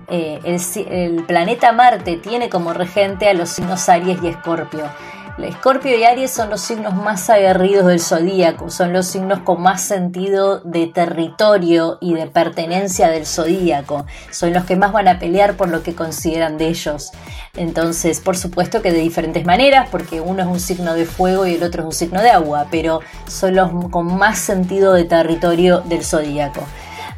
Eh, 0.08 0.40
el, 0.44 0.60
el 0.90 1.24
planeta 1.24 1.72
Marte 1.72 2.16
tiene 2.16 2.48
como 2.48 2.72
regente 2.72 3.28
a 3.28 3.34
los 3.34 3.50
signos 3.50 3.88
Aries 3.88 4.18
y 4.22 4.28
Escorpio. 4.28 4.84
Escorpio 5.42 5.98
y 5.98 6.04
Aries 6.04 6.30
son 6.30 6.48
los 6.48 6.60
signos 6.60 6.94
más 6.94 7.28
aguerridos 7.28 7.86
del 7.86 7.98
zodíaco, 7.98 8.70
son 8.70 8.92
los 8.92 9.06
signos 9.06 9.40
con 9.40 9.60
más 9.60 9.82
sentido 9.82 10.60
de 10.60 10.86
territorio 10.86 11.98
y 12.00 12.14
de 12.14 12.28
pertenencia 12.28 13.08
del 13.08 13.26
zodíaco, 13.26 14.06
son 14.30 14.52
los 14.52 14.64
que 14.64 14.76
más 14.76 14.92
van 14.92 15.08
a 15.08 15.18
pelear 15.18 15.56
por 15.56 15.68
lo 15.68 15.82
que 15.82 15.96
consideran 15.96 16.56
de 16.56 16.68
ellos. 16.68 17.10
Entonces, 17.56 18.20
por 18.20 18.36
supuesto 18.36 18.80
que 18.80 18.92
de 18.92 19.00
diferentes 19.00 19.44
maneras, 19.44 19.88
porque 19.90 20.20
uno 20.20 20.42
es 20.42 20.48
un 20.48 20.60
signo 20.60 20.94
de 20.94 21.04
fuego 21.04 21.46
y 21.46 21.54
el 21.54 21.64
otro 21.64 21.82
es 21.82 21.86
un 21.86 21.92
signo 21.92 22.22
de 22.22 22.30
agua, 22.30 22.68
pero 22.70 23.00
son 23.26 23.56
los 23.56 23.70
con 23.90 24.16
más 24.16 24.38
sentido 24.38 24.92
de 24.92 25.04
territorio 25.04 25.80
del 25.80 26.04
zodíaco. 26.04 26.64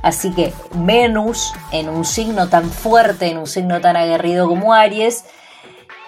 Así 0.07 0.31
que 0.31 0.53
Venus 0.73 1.53
en 1.73 1.89
un 1.89 2.05
signo 2.05 2.49
tan 2.49 2.71
fuerte, 2.71 3.27
en 3.27 3.39
un 3.39 3.49
signo 3.49 3.81
tan 3.81 3.97
aguerrido 3.97 4.47
como 4.47 4.73
Aries, 4.73 5.25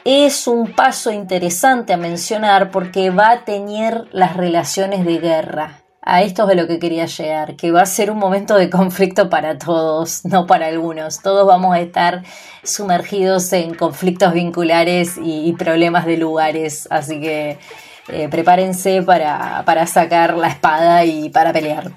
es 0.05 0.47
un 0.47 0.73
paso 0.73 1.11
interesante 1.11 1.95
a 1.95 1.97
mencionar 1.97 2.71
porque 2.71 3.11
va 3.11 3.31
a 3.31 3.45
teñir 3.45 4.05
las 4.13 4.37
relaciones 4.37 5.05
de 5.05 5.19
guerra. 5.19 5.83
A 6.01 6.23
esto 6.23 6.43
es 6.45 6.49
de 6.51 6.55
lo 6.55 6.69
que 6.69 6.79
quería 6.79 7.07
llegar, 7.07 7.57
que 7.57 7.73
va 7.73 7.83
a 7.83 7.87
ser 7.87 8.13
un 8.13 8.19
momento 8.19 8.55
de 8.55 8.71
conflicto 8.71 9.29
para 9.29 9.59
todos, 9.59 10.25
no 10.25 10.47
para 10.47 10.69
algunos. 10.69 11.21
Todos 11.21 11.45
vamos 11.45 11.75
a 11.75 11.81
estar 11.81 12.23
sumergidos 12.63 13.53
en 13.53 13.75
conflictos 13.75 14.33
vinculares 14.33 15.17
y, 15.21 15.53
problemas 15.55 16.07
de 16.07 16.19
lugares, 16.19 16.87
así 16.93 17.21
que 17.21 17.59
eh, 18.07 18.29
prepárense 18.31 19.03
para, 19.03 19.65
para 19.67 19.89
sacar 19.89 20.37
la 20.37 20.47
espada 20.47 21.05
y 21.05 21.31
para 21.31 21.53
pelear. 21.53 21.91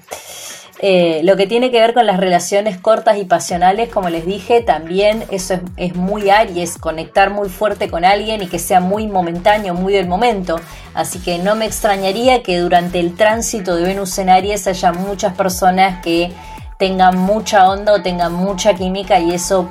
Eh, 0.84 1.20
lo 1.22 1.36
que 1.36 1.46
tiene 1.46 1.70
que 1.70 1.80
ver 1.80 1.94
con 1.94 2.06
las 2.06 2.18
relaciones 2.18 2.76
cortas 2.76 3.16
y 3.16 3.24
pasionales, 3.24 3.88
como 3.88 4.08
les 4.08 4.26
dije, 4.26 4.62
también 4.62 5.24
eso 5.30 5.60
es, 5.76 5.94
muy 5.94 6.28
Aries, 6.28 6.76
conectar 6.76 7.30
muy 7.30 7.48
fuerte 7.48 7.88
con 7.88 8.04
alguien 8.04 8.42
y 8.42 8.48
que 8.48 8.58
sea 8.58 8.80
muy 8.80 9.06
momentáneo, 9.06 9.74
muy 9.74 9.92
del 9.92 10.08
momento. 10.08 10.56
Así 10.92 11.20
que 11.20 11.38
no 11.38 11.54
me 11.54 11.66
extrañaría 11.66 12.42
que 12.42 12.58
durante 12.58 12.98
el 12.98 13.14
tránsito 13.14 13.76
de 13.76 13.84
Venus 13.84 14.18
en 14.18 14.28
Aries 14.28 14.66
haya 14.66 14.92
muchas 14.92 15.34
personas 15.34 16.02
que 16.02 16.32
tengan 16.80 17.16
mucha 17.16 17.70
onda 17.70 17.92
o 17.92 18.02
tengan 18.02 18.32
mucha 18.32 18.74
química 18.74 19.20
y 19.20 19.34
eso 19.34 19.68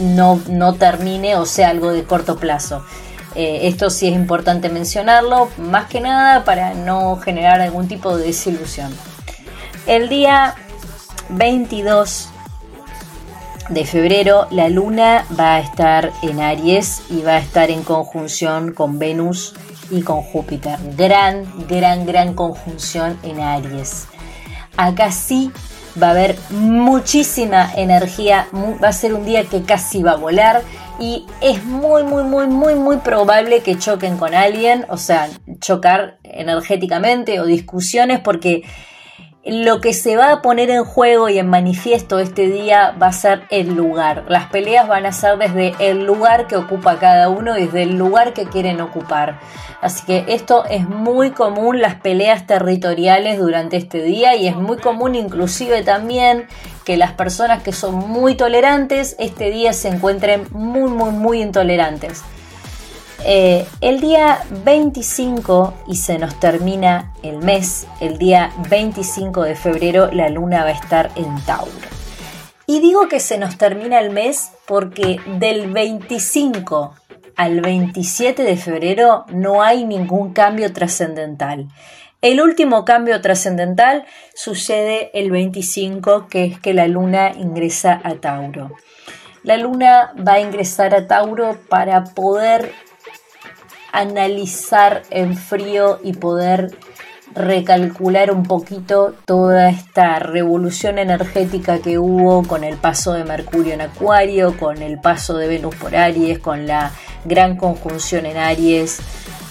no, 0.00 0.42
no 0.48 0.74
termine 0.74 1.36
o 1.36 1.46
sea 1.46 1.68
algo 1.68 1.92
de 1.92 2.02
corto 2.02 2.38
plazo. 2.38 2.84
Eh, 3.36 3.68
esto 3.68 3.88
sí 3.88 4.08
es 4.08 4.14
importante 4.14 4.68
mencionarlo, 4.68 5.48
más 5.58 5.86
que 5.86 6.00
nada 6.00 6.42
para 6.44 6.74
no 6.74 7.18
generar 7.18 7.60
algún 7.60 7.86
tipo 7.86 8.16
de 8.16 8.26
desilusión. 8.26 8.92
El 9.86 10.08
día 10.08 10.54
22 11.28 12.30
de 13.68 13.84
febrero 13.84 14.46
la 14.50 14.70
luna 14.70 15.26
va 15.38 15.56
a 15.56 15.60
estar 15.60 16.10
en 16.22 16.40
Aries 16.40 17.02
y 17.10 17.20
va 17.20 17.32
a 17.32 17.38
estar 17.38 17.70
en 17.70 17.82
conjunción 17.82 18.72
con 18.72 18.98
Venus 18.98 19.54
y 19.90 20.00
con 20.00 20.22
Júpiter. 20.22 20.78
Gran, 20.96 21.44
gran, 21.68 22.06
gran 22.06 22.32
conjunción 22.32 23.18
en 23.24 23.40
Aries. 23.40 24.06
Acá 24.78 25.12
sí 25.12 25.52
va 26.02 26.08
a 26.08 26.10
haber 26.12 26.36
muchísima 26.48 27.70
energía, 27.76 28.48
va 28.82 28.88
a 28.88 28.92
ser 28.92 29.12
un 29.12 29.26
día 29.26 29.44
que 29.44 29.64
casi 29.64 30.02
va 30.02 30.12
a 30.12 30.16
volar 30.16 30.62
y 30.98 31.26
es 31.42 31.62
muy, 31.62 32.04
muy, 32.04 32.22
muy, 32.22 32.46
muy, 32.46 32.74
muy 32.74 32.96
probable 32.98 33.60
que 33.60 33.78
choquen 33.78 34.16
con 34.16 34.34
alguien, 34.34 34.86
o 34.88 34.96
sea, 34.96 35.28
chocar 35.60 36.20
energéticamente 36.22 37.38
o 37.38 37.44
discusiones 37.44 38.20
porque 38.20 38.62
lo 39.46 39.82
que 39.82 39.92
se 39.92 40.16
va 40.16 40.32
a 40.32 40.42
poner 40.42 40.70
en 40.70 40.84
juego 40.84 41.28
y 41.28 41.38
en 41.38 41.48
manifiesto 41.48 42.18
este 42.18 42.48
día 42.48 42.96
va 43.00 43.08
a 43.08 43.12
ser 43.12 43.42
el 43.50 43.74
lugar. 43.74 44.24
Las 44.28 44.46
peleas 44.46 44.88
van 44.88 45.04
a 45.04 45.12
ser 45.12 45.36
desde 45.36 45.74
el 45.78 46.06
lugar 46.06 46.46
que 46.46 46.56
ocupa 46.56 46.98
cada 46.98 47.28
uno, 47.28 47.52
desde 47.52 47.82
el 47.82 47.96
lugar 47.96 48.32
que 48.32 48.46
quieren 48.46 48.80
ocupar. 48.80 49.38
Así 49.82 50.06
que 50.06 50.24
esto 50.28 50.64
es 50.64 50.88
muy 50.88 51.32
común, 51.32 51.82
las 51.82 51.96
peleas 51.96 52.46
territoriales 52.46 53.38
durante 53.38 53.76
este 53.76 54.02
día 54.02 54.34
y 54.34 54.48
es 54.48 54.56
muy 54.56 54.78
común 54.78 55.14
inclusive 55.14 55.82
también 55.82 56.46
que 56.86 56.96
las 56.96 57.12
personas 57.12 57.62
que 57.62 57.72
son 57.72 57.94
muy 57.96 58.36
tolerantes 58.36 59.14
este 59.18 59.50
día 59.50 59.74
se 59.74 59.88
encuentren 59.88 60.46
muy, 60.52 60.90
muy, 60.90 61.10
muy 61.10 61.42
intolerantes. 61.42 62.22
Eh, 63.26 63.64
el 63.80 64.00
día 64.00 64.44
25, 64.64 65.72
y 65.88 65.96
se 65.96 66.18
nos 66.18 66.38
termina 66.38 67.14
el 67.22 67.38
mes, 67.38 67.86
el 68.00 68.18
día 68.18 68.52
25 68.68 69.44
de 69.44 69.54
febrero 69.54 70.10
la 70.12 70.28
luna 70.28 70.62
va 70.62 70.68
a 70.68 70.72
estar 70.72 71.10
en 71.16 71.34
Tauro. 71.46 71.70
Y 72.66 72.80
digo 72.80 73.08
que 73.08 73.20
se 73.20 73.38
nos 73.38 73.56
termina 73.56 73.98
el 73.98 74.10
mes 74.10 74.50
porque 74.66 75.20
del 75.38 75.72
25 75.72 76.94
al 77.36 77.62
27 77.62 78.42
de 78.42 78.56
febrero 78.58 79.24
no 79.30 79.62
hay 79.62 79.84
ningún 79.84 80.34
cambio 80.34 80.74
trascendental. 80.74 81.68
El 82.20 82.42
último 82.42 82.84
cambio 82.84 83.22
trascendental 83.22 84.04
sucede 84.34 85.10
el 85.14 85.30
25, 85.30 86.28
que 86.28 86.44
es 86.44 86.60
que 86.60 86.74
la 86.74 86.88
luna 86.88 87.32
ingresa 87.32 88.02
a 88.04 88.16
Tauro. 88.16 88.72
La 89.42 89.56
luna 89.56 90.14
va 90.16 90.34
a 90.34 90.40
ingresar 90.40 90.94
a 90.94 91.06
Tauro 91.06 91.58
para 91.68 92.04
poder 92.04 92.72
analizar 93.94 95.02
en 95.10 95.36
frío 95.36 96.00
y 96.02 96.14
poder 96.14 96.76
recalcular 97.34 98.30
un 98.30 98.44
poquito 98.44 99.14
toda 99.24 99.70
esta 99.70 100.18
revolución 100.18 100.98
energética 100.98 101.78
que 101.78 101.98
hubo 101.98 102.42
con 102.46 102.64
el 102.64 102.76
paso 102.76 103.12
de 103.12 103.24
Mercurio 103.24 103.74
en 103.74 103.80
Acuario, 103.80 104.56
con 104.56 104.82
el 104.82 105.00
paso 105.00 105.36
de 105.36 105.48
Venus 105.48 105.74
por 105.76 105.96
Aries, 105.96 106.38
con 106.38 106.66
la 106.66 106.92
gran 107.24 107.56
conjunción 107.56 108.26
en 108.26 108.36
Aries, 108.36 109.00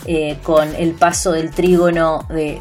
eh, 0.06 0.38
con 0.43 0.75
el 0.75 0.91
paso 0.91 1.32
del 1.32 1.51
trígono 1.51 2.25
de, 2.27 2.60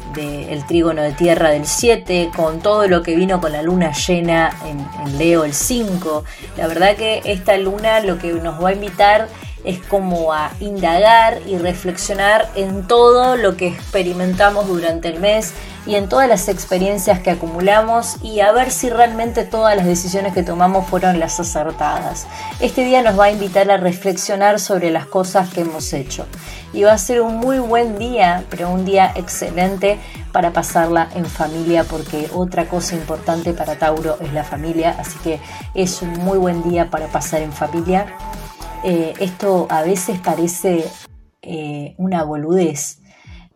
el 0.49 0.65
trígono 0.65 1.01
de 1.01 1.11
tierra 1.11 1.49
del 1.49 1.65
7, 1.65 2.31
con 2.33 2.61
todo 2.61 2.87
lo 2.87 3.03
que 3.03 3.15
vino 3.17 3.41
con 3.41 3.51
la 3.51 3.61
luna 3.61 3.91
llena 3.91 4.49
en, 4.65 5.17
Leo 5.17 5.43
el 5.43 5.53
5. 5.53 6.23
La 6.57 6.67
verdad 6.67 6.95
que 6.95 7.21
esta 7.25 7.57
luna 7.57 7.99
lo 7.99 8.17
que 8.17 8.31
nos 8.31 8.63
va 8.63 8.69
a 8.69 8.73
invitar 8.73 9.27
es 9.63 9.79
como 9.79 10.33
a 10.33 10.51
indagar 10.59 11.41
y 11.45 11.57
reflexionar 11.57 12.49
en 12.55 12.87
todo 12.87 13.37
lo 13.37 13.55
que 13.55 13.67
experimentamos 13.67 14.67
durante 14.67 15.07
el 15.07 15.19
mes 15.19 15.53
y 15.85 15.95
en 15.95 16.07
todas 16.07 16.29
las 16.29 16.47
experiencias 16.47 17.19
que 17.19 17.31
acumulamos 17.31 18.17
y 18.21 18.39
a 18.39 18.51
ver 18.51 18.71
si 18.71 18.89
realmente 18.89 19.43
todas 19.43 19.75
las 19.75 19.85
decisiones 19.85 20.33
que 20.33 20.43
tomamos 20.43 20.87
fueron 20.87 21.19
las 21.19 21.39
acertadas. 21.39 22.25
Este 22.59 22.85
día 22.85 23.01
nos 23.01 23.19
va 23.19 23.25
a 23.25 23.31
invitar 23.31 23.69
a 23.69 23.77
reflexionar 23.77 24.59
sobre 24.59 24.91
las 24.91 25.05
cosas 25.05 25.49
que 25.49 25.61
hemos 25.61 25.91
hecho 25.93 26.25
y 26.71 26.83
va 26.83 26.93
a 26.93 26.97
ser 26.97 27.21
un 27.21 27.37
muy 27.37 27.59
buen 27.59 27.97
día, 27.97 28.43
pero 28.49 28.69
un 28.69 28.85
día 28.85 29.11
excelente 29.15 29.99
para 30.31 30.51
pasarla 30.51 31.09
en 31.15 31.25
familia 31.25 31.83
porque 31.83 32.29
otra 32.33 32.65
cosa 32.65 32.95
importante 32.95 33.53
para 33.53 33.77
Tauro 33.77 34.17
es 34.21 34.33
la 34.33 34.43
familia, 34.43 34.95
así 34.97 35.17
que 35.19 35.39
es 35.73 36.01
un 36.01 36.11
muy 36.11 36.37
buen 36.37 36.63
día 36.63 36.89
para 36.89 37.07
pasar 37.07 37.41
en 37.41 37.51
familia. 37.51 38.07
Eh, 38.83 39.13
esto 39.19 39.67
a 39.69 39.81
veces 39.81 40.19
parece 40.19 40.85
eh, 41.41 41.95
una 41.97 42.23
boludez, 42.23 42.99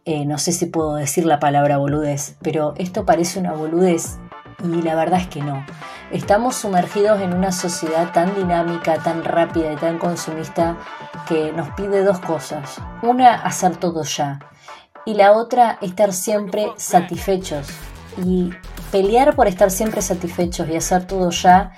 eh, 0.06 0.26
no 0.26 0.38
sé 0.38 0.54
si 0.54 0.68
puedo 0.68 0.96
decir 0.96 1.26
la 1.26 1.40
palabra 1.40 1.78
boludez, 1.78 2.38
pero 2.42 2.74
esto 2.78 3.06
parece 3.06 3.40
una 3.40 3.52
boludez 3.52 4.18
y 4.64 4.82
la 4.82 4.96
verdad 4.96 5.20
es 5.20 5.28
que 5.28 5.42
no. 5.42 5.66
Estamos 6.12 6.56
sumergidos 6.56 7.20
en 7.20 7.34
una 7.34 7.52
sociedad 7.52 8.14
tan 8.14 8.34
dinámica, 8.36 9.04
tan 9.04 9.26
rápida 9.26 9.74
y 9.74 9.76
tan 9.76 10.00
consumista 10.00 10.78
que 11.28 11.52
nos 11.52 11.70
pide 11.72 12.04
dos 12.04 12.20
cosas. 12.20 12.82
Una, 13.02 13.36
hacer 13.36 13.76
todo 13.76 14.04
ya. 14.04 14.40
Y 15.06 15.16
la 15.16 15.34
otra, 15.34 15.78
estar 15.82 16.14
siempre 16.14 16.72
satisfechos. 16.78 17.68
Y 18.24 18.52
pelear 18.92 19.36
por 19.36 19.48
estar 19.48 19.70
siempre 19.70 20.02
satisfechos 20.02 20.70
y 20.70 20.78
hacer 20.78 21.06
todo 21.06 21.30
ya 21.32 21.74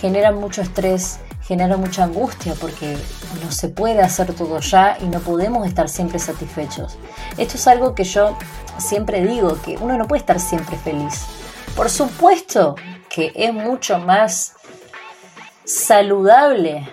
genera 0.00 0.32
mucho 0.32 0.62
estrés, 0.62 1.20
genera 1.50 1.76
mucha 1.76 2.04
angustia 2.04 2.54
porque 2.60 2.96
no 3.42 3.50
se 3.50 3.68
puede 3.68 4.00
hacer 4.02 4.32
todo 4.34 4.60
ya 4.60 4.96
y 5.00 5.06
no 5.06 5.18
podemos 5.18 5.66
estar 5.66 5.88
siempre 5.88 6.20
satisfechos. 6.20 6.96
Esto 7.38 7.56
es 7.56 7.66
algo 7.66 7.92
que 7.92 8.04
yo 8.04 8.38
siempre 8.78 9.26
digo, 9.26 9.60
que 9.60 9.76
uno 9.80 9.98
no 9.98 10.06
puede 10.06 10.20
estar 10.20 10.38
siempre 10.38 10.76
feliz. 10.76 11.26
Por 11.74 11.90
supuesto 11.90 12.76
que 13.08 13.32
es 13.34 13.52
mucho 13.52 13.98
más 13.98 14.54
saludable 15.64 16.88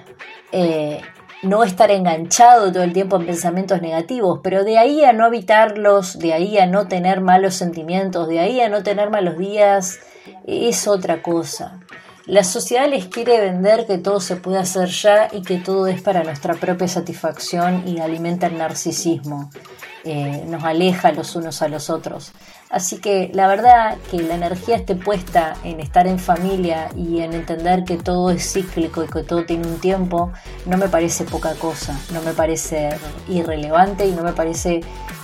eh, 0.52 1.02
no 1.44 1.64
estar 1.64 1.92
enganchado 1.92 2.72
todo 2.72 2.82
el 2.82 2.94
tiempo 2.94 3.18
en 3.18 3.28
pensamientos 3.28 3.80
negativos, 3.80 4.40
pero 4.42 4.64
de 4.64 4.80
ahí 4.80 5.04
a 5.04 5.14
no 5.14 5.28
evitarlos, 5.28 6.18
de 6.18 6.34
ahí 6.34 6.58
a 6.58 6.66
no 6.66 6.88
tener 6.88 7.22
malos 7.22 7.54
sentimientos, 7.54 8.28
de 8.28 8.40
ahí 8.40 8.60
a 8.60 8.70
no 8.70 8.82
tener 8.82 9.12
malos 9.12 9.38
días, 9.38 10.00
es 10.48 10.88
otra 10.88 11.22
cosa. 11.22 11.80
La 12.28 12.44
sociedad 12.44 12.90
les 12.90 13.06
quiere 13.06 13.40
vender 13.40 13.88
que 13.88 13.98
todo 13.98 14.20
se 14.20 14.36
puede 14.36 14.58
hacer 14.58 14.90
ya 14.90 15.30
y 15.32 15.44
que 15.44 15.60
todo 15.60 15.88
es 15.88 16.02
para 16.02 16.26
nuestra 16.26 16.56
propia 16.56 16.90
satisfacción 16.90 17.88
y 17.88 18.00
alimenta 18.00 18.48
el 18.48 18.58
narcisismo. 18.58 19.50
Eh, 20.04 20.44
nos 20.46 20.62
aleja 20.66 21.14
los 21.14 21.38
unos 21.38 21.62
a 21.62 21.70
los 21.70 21.90
otros. 21.90 22.34
Así 22.70 22.98
que 22.98 23.32
la 23.34 23.48
verdad 23.48 23.98
que 24.12 24.22
la 24.22 24.36
energía 24.36 24.76
esté 24.76 24.96
puesta 24.96 25.56
en 25.64 25.80
estar 25.80 26.06
en 26.06 26.20
familia 26.20 26.90
y 26.98 27.22
en 27.22 27.32
entender 27.32 27.86
que 27.86 27.96
todo 27.96 28.30
es 28.30 28.52
cíclico 28.52 29.06
y 29.06 29.08
que 29.08 29.24
todo 29.24 29.46
tiene 29.46 29.66
un 29.66 29.80
tiempo, 29.80 30.34
no 30.66 30.76
me 30.76 30.90
parece 30.90 31.24
poca 31.24 31.54
cosa, 31.56 31.98
no 32.14 32.22
me 32.24 32.34
parece 32.34 32.90
irrelevante 33.30 34.06
y 34.06 34.12
no 34.12 34.24
me 34.24 34.34
parece 34.34 34.82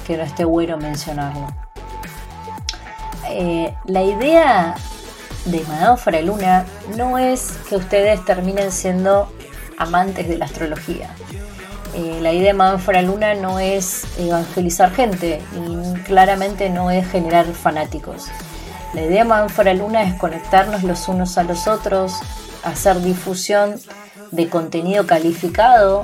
que 0.07 0.15
no 0.15 0.23
esté 0.23 0.45
bueno 0.45 0.77
mencionarlo. 0.77 1.47
Eh, 3.29 3.73
la 3.87 4.03
idea 4.03 4.75
de 5.45 5.63
Madame 5.67 6.21
Luna 6.23 6.65
no 6.95 7.17
es 7.17 7.53
que 7.67 7.75
ustedes 7.75 8.23
terminen 8.25 8.71
siendo 8.71 9.31
amantes 9.77 10.27
de 10.27 10.37
la 10.37 10.45
astrología. 10.45 11.09
Eh, 11.93 12.19
la 12.21 12.31
idea 12.31 12.47
de 12.47 12.53
Madame 12.53 13.03
Luna 13.03 13.33
no 13.35 13.59
es 13.59 14.05
evangelizar 14.17 14.91
gente 14.91 15.41
y 15.55 15.99
claramente 16.01 16.69
no 16.69 16.89
es 16.89 17.07
generar 17.09 17.45
fanáticos. 17.45 18.27
La 18.93 19.01
idea 19.01 19.23
de 19.23 19.29
Madame 19.29 19.73
Luna 19.75 20.03
es 20.03 20.15
conectarnos 20.15 20.83
los 20.83 21.07
unos 21.07 21.37
a 21.37 21.43
los 21.43 21.67
otros, 21.67 22.13
hacer 22.63 23.01
difusión 23.01 23.79
de 24.31 24.49
contenido 24.49 25.05
calificado, 25.05 26.01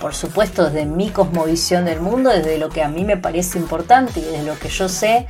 por 0.00 0.14
supuesto 0.14 0.64
desde 0.64 0.86
mi 0.86 1.10
cosmovisión 1.10 1.84
del 1.84 2.00
mundo, 2.00 2.30
desde 2.30 2.58
lo 2.58 2.68
que 2.68 2.82
a 2.82 2.88
mí 2.88 3.04
me 3.04 3.16
parece 3.16 3.58
importante 3.58 4.20
y 4.20 4.24
desde 4.24 4.44
lo 4.44 4.58
que 4.58 4.68
yo 4.68 4.88
sé, 4.88 5.26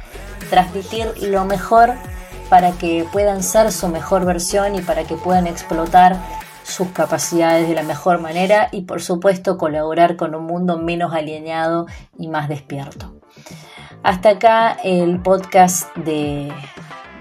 transmitir 0.51 1.13
lo 1.23 1.45
mejor 1.45 1.95
para 2.49 2.73
que 2.73 3.07
puedan 3.13 3.43
ser 3.43 3.73
su 3.73 3.89
mejor 3.89 4.25
versión 4.25 4.75
y 4.75 4.81
para 4.81 5.05
que 5.05 5.17
puedan 5.17 5.47
explotar 5.47 6.17
sus 6.63 6.89
capacidades 6.89 7.69
de 7.69 7.75
la 7.75 7.83
mejor 7.83 8.21
manera 8.21 8.69
y 8.73 8.83
por 8.83 9.01
supuesto 9.01 9.57
colaborar 9.57 10.17
con 10.17 10.35
un 10.35 10.45
mundo 10.45 10.79
menos 10.79 11.15
alienado 11.15 11.87
y 12.19 12.29
más 12.29 12.49
despierto. 12.49 13.15
Hasta 14.03 14.31
acá 14.31 14.77
el 14.85 15.21
podcast 15.21 15.95
de, 15.97 16.53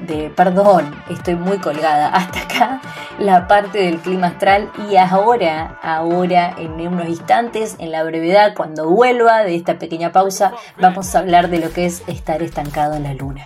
de, 0.07 0.29
perdón, 0.29 0.93
estoy 1.09 1.35
muy 1.35 1.59
colgada, 1.59 2.09
hasta 2.09 2.41
acá 2.41 2.81
la 3.19 3.47
parte 3.47 3.79
del 3.79 3.99
clima 3.99 4.27
astral 4.27 4.71
y 4.89 4.97
ahora, 4.97 5.79
ahora 5.81 6.53
en 6.57 6.71
unos 6.87 7.07
instantes, 7.07 7.75
en 7.79 7.91
la 7.91 8.03
brevedad, 8.03 8.53
cuando 8.55 8.89
vuelva 8.89 9.43
de 9.43 9.55
esta 9.55 9.79
pequeña 9.79 10.11
pausa, 10.11 10.53
vamos 10.79 11.15
a 11.15 11.19
hablar 11.19 11.49
de 11.49 11.59
lo 11.59 11.71
que 11.71 11.85
es 11.85 12.03
estar 12.07 12.41
estancado 12.41 12.95
en 12.95 13.03
la 13.03 13.13
luna. 13.13 13.45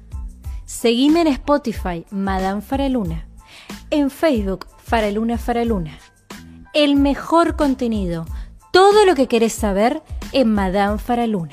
Seguime 0.71 1.21
en 1.21 1.27
Spotify, 1.27 2.05
Madame 2.11 2.61
Faraluna. 2.61 3.27
En 3.91 4.09
Facebook, 4.09 4.65
Faraluna 4.81 5.37
Faraluna. 5.37 5.99
El 6.73 6.95
mejor 6.95 7.57
contenido, 7.57 8.25
todo 8.71 9.05
lo 9.05 9.13
que 9.13 9.27
querés 9.27 9.51
saber 9.51 10.01
en 10.31 10.51
Madame 10.51 10.97
Faraluna. 10.97 11.51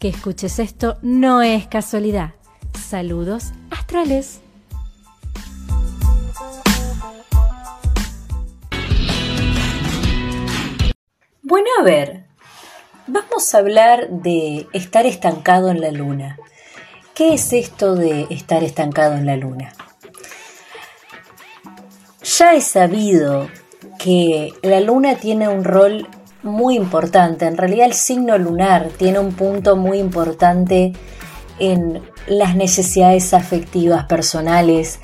Que 0.00 0.08
escuches 0.08 0.58
esto 0.58 0.98
no 1.00 1.42
es 1.42 1.68
casualidad. 1.68 2.34
Saludos 2.76 3.52
astrales. 3.70 4.40
Bueno, 11.40 11.68
a 11.78 11.84
ver, 11.84 12.26
vamos 13.06 13.54
a 13.54 13.58
hablar 13.58 14.10
de 14.10 14.66
estar 14.72 15.06
estancado 15.06 15.70
en 15.70 15.80
la 15.80 15.92
luna. 15.92 16.36
¿Qué 17.14 17.34
es 17.34 17.52
esto 17.52 17.94
de 17.94 18.26
estar 18.30 18.64
estancado 18.64 19.16
en 19.16 19.26
la 19.26 19.36
luna? 19.36 19.74
Ya 22.38 22.54
he 22.54 22.62
sabido 22.62 23.48
que 23.98 24.54
la 24.62 24.80
luna 24.80 25.16
tiene 25.16 25.46
un 25.46 25.62
rol 25.62 26.08
muy 26.42 26.74
importante, 26.74 27.44
en 27.46 27.58
realidad 27.58 27.84
el 27.84 27.92
signo 27.92 28.38
lunar 28.38 28.88
tiene 28.96 29.18
un 29.18 29.34
punto 29.34 29.76
muy 29.76 29.98
importante 29.98 30.94
en 31.58 32.02
las 32.26 32.56
necesidades 32.56 33.34
afectivas 33.34 34.06
personales 34.06 34.98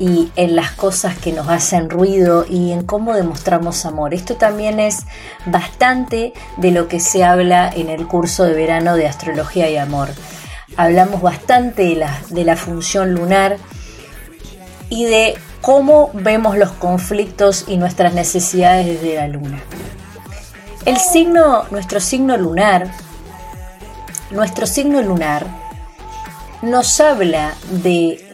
y 0.00 0.32
en 0.34 0.56
las 0.56 0.72
cosas 0.72 1.16
que 1.16 1.32
nos 1.32 1.48
hacen 1.48 1.90
ruido 1.90 2.44
y 2.48 2.72
en 2.72 2.82
cómo 2.84 3.14
demostramos 3.14 3.86
amor. 3.86 4.14
Esto 4.14 4.34
también 4.34 4.80
es 4.80 5.06
bastante 5.46 6.32
de 6.56 6.72
lo 6.72 6.88
que 6.88 6.98
se 6.98 7.22
habla 7.22 7.70
en 7.72 7.88
el 7.88 8.08
curso 8.08 8.42
de 8.42 8.54
verano 8.54 8.96
de 8.96 9.06
astrología 9.06 9.70
y 9.70 9.76
amor 9.76 10.08
hablamos 10.76 11.22
bastante 11.22 11.82
de 11.82 11.96
la, 11.96 12.20
de 12.30 12.44
la 12.44 12.56
función 12.56 13.14
lunar 13.14 13.56
y 14.88 15.04
de 15.04 15.38
cómo 15.60 16.10
vemos 16.12 16.58
los 16.58 16.72
conflictos 16.72 17.64
y 17.68 17.76
nuestras 17.76 18.14
necesidades 18.14 18.86
desde 18.86 19.16
la 19.16 19.28
luna. 19.28 19.62
El 20.84 20.98
signo, 20.98 21.64
nuestro 21.70 22.00
signo 22.00 22.36
lunar, 22.36 22.90
nuestro 24.30 24.66
signo 24.66 25.00
lunar 25.00 25.46
nos 26.62 27.00
habla 27.00 27.54
de 27.70 28.32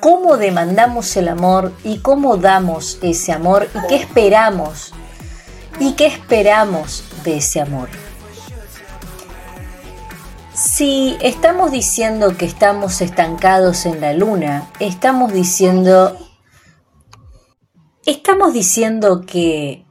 cómo 0.00 0.36
demandamos 0.36 1.16
el 1.16 1.28
amor 1.28 1.72
y 1.84 1.98
cómo 1.98 2.36
damos 2.36 2.98
ese 3.02 3.32
amor 3.32 3.68
y 3.74 3.88
qué 3.88 3.96
esperamos 3.96 4.92
y 5.80 5.92
qué 5.94 6.06
esperamos 6.06 7.04
de 7.24 7.38
ese 7.38 7.60
amor. 7.60 7.88
Si 10.58 11.16
estamos 11.20 11.70
diciendo 11.70 12.36
que 12.36 12.44
estamos 12.44 13.00
estancados 13.00 13.86
en 13.86 14.00
la 14.00 14.12
luna, 14.12 14.68
estamos 14.80 15.32
diciendo 15.32 16.16
estamos 18.04 18.52
diciendo 18.52 19.20
que 19.20 19.86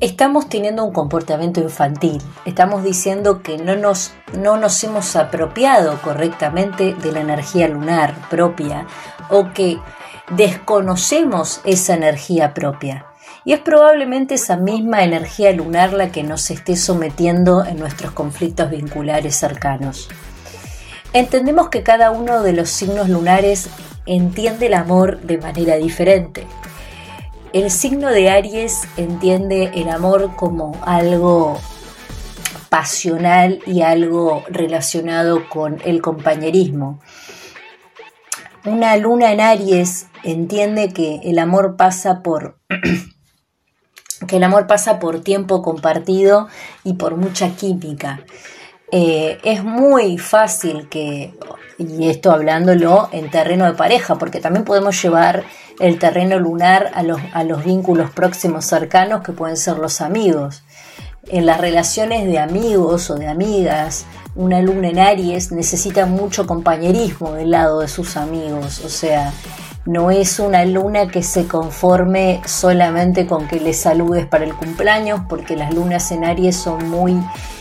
estamos 0.00 0.48
teniendo 0.48 0.82
un 0.82 0.92
comportamiento 0.92 1.60
infantil. 1.60 2.20
Estamos 2.44 2.82
diciendo 2.82 3.44
que 3.44 3.58
no 3.58 3.76
nos, 3.76 4.12
no 4.36 4.56
nos 4.56 4.82
hemos 4.82 5.14
apropiado 5.14 6.02
correctamente 6.02 6.94
de 6.94 7.12
la 7.12 7.20
energía 7.20 7.68
lunar 7.68 8.28
propia 8.28 8.88
o 9.30 9.52
que 9.52 9.78
desconocemos 10.30 11.60
esa 11.64 11.94
energía 11.94 12.54
propia. 12.54 13.06
Y 13.44 13.52
es 13.52 13.60
probablemente 13.60 14.34
esa 14.34 14.56
misma 14.56 15.02
energía 15.02 15.52
lunar 15.52 15.92
la 15.92 16.12
que 16.12 16.22
nos 16.22 16.50
esté 16.50 16.76
sometiendo 16.76 17.64
en 17.64 17.78
nuestros 17.78 18.12
conflictos 18.12 18.70
vinculares 18.70 19.36
cercanos. 19.36 20.08
Entendemos 21.12 21.68
que 21.68 21.82
cada 21.82 22.10
uno 22.10 22.42
de 22.42 22.52
los 22.52 22.70
signos 22.70 23.08
lunares 23.08 23.68
entiende 24.06 24.66
el 24.66 24.74
amor 24.74 25.20
de 25.20 25.38
manera 25.38 25.76
diferente. 25.76 26.46
El 27.52 27.70
signo 27.70 28.08
de 28.08 28.30
Aries 28.30 28.88
entiende 28.96 29.72
el 29.74 29.90
amor 29.90 30.34
como 30.36 30.80
algo 30.86 31.58
pasional 32.70 33.60
y 33.66 33.82
algo 33.82 34.42
relacionado 34.48 35.48
con 35.50 35.82
el 35.84 36.00
compañerismo. 36.00 37.00
Una 38.64 38.96
luna 38.96 39.32
en 39.32 39.40
Aries 39.42 40.06
entiende 40.24 40.88
que 40.88 41.20
el 41.24 41.38
amor 41.38 41.76
pasa 41.76 42.22
por 42.22 42.58
que 44.26 44.36
el 44.36 44.44
amor 44.44 44.66
pasa 44.66 44.98
por 44.98 45.20
tiempo 45.20 45.62
compartido 45.62 46.48
y 46.84 46.94
por 46.94 47.16
mucha 47.16 47.50
química. 47.50 48.20
Eh, 48.90 49.38
es 49.42 49.64
muy 49.64 50.18
fácil 50.18 50.88
que, 50.88 51.34
y 51.78 52.10
esto 52.10 52.30
hablándolo 52.30 53.08
en 53.12 53.30
terreno 53.30 53.64
de 53.64 53.72
pareja, 53.72 54.16
porque 54.16 54.40
también 54.40 54.64
podemos 54.64 55.00
llevar 55.02 55.44
el 55.80 55.98
terreno 55.98 56.38
lunar 56.38 56.90
a 56.94 57.02
los, 57.02 57.20
a 57.32 57.42
los 57.44 57.64
vínculos 57.64 58.10
próximos 58.10 58.66
cercanos 58.66 59.22
que 59.22 59.32
pueden 59.32 59.56
ser 59.56 59.78
los 59.78 60.00
amigos. 60.00 60.62
En 61.28 61.46
las 61.46 61.60
relaciones 61.60 62.26
de 62.26 62.38
amigos 62.38 63.08
o 63.08 63.14
de 63.14 63.28
amigas, 63.28 64.04
una 64.34 64.60
luna 64.60 64.88
en 64.88 64.98
Aries 64.98 65.52
necesita 65.52 66.04
mucho 66.04 66.46
compañerismo 66.46 67.32
del 67.32 67.52
lado 67.52 67.80
de 67.80 67.88
sus 67.88 68.16
amigos, 68.16 68.82
o 68.84 68.88
sea, 68.88 69.32
no 69.84 70.10
es 70.10 70.38
una 70.38 70.64
luna 70.64 71.08
que 71.08 71.22
se 71.22 71.46
conforme 71.46 72.40
solamente 72.46 73.26
con 73.26 73.48
que 73.48 73.58
le 73.58 73.74
saludes 73.74 74.26
para 74.26 74.44
el 74.44 74.54
cumpleaños, 74.54 75.22
porque 75.28 75.56
las 75.56 75.74
lunas 75.74 76.12
en 76.12 76.24
Aries 76.24 76.56
son 76.56 76.88
muy 76.88 77.20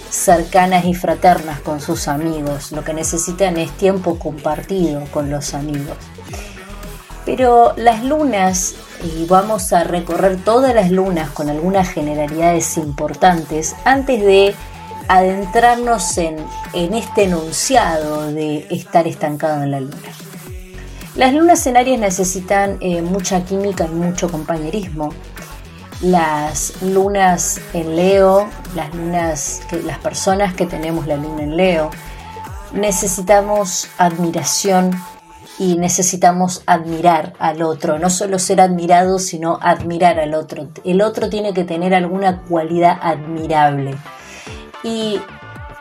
cercanas 0.10 0.86
y 0.86 0.94
fraternas 0.94 1.62
con 1.62 1.82
sus 1.82 2.08
amigos. 2.08 2.72
Lo 2.72 2.84
que 2.84 2.94
necesitan 2.94 3.58
es 3.58 3.72
tiempo 3.72 4.20
compartido 4.20 5.04
con 5.12 5.32
los 5.32 5.54
amigos. 5.54 5.98
Pero 7.26 7.74
las 7.78 8.04
lunas, 8.04 8.76
y 9.04 9.26
vamos 9.26 9.74
a 9.74 9.84
recorrer 9.84 10.44
todas 10.44 10.76
las 10.76 10.92
lunas 10.92 11.30
con 11.30 11.50
algunas 11.50 11.90
generalidades 11.90 12.78
importantes 12.78 13.76
antes 13.86 14.22
de 14.22 14.54
adentrarnos 15.08 16.18
en, 16.18 16.38
este 16.74 17.24
enunciado 17.24 18.32
de 18.32 18.68
estar 18.70 19.08
estancado 19.08 19.64
en 19.64 19.72
la 19.72 19.80
luna. 19.80 19.98
Las 21.16 21.34
lunas 21.34 21.68
en 21.68 21.76
Aries 21.78 22.00
necesitan 22.00 22.78
eh, 22.80 23.02
mucha 23.02 23.44
química 23.44 23.86
y 23.86 23.94
mucho 23.94 24.32
compañerismo 24.32 25.10
las 26.02 26.82
lunas 26.82 27.62
en 27.74 27.96
Leo, 27.96 28.50
las 28.76 28.94
lunas, 28.96 29.62
que, 29.70 29.82
las 29.84 30.00
personas 30.00 30.54
que 30.54 30.66
tenemos 30.66 31.06
la 31.06 31.16
luna 31.16 31.44
en 31.44 31.56
Leo, 31.56 31.92
necesitamos 32.74 33.88
admiración 33.98 34.92
y 35.60 35.78
necesitamos 35.78 36.64
admirar 36.66 37.34
al 37.38 37.62
otro, 37.62 38.00
no 38.00 38.10
solo 38.10 38.40
ser 38.40 38.62
admirado, 38.62 39.20
sino 39.20 39.60
admirar 39.62 40.20
al 40.20 40.34
otro. 40.34 40.70
El 40.84 41.02
otro 41.02 41.30
tiene 41.30 41.54
que 41.54 41.66
tener 41.66 41.94
alguna 41.94 42.42
cualidad 42.42 42.98
admirable. 43.00 43.96
Y 44.84 45.22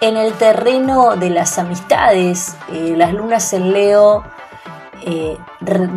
en 0.03 0.18
el 0.18 0.35
terreno 0.35 1.16
de 1.16 1.31
las 1.31 1.59
amistades, 1.59 2.55
eh, 2.72 2.95
las 2.97 3.14
lunas 3.14 3.53
en 3.55 3.72
Leo 3.72 4.22
eh, 5.07 5.37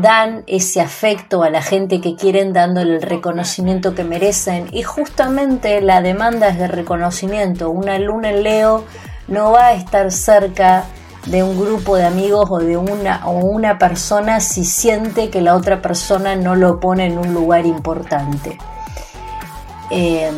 dan 0.02 0.44
ese 0.48 0.82
afecto 0.82 1.44
a 1.44 1.50
la 1.50 1.62
gente 1.62 2.02
que 2.02 2.16
quieren 2.16 2.54
dándole 2.54 2.96
el 2.96 3.02
reconocimiento 3.02 3.96
que 3.96 4.04
merecen 4.04 4.68
y 4.72 4.84
justamente 4.84 5.82
la 5.82 6.02
demanda 6.02 6.48
es 6.50 6.58
de 6.58 6.68
reconocimiento. 6.68 7.70
Una 7.70 8.00
luna 8.00 8.32
en 8.32 8.44
Leo 8.44 8.86
no 9.28 9.52
va 9.52 9.68
a 9.68 9.74
estar 9.74 10.12
cerca 10.12 10.86
de 11.26 11.44
un 11.44 11.60
grupo 11.60 11.96
de 11.96 12.06
amigos 12.06 12.50
o 12.50 12.60
de 12.60 12.78
una, 12.78 13.26
o 13.26 13.32
una 13.40 13.78
persona 13.78 14.40
si 14.40 14.66
siente 14.66 15.30
que 15.30 15.42
la 15.42 15.56
otra 15.56 15.82
persona 15.82 16.36
no 16.36 16.56
lo 16.56 16.80
pone 16.80 17.06
en 17.06 17.18
un 17.18 17.34
lugar 17.34 17.66
importante. 17.66 18.58
Eh, 19.90 20.32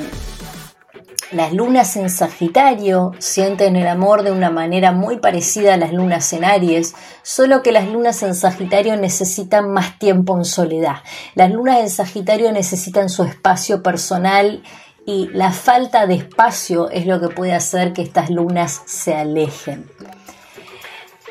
las 1.36 1.52
lunas 1.52 1.98
en 1.98 2.10
Sagitario 2.10 3.12
sienten 3.20 3.76
el 3.76 3.88
amor 3.88 4.24
de 4.24 4.32
una 4.32 4.50
manera 4.50 4.94
muy 4.94 5.18
parecida 5.18 5.74
a 5.74 5.78
las 5.78 5.92
lunas 5.92 6.32
en 6.32 6.46
Aries, 6.46 6.96
solo 7.24 7.62
que 7.62 7.74
las 7.74 7.90
lunas 7.90 8.24
en 8.24 8.36
Sagitario 8.36 8.96
necesitan 8.96 9.70
más 9.70 10.00
tiempo 10.00 10.38
en 10.38 10.46
soledad. 10.46 10.98
Las 11.36 11.52
lunas 11.52 11.80
en 11.82 11.90
Sagitario 11.90 12.54
necesitan 12.54 13.10
su 13.10 13.24
espacio 13.24 13.84
personal 13.84 14.64
y 15.06 15.28
la 15.34 15.52
falta 15.52 16.08
de 16.08 16.16
espacio 16.16 16.90
es 16.90 17.06
lo 17.06 17.20
que 17.20 17.28
puede 17.28 17.54
hacer 17.54 17.92
que 17.92 18.02
estas 18.02 18.30
lunas 18.30 18.82
se 18.86 19.14
alejen. 19.14 19.92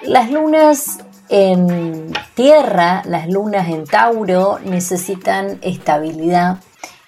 Las 0.02 0.30
lunas 0.30 0.98
en 1.30 2.12
Tierra, 2.34 3.02
las 3.06 3.26
lunas 3.26 3.70
en 3.70 3.84
Tauro 3.84 4.58
necesitan 4.62 5.58
estabilidad 5.62 6.58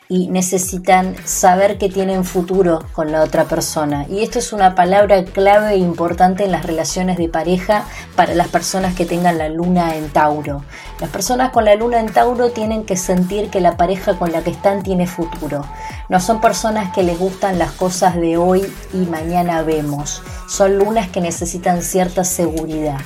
y 0.08 0.28
necesitan 0.28 1.16
saber 1.24 1.78
que 1.78 1.88
tienen 1.88 2.24
futuro 2.24 2.84
con 2.92 3.10
la 3.12 3.22
otra 3.22 3.44
persona. 3.44 4.06
Y 4.08 4.22
esto 4.22 4.38
es 4.38 4.52
una 4.52 4.74
palabra 4.74 5.24
clave 5.24 5.72
e 5.72 5.78
importante 5.78 6.44
en 6.44 6.52
las 6.52 6.64
relaciones 6.64 7.16
de 7.16 7.28
pareja 7.28 7.84
para 8.14 8.34
las 8.34 8.48
personas 8.48 8.94
que 8.94 9.04
tengan 9.04 9.38
la 9.38 9.48
luna 9.48 9.96
en 9.96 10.08
Tauro. 10.10 10.64
Las 11.00 11.10
personas 11.10 11.50
con 11.50 11.64
la 11.64 11.74
luna 11.74 12.00
en 12.00 12.12
Tauro 12.12 12.50
tienen 12.50 12.84
que 12.84 12.96
sentir 12.96 13.50
que 13.50 13.60
la 13.60 13.76
pareja 13.76 14.18
con 14.18 14.32
la 14.32 14.42
que 14.42 14.50
están 14.50 14.82
tiene 14.82 15.06
futuro. 15.06 15.64
No 16.08 16.20
son 16.20 16.40
personas 16.40 16.94
que 16.94 17.02
les 17.02 17.18
gustan 17.18 17.58
las 17.58 17.72
cosas 17.72 18.16
de 18.16 18.36
hoy 18.36 18.62
y 18.92 18.98
mañana 18.98 19.62
vemos. 19.62 20.22
Son 20.48 20.78
lunas 20.78 21.08
que 21.08 21.20
necesitan 21.20 21.82
cierta 21.82 22.22
seguridad 22.24 23.00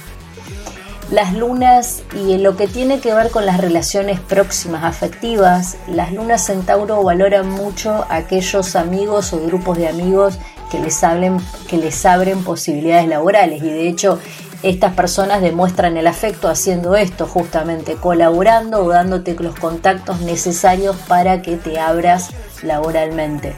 las 1.11 1.35
lunas 1.35 2.03
y 2.15 2.35
en 2.35 2.43
lo 2.43 2.57
que 2.57 2.69
tiene 2.69 3.01
que 3.01 3.13
ver 3.13 3.31
con 3.31 3.45
las 3.45 3.61
relaciones 3.61 4.21
próximas 4.21 4.85
afectivas, 4.85 5.77
las 5.89 6.13
lunas 6.13 6.49
en 6.51 6.63
Tauro 6.63 7.03
valoran 7.03 7.49
mucho 7.49 8.07
a 8.09 8.17
aquellos 8.17 8.77
amigos 8.77 9.33
o 9.33 9.41
grupos 9.45 9.77
de 9.77 9.89
amigos 9.89 10.39
que 10.71 10.79
les, 10.79 11.01
que 11.69 11.77
les 11.79 12.07
abren 12.07 12.45
posibilidades 12.45 13.09
laborales 13.09 13.61
y 13.63 13.67
de 13.67 13.89
hecho 13.89 14.21
estas 14.63 14.93
personas 14.95 15.41
demuestran 15.41 15.97
el 15.97 16.07
afecto 16.07 16.49
haciendo 16.49 16.95
esto, 16.95 17.27
justamente 17.27 17.95
colaborando 17.95 18.85
o 18.85 18.91
dándote 18.91 19.35
los 19.35 19.59
contactos 19.59 20.21
necesarios 20.21 20.97
para 21.09 21.43
que 21.43 21.57
te 21.57 21.81
abras 21.81 22.31
laboralmente. 22.63 23.57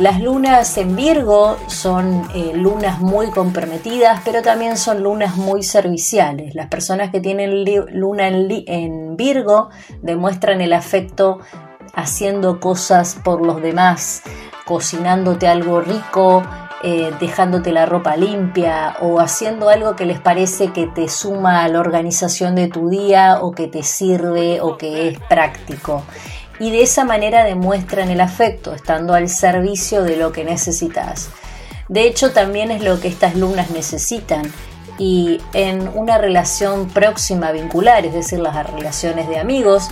Las 0.00 0.18
lunas 0.18 0.78
en 0.78 0.96
Virgo 0.96 1.58
son 1.66 2.26
eh, 2.34 2.52
lunas 2.54 3.00
muy 3.00 3.26
comprometidas, 3.26 4.22
pero 4.24 4.40
también 4.40 4.78
son 4.78 5.02
lunas 5.02 5.36
muy 5.36 5.62
serviciales. 5.62 6.54
Las 6.54 6.68
personas 6.68 7.10
que 7.10 7.20
tienen 7.20 7.66
luna 7.92 8.28
en, 8.28 9.18
Virgo 9.18 9.68
demuestran 10.00 10.62
el 10.62 10.72
afecto 10.72 11.40
haciendo 11.92 12.60
cosas 12.60 13.14
por 13.22 13.44
los 13.44 13.60
demás, 13.60 14.22
cocinándote 14.64 15.48
algo 15.48 15.82
rico, 15.82 16.44
eh, 16.82 17.12
dejándote 17.20 17.70
la 17.70 17.84
ropa 17.84 18.16
limpia 18.16 18.96
o 19.02 19.20
haciendo 19.20 19.68
algo 19.68 19.96
que 19.96 20.06
les 20.06 20.18
parece 20.18 20.72
que 20.72 20.86
te 20.86 21.10
suma 21.10 21.62
a 21.62 21.68
la 21.68 21.78
organización 21.78 22.54
de 22.54 22.68
tu 22.68 22.88
día 22.88 23.40
o 23.42 23.52
que 23.52 23.68
te 23.68 23.82
sirve 23.82 24.62
o 24.62 24.78
que 24.78 25.08
es 25.08 25.18
práctico 25.28 26.04
y 26.60 26.70
de 26.70 26.82
esa 26.82 27.04
manera 27.04 27.42
demuestran 27.42 28.10
el 28.10 28.20
afecto, 28.20 28.74
estando 28.74 29.14
al 29.14 29.28
servicio 29.28 30.04
de 30.04 30.16
lo 30.16 30.30
que 30.30 30.44
necesitas. 30.44 31.30
De 31.88 32.06
hecho, 32.06 32.32
también 32.32 32.70
es 32.70 32.84
lo 32.84 33.00
que 33.00 33.08
estas 33.08 33.34
lunas 33.34 33.70
necesitan 33.70 34.42
y 34.98 35.40
en 35.54 35.88
una 35.88 36.18
relación 36.18 36.88
próxima 36.88 37.50
vincular, 37.50 38.04
es 38.04 38.12
decir, 38.12 38.38
las 38.38 38.70
relaciones 38.70 39.26
de 39.28 39.38
amigos, 39.38 39.88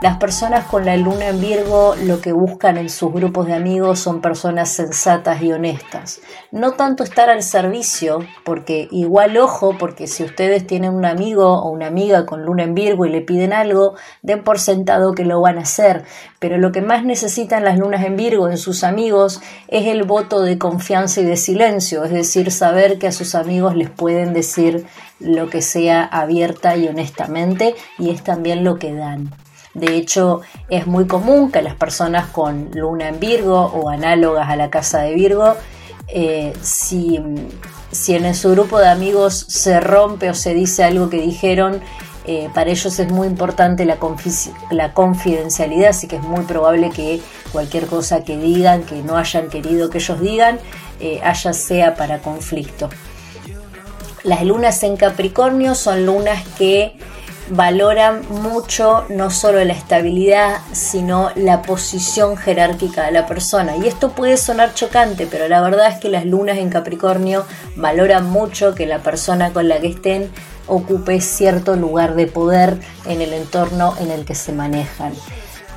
Las 0.00 0.18
personas 0.18 0.64
con 0.66 0.86
la 0.86 0.96
luna 0.96 1.26
en 1.26 1.40
Virgo 1.40 1.96
lo 2.04 2.20
que 2.20 2.32
buscan 2.32 2.76
en 2.76 2.88
sus 2.88 3.12
grupos 3.12 3.48
de 3.48 3.54
amigos 3.54 3.98
son 3.98 4.20
personas 4.20 4.68
sensatas 4.68 5.42
y 5.42 5.50
honestas. 5.50 6.20
No 6.52 6.74
tanto 6.74 7.02
estar 7.02 7.28
al 7.30 7.42
servicio, 7.42 8.20
porque 8.44 8.86
igual 8.92 9.36
ojo, 9.36 9.76
porque 9.76 10.06
si 10.06 10.22
ustedes 10.22 10.64
tienen 10.68 10.94
un 10.94 11.04
amigo 11.04 11.52
o 11.52 11.72
una 11.72 11.88
amiga 11.88 12.26
con 12.26 12.44
luna 12.44 12.62
en 12.62 12.74
Virgo 12.74 13.06
y 13.06 13.10
le 13.10 13.22
piden 13.22 13.52
algo, 13.52 13.96
den 14.22 14.44
por 14.44 14.60
sentado 14.60 15.14
que 15.14 15.24
lo 15.24 15.40
van 15.40 15.58
a 15.58 15.62
hacer. 15.62 16.04
Pero 16.38 16.58
lo 16.58 16.70
que 16.70 16.80
más 16.80 17.04
necesitan 17.04 17.64
las 17.64 17.76
lunas 17.76 18.04
en 18.04 18.14
Virgo 18.14 18.48
en 18.48 18.56
sus 18.56 18.84
amigos 18.84 19.40
es 19.66 19.88
el 19.88 20.04
voto 20.04 20.42
de 20.42 20.58
confianza 20.58 21.22
y 21.22 21.24
de 21.24 21.36
silencio, 21.36 22.04
es 22.04 22.12
decir, 22.12 22.52
saber 22.52 23.00
que 23.00 23.08
a 23.08 23.12
sus 23.12 23.34
amigos 23.34 23.74
les 23.74 23.90
pueden 23.90 24.32
decir 24.32 24.86
lo 25.18 25.50
que 25.50 25.60
sea 25.60 26.04
abierta 26.04 26.76
y 26.76 26.86
honestamente 26.86 27.74
y 27.98 28.10
es 28.10 28.22
también 28.22 28.62
lo 28.62 28.78
que 28.78 28.94
dan. 28.94 29.32
De 29.78 29.96
hecho, 29.96 30.40
es 30.68 30.86
muy 30.86 31.06
común 31.06 31.50
que 31.50 31.62
las 31.62 31.74
personas 31.74 32.26
con 32.26 32.70
luna 32.74 33.08
en 33.08 33.20
Virgo 33.20 33.60
o 33.60 33.88
análogas 33.88 34.48
a 34.48 34.56
la 34.56 34.70
casa 34.70 35.02
de 35.02 35.14
Virgo, 35.14 35.54
eh, 36.08 36.52
si, 36.62 37.20
si, 37.92 38.14
en 38.14 38.34
su 38.34 38.50
grupo 38.50 38.78
de 38.78 38.88
amigos 38.88 39.44
se 39.48 39.78
rompe 39.80 40.30
o 40.30 40.34
se 40.34 40.54
dice 40.54 40.84
algo 40.84 41.10
que 41.10 41.20
dijeron, 41.20 41.80
eh, 42.26 42.50
para 42.52 42.70
ellos 42.70 42.98
es 42.98 43.10
muy 43.10 43.26
importante 43.26 43.84
la, 43.86 43.98
la, 44.70 44.92
confidencialidad, 44.92 45.90
así 45.90 46.08
que 46.08 46.16
es 46.16 46.22
muy 46.22 46.44
probable 46.44 46.90
que 46.90 47.22
cualquier 47.52 47.86
cosa 47.86 48.22
que 48.22 48.36
digan, 48.36 48.82
que 48.82 49.02
no 49.02 49.16
hayan 49.16 49.48
querido 49.48 49.88
que 49.88 49.96
ellos 49.96 50.20
digan, 50.20 50.58
eh, 51.00 51.20
haya 51.22 51.52
sea 51.52 51.94
para 51.94 52.18
conflicto. 52.18 52.90
Las 54.24 54.42
lunas 54.42 54.82
en 54.82 54.96
Capricornio 54.96 55.74
son 55.74 56.04
lunas 56.04 56.46
que 56.58 56.98
valoran 57.50 58.22
mucho 58.30 59.04
no 59.08 59.30
solo 59.30 59.64
la 59.64 59.72
estabilidad, 59.72 60.60
sino 60.72 61.30
la 61.34 61.62
posición 61.62 62.36
jerárquica 62.36 63.04
de 63.04 63.12
la 63.12 63.26
persona. 63.26 63.76
Y 63.76 63.86
esto 63.86 64.10
puede 64.10 64.36
sonar 64.36 64.74
chocante, 64.74 65.26
pero 65.30 65.48
la 65.48 65.60
verdad 65.60 65.88
es 65.88 65.98
que 65.98 66.08
las 66.08 66.24
lunas 66.24 66.58
en 66.58 66.70
Capricornio 66.70 67.44
valoran 67.76 68.28
mucho 68.28 68.74
que 68.74 68.86
la 68.86 68.98
persona 68.98 69.52
con 69.52 69.68
la 69.68 69.80
que 69.80 69.88
estén 69.88 70.30
ocupe 70.66 71.20
cierto 71.20 71.76
lugar 71.76 72.14
de 72.14 72.26
poder 72.26 72.78
en 73.06 73.22
el 73.22 73.32
entorno 73.32 73.94
en 74.00 74.10
el 74.10 74.24
que 74.24 74.34
se 74.34 74.52
manejan 74.52 75.12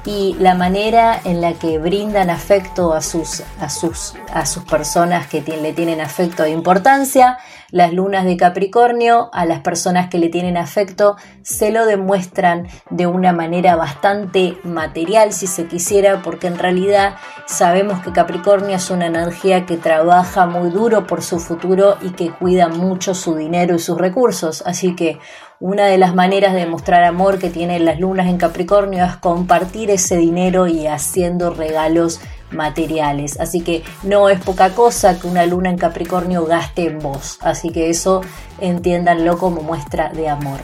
y 0.06 0.36
la 0.40 0.56
manera 0.56 1.20
en 1.24 1.42
la 1.42 1.54
que 1.54 1.78
brindan 1.78 2.30
afecto 2.30 2.94
a 2.94 3.02
sus, 3.02 3.44
a 3.60 3.70
sus, 3.70 4.16
a 4.34 4.46
sus 4.46 4.64
personas 4.64 5.28
que 5.28 5.42
le 5.42 5.74
tienen 5.74 6.02
afecto 6.02 6.44
e 6.44 6.50
importancia. 6.50 7.38
Las 7.70 7.94
lunas 7.94 8.26
de 8.26 8.36
Capricornio 8.36 9.30
a 9.32 9.46
las 9.46 9.60
personas 9.60 10.10
que 10.10 10.18
le 10.18 10.30
tienen 10.30 10.58
afecto 10.58 11.16
se 11.42 11.72
lo 11.72 11.86
demuestran 11.86 12.68
de 12.90 13.08
una 13.08 13.32
manera 13.32 13.76
bastante 13.76 14.58
material 14.64 15.32
si 15.32 15.48
se 15.48 15.68
quisiera 15.68 16.22
porque 16.22 16.48
en 16.48 16.58
realidad 16.58 17.16
sabemos 17.46 18.02
que 18.02 18.12
Capricornio 18.12 18.76
es 18.76 18.90
una 18.90 19.06
energía 19.06 19.66
que 19.66 19.78
trabaja 19.78 20.48
muy 20.48 20.70
duro 20.70 21.08
por 21.08 21.22
su 21.22 21.40
futuro 21.40 21.98
y 22.02 22.10
que 22.10 22.32
cuida 22.32 22.68
mucho 22.68 23.14
su 23.14 23.36
dinero 23.36 23.76
y 23.76 23.80
sus 23.80 23.98
recursos. 23.98 24.64
Así 24.66 24.96
que 24.96 25.20
una 25.62 25.86
de 25.86 26.00
las 26.00 26.16
maneras 26.16 26.56
de 26.56 26.66
mostrar 26.66 27.04
amor 27.04 27.38
que 27.38 27.52
tienen 27.52 27.86
las 27.86 28.00
lunas 28.00 28.28
en 28.28 28.38
Capricornio 28.38 29.06
es 29.06 29.16
compartir 29.18 29.92
ese 29.92 30.18
dinero 30.18 30.66
y 30.66 30.88
haciendo 30.88 31.52
regalos 31.52 32.20
materiales. 32.50 33.40
Así 33.40 33.62
que 33.62 33.84
no 34.02 34.30
es 34.30 34.42
poca 34.42 34.72
cosa 34.72 35.20
que 35.20 35.28
una 35.28 35.46
luna 35.46 35.70
en 35.70 35.78
Capricornio 35.78 36.46
gaste 36.46 36.88
en 36.88 36.98
vos. 36.98 37.38
Así 37.42 37.70
que 37.70 37.92
eso 37.92 38.22
entiéndanlo 38.60 39.38
como 39.38 39.62
muestra 39.62 40.10
de 40.10 40.30
amor. 40.30 40.62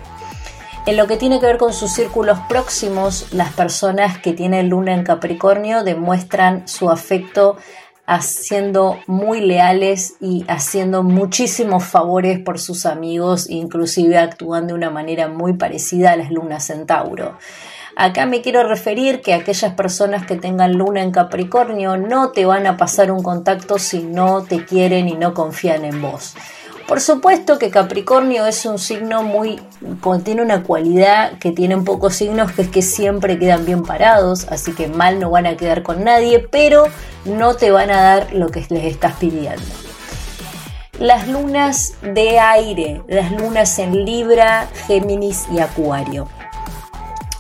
En 0.88 0.98
lo 0.98 1.06
que 1.06 1.18
tiene 1.18 1.40
que 1.40 1.46
ver 1.46 1.58
con 1.58 1.74
sus 1.74 1.92
círculos 1.92 2.40
próximos, 2.50 3.34
las 3.34 3.54
personas 3.54 4.18
que 4.18 4.34
tienen 4.34 4.70
luna 4.70 4.96
en 4.96 5.04
Capricornio 5.04 5.84
demuestran 5.84 6.68
su 6.68 6.90
afecto 6.90 7.58
haciendo 8.08 8.98
muy 9.06 9.42
leales 9.42 10.16
y 10.22 10.46
haciendo 10.48 11.04
muchísimos 11.04 11.84
favores 11.84 12.40
por 12.40 12.58
sus 12.58 12.86
amigos, 12.86 13.50
inclusive 13.50 14.18
actúan 14.18 14.66
de 14.66 14.74
una 14.74 14.90
manera 14.90 15.28
muy 15.28 15.54
parecida 15.54 16.14
a 16.14 16.16
las 16.16 16.32
lunas 16.32 16.66
Centauro. 16.66 17.38
Acá 17.98 18.26
me 18.26 18.42
quiero 18.42 18.64
referir 18.64 19.22
que 19.22 19.34
aquellas 19.34 19.74
personas 19.74 20.26
que 20.26 20.36
tengan 20.38 20.74
luna 20.74 21.02
en 21.02 21.12
Capricornio 21.12 21.98
no 21.98 22.32
te 22.32 22.46
van 22.46 22.66
a 22.66 22.78
pasar 22.78 23.12
un 23.12 23.24
contacto 23.24 23.78
si 23.78 24.04
no 24.04 24.44
te 24.44 24.64
quieren 24.64 25.10
y 25.10 25.16
no 25.16 25.34
confían 25.34 25.84
en 25.84 26.02
vos. 26.02 26.36
Por 26.88 27.02
supuesto 27.02 27.60
que 27.60 27.70
Capricornio 27.70 28.46
es 28.46 28.66
un 28.66 28.80
signo 28.80 29.22
muy, 29.22 29.60
tiene 30.24 30.42
una 30.42 30.64
cualidad 30.64 31.38
que 31.38 31.52
tienen 31.52 31.84
pocos 31.84 32.16
signos, 32.16 32.54
que 32.54 32.62
es 32.62 32.70
que 32.70 32.82
siempre 32.82 33.38
quedan 33.38 33.66
bien 33.66 33.84
parados, 33.84 34.48
así 34.50 34.72
que 34.72 34.88
mal 34.88 35.20
no 35.20 35.30
van 35.30 35.48
a 35.48 35.58
quedar 35.58 35.84
con 35.84 36.06
nadie, 36.06 36.48
pero 36.50 36.86
no 37.26 37.56
te 37.56 37.72
van 37.72 37.92
a 37.92 38.02
dar 38.02 38.34
lo 38.34 38.48
que 38.48 38.66
les 38.70 38.86
estás 38.86 39.16
pidiendo. 39.16 39.62
Las 40.98 41.28
lunas 41.28 41.96
de 42.02 42.40
aire, 42.40 43.02
las 43.10 43.34
lunas 43.34 43.78
en 43.80 44.06
Libra, 44.06 44.70
Géminis 44.88 45.44
y 45.52 45.60
Acuario. 45.60 46.30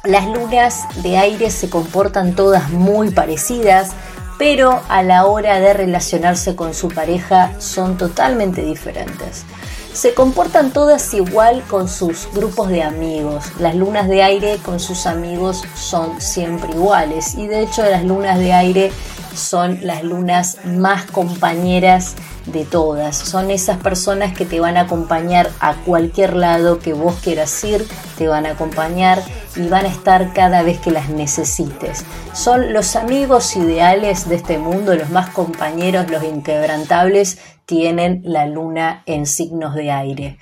Las 0.03 0.25
lunas 0.25 0.87
de 1.01 1.17
aire 1.17 1.51
se 1.51 1.69
comportan 1.69 2.35
todas 2.35 2.69
muy 2.69 3.11
parecidas, 3.11 3.93
pero 4.38 4.81
a 4.88 5.03
la 5.03 5.25
hora 5.25 5.59
de 5.59 5.73
relacionarse 5.73 6.55
con 6.55 6.73
su 6.73 6.89
pareja 6.89 7.53
son 7.59 7.97
totalmente 7.97 8.61
diferentes. 8.61 9.45
Se 9.93 10.13
comportan 10.13 10.71
todas 10.71 11.13
igual 11.15 11.63
con 11.67 11.88
sus 11.88 12.29
grupos 12.31 12.69
de 12.69 12.83
amigos. 12.83 13.45
Las 13.59 13.75
lunas 13.75 14.07
de 14.07 14.21
aire 14.21 14.59
con 14.63 14.79
sus 14.79 15.07
amigos 15.07 15.63
son 15.75 16.21
siempre 16.21 16.69
iguales 16.71 17.33
y 17.33 17.47
de 17.47 17.63
hecho 17.63 17.81
las 17.83 18.03
lunas 18.03 18.38
de 18.38 18.53
aire 18.53 18.91
son 19.38 19.79
las 19.81 20.03
lunas 20.03 20.57
más 20.65 21.05
compañeras 21.05 22.15
de 22.45 22.65
todas. 22.65 23.15
Son 23.15 23.51
esas 23.51 23.77
personas 23.77 24.33
que 24.33 24.45
te 24.45 24.59
van 24.59 24.77
a 24.77 24.81
acompañar 24.81 25.49
a 25.59 25.75
cualquier 25.75 26.35
lado 26.35 26.79
que 26.79 26.93
vos 26.93 27.15
quieras 27.21 27.63
ir, 27.63 27.88
te 28.17 28.27
van 28.27 28.45
a 28.45 28.51
acompañar 28.51 29.21
y 29.55 29.67
van 29.67 29.85
a 29.85 29.89
estar 29.89 30.33
cada 30.33 30.63
vez 30.63 30.79
que 30.79 30.91
las 30.91 31.09
necesites. 31.09 32.05
Son 32.33 32.73
los 32.73 32.95
amigos 32.95 33.55
ideales 33.55 34.27
de 34.29 34.35
este 34.35 34.57
mundo, 34.57 34.95
los 34.95 35.09
más 35.09 35.29
compañeros, 35.29 36.09
los 36.09 36.23
inquebrantables, 36.23 37.39
tienen 37.65 38.21
la 38.23 38.47
luna 38.47 39.03
en 39.05 39.25
signos 39.25 39.75
de 39.75 39.91
aire. 39.91 40.38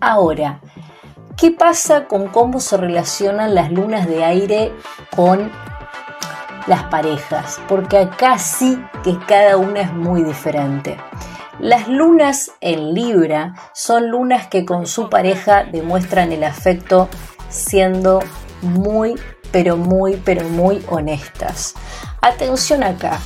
Ahora, 0.00 0.60
¿qué 1.36 1.50
pasa 1.50 2.06
con 2.06 2.28
cómo 2.28 2.60
se 2.60 2.76
relacionan 2.76 3.54
las 3.54 3.72
lunas 3.72 4.06
de 4.06 4.24
aire 4.24 4.72
con 5.14 5.50
las 6.66 6.84
parejas? 6.84 7.60
Porque 7.68 7.98
acá 7.98 8.38
sí 8.38 8.82
que 9.02 9.18
cada 9.26 9.56
una 9.56 9.80
es 9.80 9.92
muy 9.92 10.22
diferente. 10.22 10.96
Las 11.58 11.86
lunas 11.86 12.50
en 12.60 12.94
Libra 12.94 13.54
son 13.74 14.10
lunas 14.10 14.48
que 14.48 14.64
con 14.64 14.86
su 14.86 15.08
pareja 15.08 15.64
demuestran 15.64 16.32
el 16.32 16.44
afecto 16.44 17.08
siendo 17.48 18.20
muy, 18.62 19.14
pero 19.52 19.76
muy, 19.76 20.16
pero 20.16 20.48
muy 20.48 20.84
honestas. 20.88 21.74
Atención 22.20 22.82
acá, 22.82 23.20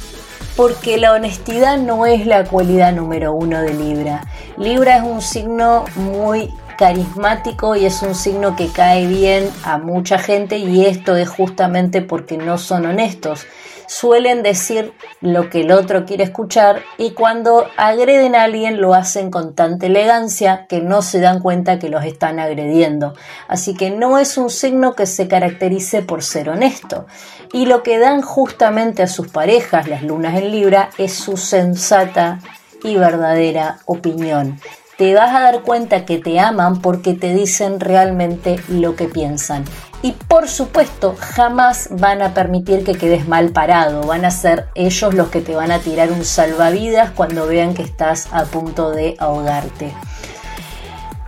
porque 0.56 0.98
la 0.98 1.12
honestidad 1.12 1.78
no 1.78 2.04
es 2.04 2.26
la 2.26 2.44
cualidad 2.44 2.92
número 2.92 3.32
uno 3.32 3.62
de 3.62 3.74
Libra. 3.74 4.22
Libra 4.56 4.96
es 4.96 5.02
un 5.02 5.22
signo 5.22 5.84
muy 5.94 6.52
carismático 6.76 7.76
y 7.76 7.86
es 7.86 8.02
un 8.02 8.14
signo 8.14 8.56
que 8.56 8.68
cae 8.68 9.06
bien 9.06 9.50
a 9.64 9.78
mucha 9.78 10.18
gente 10.18 10.58
y 10.58 10.86
esto 10.86 11.16
es 11.16 11.28
justamente 11.28 12.02
porque 12.02 12.36
no 12.36 12.58
son 12.58 12.86
honestos 12.86 13.46
suelen 13.86 14.42
decir 14.42 14.92
lo 15.20 15.48
que 15.48 15.60
el 15.60 15.72
otro 15.72 16.04
quiere 16.04 16.24
escuchar 16.24 16.82
y 16.98 17.12
cuando 17.12 17.66
agreden 17.76 18.34
a 18.34 18.44
alguien 18.44 18.80
lo 18.80 18.94
hacen 18.94 19.30
con 19.30 19.54
tanta 19.54 19.86
elegancia 19.86 20.66
que 20.68 20.80
no 20.80 21.02
se 21.02 21.20
dan 21.20 21.40
cuenta 21.40 21.78
que 21.78 21.88
los 21.88 22.04
están 22.04 22.38
agrediendo. 22.38 23.14
Así 23.48 23.74
que 23.74 23.90
no 23.90 24.18
es 24.18 24.36
un 24.36 24.50
signo 24.50 24.94
que 24.94 25.06
se 25.06 25.28
caracterice 25.28 26.02
por 26.02 26.22
ser 26.22 26.48
honesto. 26.48 27.06
Y 27.52 27.66
lo 27.66 27.82
que 27.82 27.98
dan 27.98 28.22
justamente 28.22 29.02
a 29.02 29.06
sus 29.06 29.28
parejas, 29.28 29.88
las 29.88 30.02
lunas 30.02 30.36
en 30.36 30.50
Libra, 30.50 30.90
es 30.98 31.14
su 31.14 31.36
sensata 31.36 32.40
y 32.82 32.96
verdadera 32.96 33.78
opinión 33.86 34.60
te 34.96 35.14
vas 35.14 35.34
a 35.34 35.40
dar 35.40 35.62
cuenta 35.62 36.04
que 36.04 36.18
te 36.18 36.40
aman 36.40 36.80
porque 36.80 37.12
te 37.14 37.34
dicen 37.34 37.80
realmente 37.80 38.58
lo 38.68 38.96
que 38.96 39.08
piensan. 39.08 39.64
Y 40.02 40.12
por 40.12 40.48
supuesto, 40.48 41.16
jamás 41.18 41.88
van 41.90 42.22
a 42.22 42.32
permitir 42.32 42.84
que 42.84 42.94
quedes 42.94 43.28
mal 43.28 43.50
parado. 43.50 44.02
Van 44.06 44.24
a 44.24 44.30
ser 44.30 44.68
ellos 44.74 45.14
los 45.14 45.28
que 45.28 45.40
te 45.40 45.54
van 45.54 45.70
a 45.70 45.80
tirar 45.80 46.12
un 46.12 46.24
salvavidas 46.24 47.10
cuando 47.10 47.46
vean 47.46 47.74
que 47.74 47.82
estás 47.82 48.28
a 48.32 48.44
punto 48.44 48.90
de 48.90 49.16
ahogarte. 49.18 49.92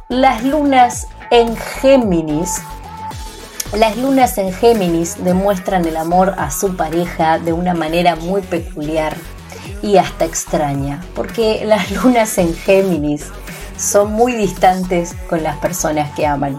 Las 0.09 0.45
lunas 0.45 1.07
en 1.31 1.57
Géminis 1.57 2.63
las 3.77 3.99
lunas 3.99 4.39
en 4.39 4.51
Géminis 4.51 5.23
demuestran 5.23 5.85
el 5.85 5.99
amor 5.99 6.35
a 6.39 6.51
su 6.51 6.75
pareja 6.75 7.39
de 7.39 7.53
una 7.53 7.75
manera 7.75 8.17
muy 8.17 8.41
peculiar 8.41 9.15
y 9.83 9.99
hasta 9.99 10.25
extraña, 10.25 11.05
porque 11.15 11.65
las 11.67 11.91
lunas 12.03 12.39
en 12.39 12.55
Géminis 12.55 13.27
son 13.79 14.13
muy 14.13 14.33
distantes 14.33 15.15
con 15.29 15.43
las 15.43 15.57
personas 15.57 16.11
que 16.15 16.27
aman. 16.27 16.59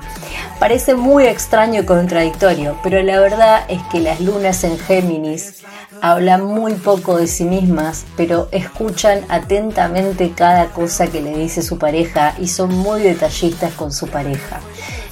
Parece 0.60 0.96
muy 0.96 1.26
extraño 1.26 1.82
y 1.82 1.86
contradictorio, 1.86 2.78
pero 2.84 3.02
la 3.04 3.20
verdad 3.20 3.64
es 3.68 3.82
que 3.92 4.00
las 4.00 4.20
lunas 4.20 4.64
en 4.64 4.78
Géminis 4.80 5.64
hablan 6.02 6.44
muy 6.46 6.74
poco 6.74 7.18
de 7.18 7.28
sí 7.28 7.44
mismas, 7.44 8.06
pero 8.16 8.48
escuchan 8.52 9.22
atentamente 9.30 10.32
cada 10.32 10.68
cosa 10.68 11.08
que 11.08 11.22
le 11.22 11.38
dice 11.38 11.62
su 11.62 11.78
pareja 11.78 12.34
y 12.40 12.48
son 12.48 12.74
muy 12.74 13.02
detallistas 13.02 13.74
con 13.74 13.92
su 13.92 14.08
pareja. 14.08 14.60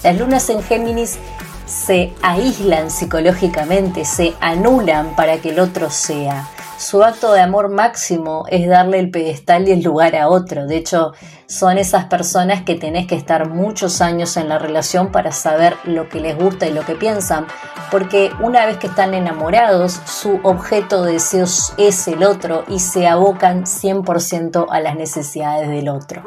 Las 0.03 0.17
lunas 0.17 0.49
en 0.49 0.63
Géminis 0.63 1.17
se 1.65 2.13
aíslan 2.21 2.89
psicológicamente, 2.89 4.05
se 4.05 4.33
anulan 4.39 5.15
para 5.15 5.37
que 5.39 5.49
el 5.49 5.59
otro 5.59 5.89
sea. 5.89 6.47
Su 6.77 7.03
acto 7.03 7.33
de 7.33 7.41
amor 7.41 7.69
máximo 7.69 8.45
es 8.49 8.67
darle 8.69 8.99
el 8.99 9.09
pedestal 9.09 9.67
y 9.67 9.71
el 9.71 9.81
lugar 9.81 10.15
a 10.15 10.29
otro. 10.29 10.67
De 10.67 10.77
hecho, 10.77 11.13
son 11.47 11.79
esas 11.79 12.05
personas 12.05 12.61
que 12.61 12.75
tenés 12.75 13.07
que 13.07 13.15
estar 13.15 13.49
muchos 13.49 13.99
años 13.99 14.37
en 14.37 14.47
la 14.47 14.59
relación 14.59 15.11
para 15.11 15.31
saber 15.31 15.75
lo 15.85 16.07
que 16.07 16.19
les 16.19 16.37
gusta 16.37 16.67
y 16.67 16.73
lo 16.73 16.85
que 16.85 16.93
piensan, 16.93 17.47
porque 17.89 18.31
una 18.41 18.67
vez 18.67 18.77
que 18.77 18.87
están 18.87 19.15
enamorados, 19.15 19.99
su 20.05 20.39
objeto 20.43 21.03
de 21.03 21.13
deseos 21.13 21.73
es 21.79 22.07
el 22.07 22.23
otro 22.23 22.63
y 22.67 22.79
se 22.79 23.07
abocan 23.07 23.63
100% 23.63 24.67
a 24.69 24.79
las 24.79 24.95
necesidades 24.95 25.69
del 25.69 25.89
otro. 25.89 26.23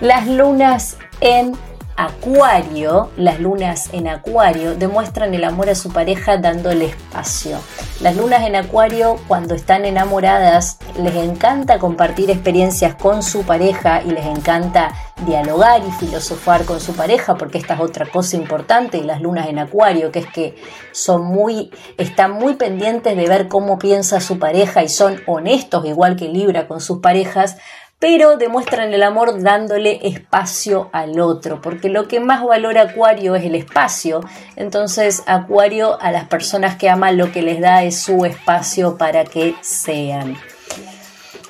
Las 0.00 0.26
lunas 0.26 0.96
en 1.20 1.52
Acuario, 1.96 3.10
las 3.16 3.40
lunas 3.40 3.88
en 3.92 4.06
Acuario 4.06 4.74
demuestran 4.74 5.32
el 5.32 5.44
amor 5.44 5.70
a 5.70 5.74
su 5.74 5.90
pareja 5.90 6.36
dándole 6.36 6.86
espacio. 6.86 7.58
Las 8.00 8.16
lunas 8.16 8.42
en 8.42 8.54
Acuario, 8.54 9.16
cuando 9.26 9.54
están 9.54 9.86
enamoradas, 9.86 10.78
les 10.98 11.14
encanta 11.16 11.78
compartir 11.78 12.30
experiencias 12.30 12.94
con 12.96 13.22
su 13.22 13.44
pareja 13.44 14.02
y 14.02 14.10
les 14.10 14.26
encanta 14.26 14.92
dialogar 15.24 15.80
y 15.88 15.90
filosofar 15.92 16.66
con 16.66 16.80
su 16.80 16.94
pareja, 16.94 17.36
porque 17.36 17.56
esta 17.56 17.72
es 17.72 17.80
otra 17.80 18.04
cosa 18.04 18.36
importante. 18.36 18.98
Y 18.98 19.02
las 19.02 19.22
lunas 19.22 19.48
en 19.48 19.58
Acuario, 19.58 20.12
que 20.12 20.18
es 20.18 20.26
que 20.26 20.56
son 20.92 21.24
muy, 21.24 21.70
están 21.96 22.32
muy 22.32 22.56
pendientes 22.56 23.16
de 23.16 23.26
ver 23.26 23.48
cómo 23.48 23.78
piensa 23.78 24.20
su 24.20 24.38
pareja 24.38 24.84
y 24.84 24.90
son 24.90 25.22
honestos, 25.26 25.86
igual 25.86 26.16
que 26.16 26.28
Libra 26.28 26.68
con 26.68 26.82
sus 26.82 26.98
parejas 26.98 27.56
pero 27.98 28.36
demuestran 28.36 28.92
el 28.92 29.02
amor 29.02 29.40
dándole 29.42 30.00
espacio 30.06 30.90
al 30.92 31.18
otro, 31.18 31.60
porque 31.62 31.88
lo 31.88 32.08
que 32.08 32.20
más 32.20 32.44
valora 32.44 32.82
Acuario 32.82 33.34
es 33.34 33.44
el 33.44 33.54
espacio, 33.54 34.20
entonces 34.54 35.22
Acuario 35.26 36.00
a 36.00 36.10
las 36.10 36.24
personas 36.24 36.76
que 36.76 36.90
ama 36.90 37.12
lo 37.12 37.32
que 37.32 37.42
les 37.42 37.60
da 37.60 37.84
es 37.84 37.98
su 37.98 38.24
espacio 38.26 38.98
para 38.98 39.24
que 39.24 39.54
sean. 39.62 40.36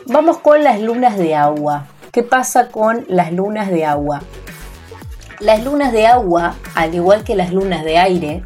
Vamos 0.07 0.39
con 0.39 0.63
las 0.63 0.81
lunas 0.81 1.19
de 1.19 1.35
agua. 1.35 1.89
¿Qué 2.13 2.23
pasa 2.23 2.69
con 2.69 3.05
las 3.09 3.33
lunas 3.33 3.69
de 3.69 3.85
agua? 3.85 4.23
Las 5.41 5.65
lunas 5.65 5.93
de 5.93 6.07
agua, 6.07 6.55
al 6.75 6.95
igual 6.95 7.25
que 7.25 7.35
las 7.35 7.53
lunas 7.53 7.85
de 7.85 7.99
aire, 7.99 8.45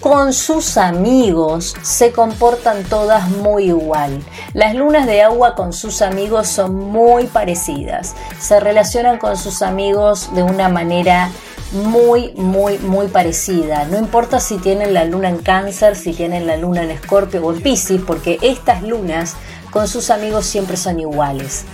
con 0.00 0.32
sus 0.32 0.78
amigos 0.78 1.74
se 1.82 2.10
comportan 2.12 2.84
todas 2.84 3.28
muy 3.28 3.64
igual. 3.64 4.22
Las 4.54 4.74
lunas 4.74 5.06
de 5.06 5.22
agua 5.22 5.54
con 5.54 5.72
sus 5.72 6.00
amigos 6.00 6.48
son 6.48 6.74
muy 6.74 7.26
parecidas. 7.26 8.14
Se 8.38 8.58
relacionan 8.60 9.18
con 9.18 9.36
sus 9.36 9.60
amigos 9.60 10.34
de 10.34 10.42
una 10.42 10.68
manera 10.68 11.30
muy, 11.72 12.32
muy, 12.32 12.78
muy 12.78 13.08
parecida. 13.08 13.84
No 13.84 13.98
importa 13.98 14.40
si 14.40 14.56
tienen 14.56 14.94
la 14.94 15.04
luna 15.04 15.28
en 15.28 15.38
cáncer, 15.38 15.96
si 15.96 16.14
tienen 16.14 16.46
la 16.46 16.56
luna 16.56 16.82
en 16.82 16.90
escorpio 16.90 17.44
o 17.44 17.52
en 17.52 17.62
piscis, 17.62 18.00
porque 18.00 18.38
estas 18.40 18.82
lunas 18.82 19.36
con 19.70 19.86
sus 19.86 20.10
amigos 20.10 20.46
siempre 20.46 20.76
son 20.76 20.98
iguales 20.98 21.64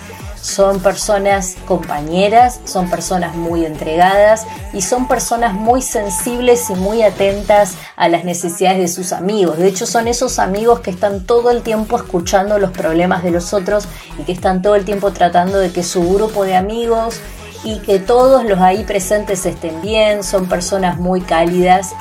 son 0.47 0.79
personas 0.79 1.57
compañeras, 1.67 2.61
son 2.65 2.89
personas 2.89 3.35
muy 3.35 3.65
entregadas 3.65 4.47
y 4.73 4.81
son 4.83 5.09
personas 5.09 5.55
muy 5.55 5.83
sensibles 5.83 6.71
y 6.71 6.75
muy 6.75 7.03
atentas 7.03 7.75
a 7.97 8.09
las 8.09 8.25
necesidades 8.25 8.79
de 8.79 8.87
sus 8.87 9.13
amigos. 9.13 9.59
De 9.59 9.67
hecho, 9.67 9.87
son 9.87 10.07
esos 10.07 10.39
amigos 10.39 10.81
que 10.81 10.91
están 10.91 11.27
todo 11.27 11.51
el 11.51 11.63
tiempo 11.63 11.97
escuchando 11.97 12.61
los 12.61 12.71
problemas 12.71 13.25
de 13.25 13.33
los 13.33 13.53
otros 13.53 13.89
y 14.21 14.23
que 14.23 14.31
están 14.31 14.63
todo 14.63 14.77
el 14.77 14.85
tiempo 14.85 15.11
tratando 15.11 15.59
de 15.59 15.73
que 15.73 15.83
su 15.83 16.15
grupo 16.15 16.45
de 16.45 16.55
amigos 16.55 17.19
y 17.65 17.81
que 17.81 17.99
todos 17.99 18.45
los 18.45 18.61
ahí 18.61 18.85
presentes 18.85 19.47
estén 19.47 19.83
bien, 19.83 20.23
son 20.23 20.47
personas 20.47 20.99
muy 20.99 21.23
cálidas 21.23 21.93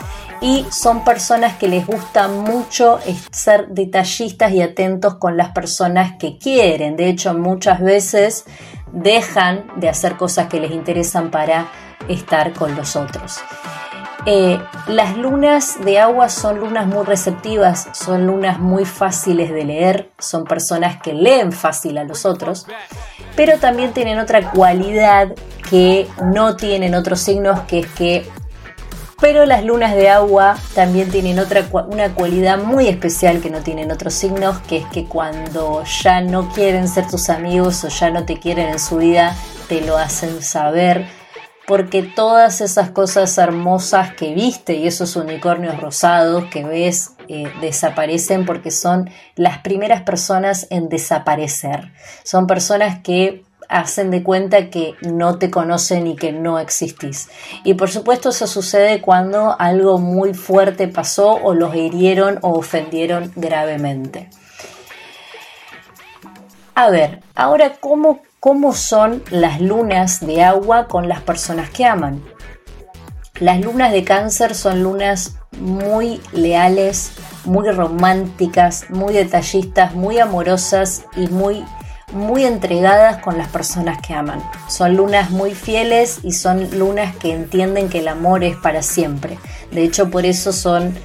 y 0.41 0.65
son 0.71 1.03
personas 1.03 1.55
que 1.57 1.67
les 1.67 1.85
gusta 1.85 2.27
mucho 2.27 2.99
ser 3.31 3.67
detallistas 3.69 4.51
y 4.51 4.61
atentos 4.61 5.15
con 5.15 5.37
las 5.37 5.49
personas 5.49 6.17
que 6.17 6.37
quieren. 6.37 6.95
De 6.95 7.07
hecho, 7.07 7.33
muchas 7.33 7.81
veces 7.81 8.45
dejan 8.91 9.65
de 9.77 9.89
hacer 9.89 10.17
cosas 10.17 10.47
que 10.47 10.59
les 10.59 10.71
interesan 10.71 11.31
para 11.31 11.67
estar 12.07 12.53
con 12.53 12.75
los 12.75 12.95
otros. 12.95 13.39
Eh, 14.27 14.59
las 14.87 15.15
lunas 15.17 15.77
de 15.83 15.99
agua 15.99 16.29
son 16.29 16.59
lunas 16.59 16.87
muy 16.87 17.05
receptivas, 17.05 17.89
son 17.93 18.25
lunas 18.25 18.59
muy 18.59 18.83
fáciles 18.83 19.51
de 19.51 19.65
leer, 19.65 20.09
son 20.17 20.45
personas 20.45 20.99
que 20.99 21.13
leen 21.13 21.51
fácil 21.51 21.99
a 21.99 22.03
los 22.03 22.25
otros, 22.25 22.65
pero 23.35 23.59
también 23.59 23.93
tienen 23.93 24.17
otra 24.17 24.49
cualidad 24.49 25.35
que 25.69 26.07
no 26.23 26.55
tienen 26.55 26.95
otros 26.95 27.19
signos, 27.19 27.61
que 27.61 27.79
es 27.79 27.87
que 27.87 28.27
pero 29.19 29.45
las 29.45 29.63
lunas 29.63 29.95
de 29.95 30.09
agua 30.09 30.57
también 30.73 31.09
tienen 31.09 31.39
otra 31.39 31.65
una 31.87 32.13
cualidad 32.13 32.57
muy 32.57 32.87
especial 32.87 33.41
que 33.41 33.49
no 33.49 33.61
tienen 33.61 33.91
otros 33.91 34.13
signos, 34.13 34.59
que 34.59 34.77
es 34.77 34.85
que 34.87 35.05
cuando 35.05 35.83
ya 35.83 36.21
no 36.21 36.49
quieren 36.49 36.87
ser 36.87 37.07
tus 37.07 37.29
amigos 37.29 37.83
o 37.83 37.87
ya 37.87 38.09
no 38.09 38.25
te 38.25 38.39
quieren 38.39 38.69
en 38.69 38.79
su 38.79 38.97
vida, 38.97 39.35
te 39.69 39.81
lo 39.81 39.97
hacen 39.97 40.41
saber, 40.41 41.07
porque 41.65 42.03
todas 42.03 42.61
esas 42.61 42.91
cosas 42.91 43.37
hermosas 43.37 44.13
que 44.13 44.33
viste 44.33 44.75
y 44.75 44.87
esos 44.87 45.15
unicornios 45.15 45.79
rosados 45.79 46.45
que 46.45 46.63
ves 46.63 47.11
eh, 47.27 47.51
desaparecen 47.61 48.45
porque 48.45 48.69
son 48.69 49.09
las 49.35 49.59
primeras 49.59 50.03
personas 50.03 50.67
en 50.69 50.89
desaparecer. 50.89 51.91
Son 52.23 52.45
personas 52.45 52.99
que 52.99 53.43
hacen 53.69 54.11
de 54.11 54.23
cuenta 54.23 54.69
que 54.69 54.95
no 55.01 55.37
te 55.37 55.51
conocen 55.51 56.07
y 56.07 56.15
que 56.15 56.31
no 56.31 56.59
existís. 56.59 57.29
Y 57.63 57.75
por 57.75 57.89
supuesto 57.89 58.29
eso 58.29 58.47
sucede 58.47 59.01
cuando 59.01 59.55
algo 59.59 59.97
muy 59.97 60.33
fuerte 60.33 60.87
pasó 60.87 61.33
o 61.33 61.53
los 61.53 61.75
hirieron 61.75 62.39
o 62.41 62.51
ofendieron 62.51 63.31
gravemente. 63.35 64.29
A 66.73 66.89
ver, 66.89 67.21
ahora 67.35 67.73
cómo, 67.79 68.19
cómo 68.39 68.73
son 68.73 69.23
las 69.29 69.61
lunas 69.61 70.19
de 70.19 70.43
agua 70.43 70.87
con 70.87 71.07
las 71.07 71.21
personas 71.21 71.69
que 71.69 71.85
aman. 71.85 72.21
Las 73.39 73.59
lunas 73.61 73.91
de 73.91 74.03
cáncer 74.03 74.55
son 74.55 74.83
lunas 74.83 75.37
muy 75.59 76.21
leales, 76.31 77.11
muy 77.45 77.69
románticas, 77.69 78.89
muy 78.89 79.13
detallistas, 79.13 79.93
muy 79.93 80.19
amorosas 80.19 81.05
y 81.15 81.27
muy 81.27 81.63
muy 82.11 82.45
entregadas 82.45 83.21
con 83.21 83.37
las 83.37 83.47
personas 83.49 84.01
que 84.01 84.13
aman. 84.13 84.41
Son 84.67 84.95
lunas 84.95 85.31
muy 85.31 85.53
fieles 85.53 86.19
y 86.23 86.33
son 86.33 86.77
lunas 86.77 87.15
que 87.15 87.33
entienden 87.33 87.89
que 87.89 87.99
el 87.99 88.07
amor 88.07 88.43
es 88.43 88.55
para 88.55 88.81
siempre. 88.81 89.37
De 89.71 89.83
hecho, 89.83 90.09
por 90.09 90.25
eso 90.25 90.53
son 90.53 90.95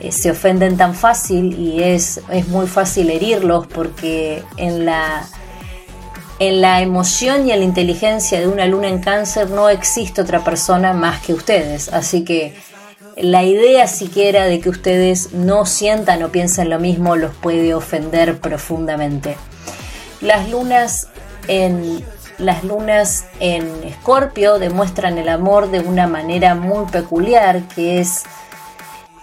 eh, 0.00 0.12
se 0.12 0.30
ofenden 0.30 0.76
tan 0.76 0.94
fácil 0.94 1.58
y 1.58 1.82
es, 1.82 2.20
es 2.30 2.46
muy 2.48 2.68
fácil 2.68 3.10
herirlos 3.10 3.66
porque 3.66 4.44
en 4.56 4.84
la 4.84 5.26
en 6.38 6.60
la 6.60 6.82
emoción 6.82 7.48
y 7.48 7.50
en 7.50 7.58
la 7.58 7.64
inteligencia 7.64 8.38
de 8.38 8.46
una 8.46 8.66
luna 8.66 8.86
en 8.88 9.00
cáncer 9.00 9.50
no 9.50 9.68
existe 9.68 10.20
otra 10.20 10.44
persona 10.44 10.92
más 10.92 11.20
que 11.20 11.34
ustedes. 11.34 11.88
Así 11.92 12.24
que 12.24 12.54
la 13.16 13.42
idea 13.42 13.88
siquiera 13.88 14.44
de 14.44 14.60
que 14.60 14.68
ustedes 14.68 15.32
no 15.32 15.66
sientan 15.66 16.22
o 16.22 16.28
piensen 16.28 16.70
lo 16.70 16.78
mismo 16.78 17.16
los 17.16 17.34
puede 17.34 17.74
ofender 17.74 18.38
profundamente. 18.38 19.36
Las 20.20 20.48
lunas 20.48 21.08
en 21.46 22.04
las 22.38 22.62
lunas 22.62 23.26
en 23.40 23.82
Escorpio 23.82 24.58
demuestran 24.58 25.18
el 25.18 25.28
amor 25.28 25.70
de 25.70 25.80
una 25.80 26.06
manera 26.06 26.54
muy 26.54 26.86
peculiar, 26.86 27.62
que 27.74 27.98
es 27.98 28.24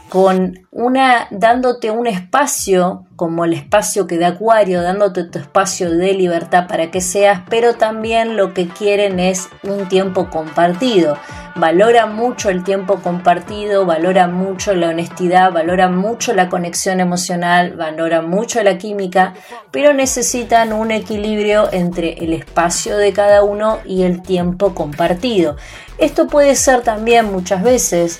con 0.10 0.68
una 0.72 1.28
dándote 1.32 1.92
un 1.92 2.08
espacio 2.08 3.06
como 3.16 3.46
el 3.46 3.54
espacio 3.54 4.06
que 4.06 4.18
da 4.18 4.28
Acuario, 4.28 4.82
dándote 4.82 5.24
tu 5.24 5.40
espacio 5.40 5.90
de 5.90 6.14
libertad 6.14 6.68
para 6.68 6.92
que 6.92 7.02
seas, 7.02 7.42
pero 7.50 7.76
también 7.76 8.38
lo 8.38 8.54
que 8.54 8.68
quieren 8.68 9.20
es 9.20 9.50
un 9.64 9.88
tiempo 9.88 10.30
compartido. 10.30 11.18
Valora 11.58 12.06
mucho 12.06 12.50
el 12.50 12.66
tiempo 12.66 13.00
compartido, 13.02 13.86
valora 13.86 14.28
mucho 14.28 14.76
la 14.76 14.90
honestidad, 14.90 15.54
valora 15.54 15.88
mucho 15.88 16.34
la 16.34 16.50
conexión 16.50 17.00
emocional, 17.00 17.78
valora 17.78 18.22
mucho 18.22 18.62
la 18.62 18.78
química, 18.78 19.34
pero 19.72 19.94
necesitan 19.94 20.74
un 20.74 20.92
equilibrio 20.92 21.72
entre 21.72 22.26
el 22.26 22.34
espacio 22.34 22.98
de 22.98 23.14
cada 23.14 23.44
uno 23.44 23.80
y 23.86 24.04
el 24.04 24.22
tiempo 24.22 24.76
compartido. 24.76 25.56
Esto 25.98 26.28
puede 26.28 26.58
ser 26.58 26.82
también 26.82 27.32
muchas 27.32 27.64
veces 27.64 28.20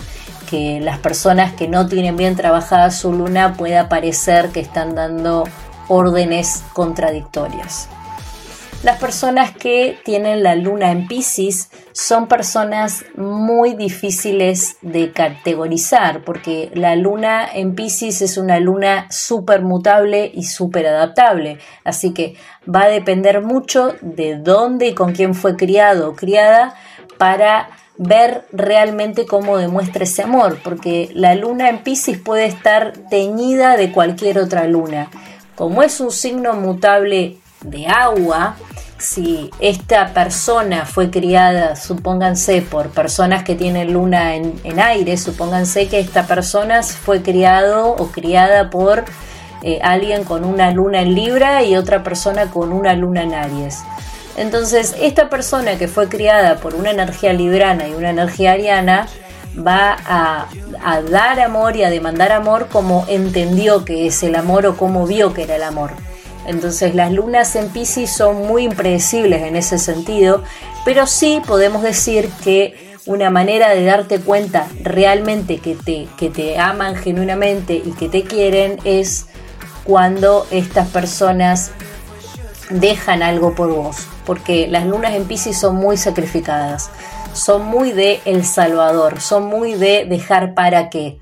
que 0.50 0.80
las 0.80 1.00
personas 1.00 1.52
que 1.52 1.68
no 1.68 1.88
tienen 1.88 2.16
bien 2.16 2.38
trabajada 2.38 2.90
su 2.90 3.12
luna 3.12 3.56
pueda 3.56 3.90
parecer 3.90 4.52
que 4.54 4.62
están 4.62 4.96
dando 4.96 5.44
órdenes 5.90 6.64
contradictorias. 6.72 7.90
Las 8.86 9.00
personas 9.00 9.52
que 9.52 9.98
tienen 10.06 10.44
la 10.44 10.54
luna 10.54 10.92
en 10.92 11.08
Pisces 11.08 11.72
son 11.92 12.28
personas 12.28 13.04
muy 13.18 13.74
difíciles 13.74 14.78
de 14.84 15.12
categorizar 15.12 16.24
porque 16.24 16.70
la 16.76 16.96
luna 16.96 17.48
en 17.52 17.74
Pisces 17.74 18.22
es 18.22 18.38
una 18.38 18.60
luna 18.60 19.08
súper 19.10 19.64
mutable 19.64 20.30
y 20.32 20.44
súper 20.44 20.86
adaptable. 20.86 21.58
Así 21.84 22.14
que 22.14 22.36
va 22.70 22.84
a 22.84 22.90
depender 22.90 23.42
mucho 23.42 23.96
de 24.02 24.38
dónde 24.38 24.90
y 24.90 24.94
con 24.94 25.14
quién 25.14 25.34
fue 25.34 25.56
criado 25.56 26.12
o 26.12 26.16
criada 26.16 26.76
para 27.18 27.70
ver 27.98 28.46
realmente 28.52 29.26
cómo 29.26 29.58
demuestra 29.58 30.04
ese 30.04 30.22
amor, 30.22 30.60
porque 30.64 31.10
la 31.16 31.34
luna 31.34 31.70
en 31.70 31.80
Pisces 31.80 32.20
puede 32.20 32.46
estar 32.46 32.94
teñida 33.10 33.78
de 33.78 33.92
cualquier 33.92 34.38
otra 34.38 34.68
luna. 34.68 35.10
Como 35.56 35.82
es 35.82 36.00
un 36.00 36.12
signo 36.12 36.54
mutable 36.54 37.40
de 37.66 37.88
agua, 37.88 38.56
si 38.98 39.52
esta 39.60 40.14
persona 40.14 40.86
fue 40.86 41.10
criada, 41.10 41.76
supónganse, 41.76 42.62
por 42.62 42.90
personas 42.90 43.44
que 43.44 43.56
tienen 43.56 43.94
luna 43.94 44.36
en, 44.36 44.80
aire, 44.80 45.18
supónganse 45.18 45.88
que 45.88 46.00
esta 46.00 46.26
persona 46.26 46.82
fue 46.84 47.22
criado 47.22 47.90
o 47.90 48.08
criada 48.08 48.70
por 48.70 49.04
eh, 49.64 49.80
alguien 49.84 50.24
con 50.24 50.46
una 50.46 50.72
luna 50.72 51.02
en 51.02 51.14
Libra 51.14 51.64
y 51.64 51.76
otra 51.76 52.04
persona 52.04 52.52
con 52.52 52.72
una 52.72 52.94
luna 52.94 53.24
en 53.24 53.34
Aries. 53.34 53.80
Entonces, 54.38 54.96
esta 55.00 55.30
persona 55.30 55.78
que 55.78 55.88
fue 55.88 56.08
criada 56.08 56.58
por 56.58 56.76
una 56.76 56.92
energía 56.92 57.34
librana 57.34 57.88
y 57.88 57.94
una 57.94 58.10
energía 58.10 58.54
ariana 58.54 59.08
va 59.56 59.96
a 60.06 61.02
dar 61.10 61.40
amor 61.40 61.78
y 61.78 61.84
a 61.84 61.90
demandar 61.90 62.34
amor 62.34 62.68
como 62.70 63.06
entendió 63.08 63.86
que 63.86 64.08
es 64.08 64.22
el 64.24 64.36
amor 64.36 64.66
o 64.66 64.76
como 64.76 65.08
vio 65.08 65.34
que 65.34 65.44
era 65.44 65.56
el 65.56 65.64
amor. 65.64 65.92
Entonces 66.48 66.96
las 66.96 67.12
lunas 67.12 67.56
en 67.56 67.70
Pisces 67.70 68.12
son 68.12 68.48
muy 68.48 68.64
impredecibles 68.64 69.44
en 69.44 69.56
ese 69.56 69.78
sentido, 69.78 70.44
pero 70.84 71.08
sí 71.08 71.42
podemos 71.46 71.82
decir 71.82 72.30
que 72.44 72.96
una 73.06 73.30
manera 73.30 73.70
de 73.70 73.86
darte 73.86 74.20
cuenta 74.20 74.68
realmente 74.82 75.60
que 75.60 75.76
te, 75.76 76.08
que 76.18 76.30
te 76.30 76.58
aman 76.60 76.96
genuinamente 76.96 77.76
y 77.76 77.92
que 77.92 78.10
te 78.10 78.24
quieren 78.24 78.80
es 78.84 79.28
cuando 79.84 80.48
estas 80.50 80.88
personas 80.88 81.72
dejan 82.70 83.22
algo 83.22 83.54
por 83.54 83.72
vos, 83.72 84.08
porque 84.26 84.68
las 84.68 84.86
lunas 84.86 85.14
en 85.14 85.26
Pisces 85.26 85.58
son 85.58 85.76
muy 85.76 85.98
sacrificadas, 85.98 86.90
son 87.34 87.66
muy 87.66 87.92
de 87.92 88.22
El 88.26 88.44
Salvador, 88.44 89.22
son 89.22 89.46
muy 89.46 89.76
de 89.76 90.06
dejar 90.06 90.56
para 90.56 90.90
qué. 90.90 91.20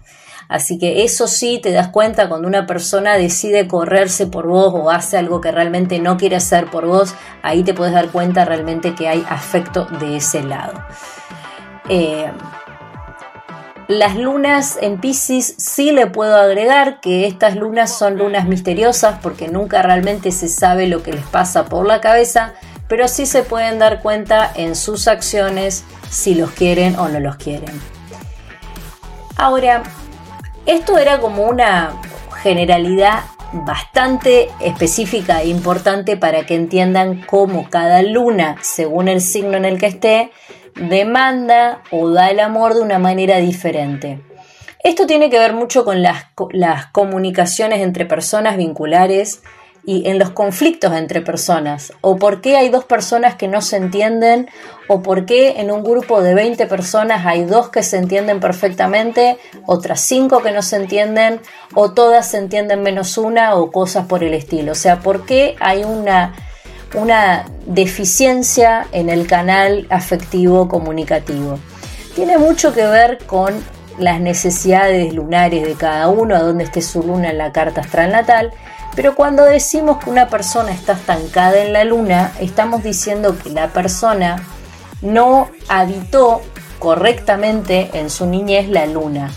Así 0.53 0.77
que 0.77 1.03
eso 1.03 1.27
sí 1.27 1.57
te 1.57 1.71
das 1.71 1.87
cuenta 1.87 2.29
cuando 2.29 2.47
una 2.47 2.67
persona 2.67 3.17
decide 3.17 3.67
correrse 3.67 4.27
por 4.27 4.45
vos 4.45 4.71
o 4.71 4.91
hace 4.91 5.17
algo 5.17 5.41
que 5.41 5.51
realmente 5.51 5.97
no 5.97 6.15
quiere 6.15 6.35
hacer 6.35 6.69
por 6.69 6.85
vos, 6.85 7.15
ahí 7.41 7.63
te 7.63 7.73
puedes 7.73 7.91
dar 7.91 8.09
cuenta 8.09 8.45
realmente 8.45 8.93
que 8.93 9.07
hay 9.07 9.25
afecto 9.27 9.85
de 9.99 10.17
ese 10.17 10.43
lado. 10.43 10.73
Eh, 11.89 12.31
las 13.87 14.15
lunas 14.15 14.77
en 14.79 15.01
Pisces 15.01 15.55
sí 15.57 15.89
le 15.89 16.05
puedo 16.05 16.35
agregar 16.35 17.01
que 17.01 17.25
estas 17.25 17.55
lunas 17.55 17.97
son 17.97 18.19
lunas 18.19 18.47
misteriosas 18.47 19.17
porque 19.23 19.47
nunca 19.47 19.81
realmente 19.81 20.29
se 20.29 20.47
sabe 20.47 20.85
lo 20.85 21.01
que 21.01 21.13
les 21.13 21.25
pasa 21.25 21.65
por 21.65 21.87
la 21.87 21.99
cabeza, 21.99 22.53
pero 22.87 23.07
sí 23.07 23.25
se 23.25 23.41
pueden 23.41 23.79
dar 23.79 24.03
cuenta 24.03 24.51
en 24.53 24.75
sus 24.75 25.07
acciones 25.07 25.83
si 26.11 26.35
los 26.35 26.51
quieren 26.51 26.95
o 26.99 27.09
no 27.09 27.19
los 27.19 27.37
quieren. 27.37 27.73
Ahora, 29.35 29.81
esto 30.65 30.97
era 30.97 31.19
como 31.19 31.43
una 31.43 31.93
generalidad 32.41 33.23
bastante 33.53 34.49
específica 34.59 35.41
e 35.41 35.47
importante 35.47 36.17
para 36.17 36.45
que 36.45 36.55
entiendan 36.55 37.21
cómo 37.21 37.69
cada 37.69 38.01
luna, 38.01 38.57
según 38.61 39.07
el 39.07 39.21
signo 39.21 39.57
en 39.57 39.65
el 39.65 39.79
que 39.79 39.87
esté, 39.87 40.31
demanda 40.75 41.81
o 41.91 42.09
da 42.09 42.31
el 42.31 42.39
amor 42.39 42.73
de 42.73 42.81
una 42.81 42.99
manera 42.99 43.37
diferente. 43.37 44.21
Esto 44.83 45.05
tiene 45.05 45.29
que 45.29 45.39
ver 45.39 45.53
mucho 45.53 45.85
con 45.85 46.01
las, 46.01 46.25
las 46.51 46.87
comunicaciones 46.87 47.81
entre 47.81 48.05
personas 48.05 48.57
vinculares 48.57 49.41
y 49.85 50.07
en 50.07 50.17
los 50.17 50.29
conflictos 50.29 50.93
entre 50.93 51.21
personas, 51.21 51.91
o 52.01 52.15
por 52.15 52.41
qué 52.41 52.55
hay 52.55 52.69
dos 52.69 52.85
personas 52.85 53.35
que 53.35 53.47
no 53.47 53.61
se 53.61 53.77
entienden, 53.77 54.49
o 54.87 55.01
por 55.01 55.25
qué 55.25 55.59
en 55.59 55.71
un 55.71 55.83
grupo 55.83 56.21
de 56.21 56.33
20 56.33 56.65
personas 56.67 57.25
hay 57.25 57.43
dos 57.43 57.69
que 57.69 57.83
se 57.83 57.97
entienden 57.97 58.39
perfectamente, 58.39 59.37
otras 59.65 59.99
cinco 60.01 60.41
que 60.41 60.51
no 60.51 60.61
se 60.61 60.77
entienden, 60.77 61.41
o 61.73 61.91
todas 61.91 62.27
se 62.27 62.37
entienden 62.37 62.81
menos 62.81 63.17
una, 63.17 63.55
o 63.55 63.71
cosas 63.71 64.05
por 64.07 64.23
el 64.23 64.33
estilo. 64.33 64.71
O 64.71 64.75
sea, 64.75 64.99
por 64.99 65.25
qué 65.25 65.55
hay 65.59 65.83
una, 65.83 66.33
una 66.95 67.45
deficiencia 67.65 68.87
en 68.93 69.09
el 69.09 69.27
canal 69.27 69.85
afectivo 69.89 70.69
comunicativo. 70.69 71.59
Tiene 72.15 72.37
mucho 72.37 72.73
que 72.73 72.85
ver 72.85 73.17
con 73.25 73.53
las 73.97 74.19
necesidades 74.21 75.13
lunares 75.13 75.67
de 75.67 75.73
cada 75.73 76.07
uno, 76.07 76.35
a 76.35 76.39
dónde 76.39 76.63
esté 76.63 76.81
su 76.81 77.03
luna 77.03 77.29
en 77.29 77.37
la 77.37 77.51
carta 77.51 77.81
astral 77.81 78.11
natal, 78.11 78.51
pero 78.95 79.15
cuando 79.15 79.43
decimos 79.43 80.03
que 80.03 80.09
una 80.09 80.27
persona 80.27 80.71
está 80.71 80.93
estancada 80.93 81.63
en 81.63 81.73
la 81.73 81.83
luna, 81.83 82.31
estamos 82.39 82.83
diciendo 82.83 83.35
que 83.41 83.49
la 83.49 83.69
persona 83.69 84.43
no 85.01 85.49
habitó 85.67 86.41
correctamente 86.79 87.89
en 87.93 88.09
su 88.09 88.25
niñez 88.25 88.69
la 88.69 88.85
luna. 88.85 89.31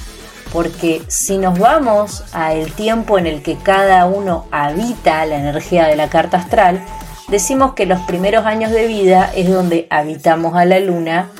Porque 0.52 1.02
si 1.08 1.38
nos 1.38 1.58
vamos 1.58 2.24
al 2.32 2.70
tiempo 2.72 3.18
en 3.18 3.26
el 3.26 3.42
que 3.42 3.56
cada 3.56 4.06
uno 4.06 4.46
habita 4.50 5.24
la 5.26 5.38
energía 5.38 5.86
de 5.86 5.96
la 5.96 6.08
carta 6.08 6.36
astral, 6.36 6.84
decimos 7.28 7.74
que 7.74 7.86
los 7.86 8.00
primeros 8.02 8.46
años 8.46 8.70
de 8.70 8.86
vida 8.86 9.30
es 9.34 9.50
donde 9.50 9.86
habitamos 9.90 10.54
a 10.54 10.64
la 10.64 10.80
luna, 10.80 11.30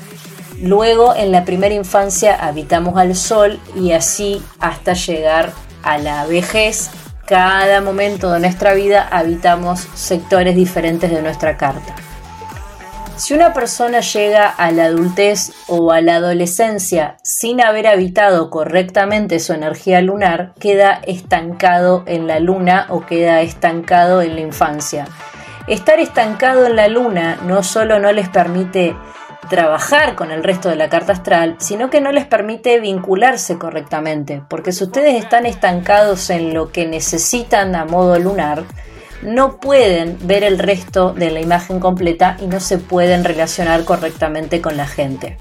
luego 0.61 1.15
en 1.15 1.33
la 1.33 1.45
primera 1.45 1.75
infancia 1.75 2.35
habitamos 2.35 2.97
al 2.97 3.15
sol 3.15 3.61
y 3.75 3.93
así 3.93 4.43
hasta 4.59 4.95
llegar 4.95 5.53
a 5.83 5.99
la 5.99 6.27
vejez 6.27 6.91
cada 7.27 7.81
momento 7.81 8.33
de 8.33 8.41
nuestra 8.41 8.73
vida 8.73 9.07
habitamos 9.11 9.81
sectores 9.95 10.55
diferentes 10.55 11.11
de 11.11 11.23
nuestra 11.23 11.57
carta. 11.57 11.95
Si 13.17 13.35
una 13.35 13.53
persona 13.53 14.01
llega 14.01 14.47
a 14.47 14.71
la 14.71 14.85
adultez 14.85 15.53
o 15.69 15.91
a 15.91 16.01
la 16.03 16.17
adolescencia 16.17 17.17
sin 17.23 17.63
haber 17.63 17.87
habitado 17.87 18.51
correctamente 18.51 19.41
su 19.41 19.55
energía 19.55 20.03
lunar, 20.03 20.53
queda 20.61 21.01
estancado 21.07 22.05
en 22.07 22.27
la 22.27 22.41
luna 22.41 22.87
o 22.91 23.07
queda 23.07 23.41
estancado 23.41 24.21
en 24.23 24.35
la 24.35 24.43
infancia. 24.43 25.07
Estar 25.67 25.99
estancado 25.99 26.67
en 26.67 26.77
la 26.77 26.89
luna 26.89 27.39
no 27.43 27.63
solo 27.63 27.99
no 27.99 28.13
les 28.13 28.29
permite 28.29 28.95
trabajar 29.49 30.15
con 30.15 30.31
el 30.31 30.45
resto 30.45 30.69
de 30.69 30.77
la 30.77 30.89
carta 30.89 31.13
astral, 31.13 31.57
sino 31.59 31.91
que 31.91 32.01
no 32.01 32.13
les 32.13 32.27
permite 32.27 32.81
vincularse 32.81 33.59
correctamente, 33.59 34.43
porque 34.49 34.73
si 34.73 34.85
ustedes 34.85 35.23
están 35.23 35.47
estancados 35.47 36.31
en 36.31 36.55
lo 36.55 36.71
que 36.73 36.87
necesitan 36.87 37.75
a 37.75 37.85
modo 37.85 38.19
lunar, 38.19 38.65
no 39.23 39.59
pueden 39.59 40.19
ver 40.23 40.45
el 40.45 40.59
resto 40.59 41.13
de 41.13 41.31
la 41.31 41.41
imagen 41.41 41.81
completa 41.81 42.37
y 42.41 42.47
no 42.47 42.61
se 42.61 42.79
pueden 42.79 43.25
relacionar 43.25 43.85
correctamente 43.85 44.61
con 44.61 44.77
la 44.77 44.87
gente. 44.87 45.39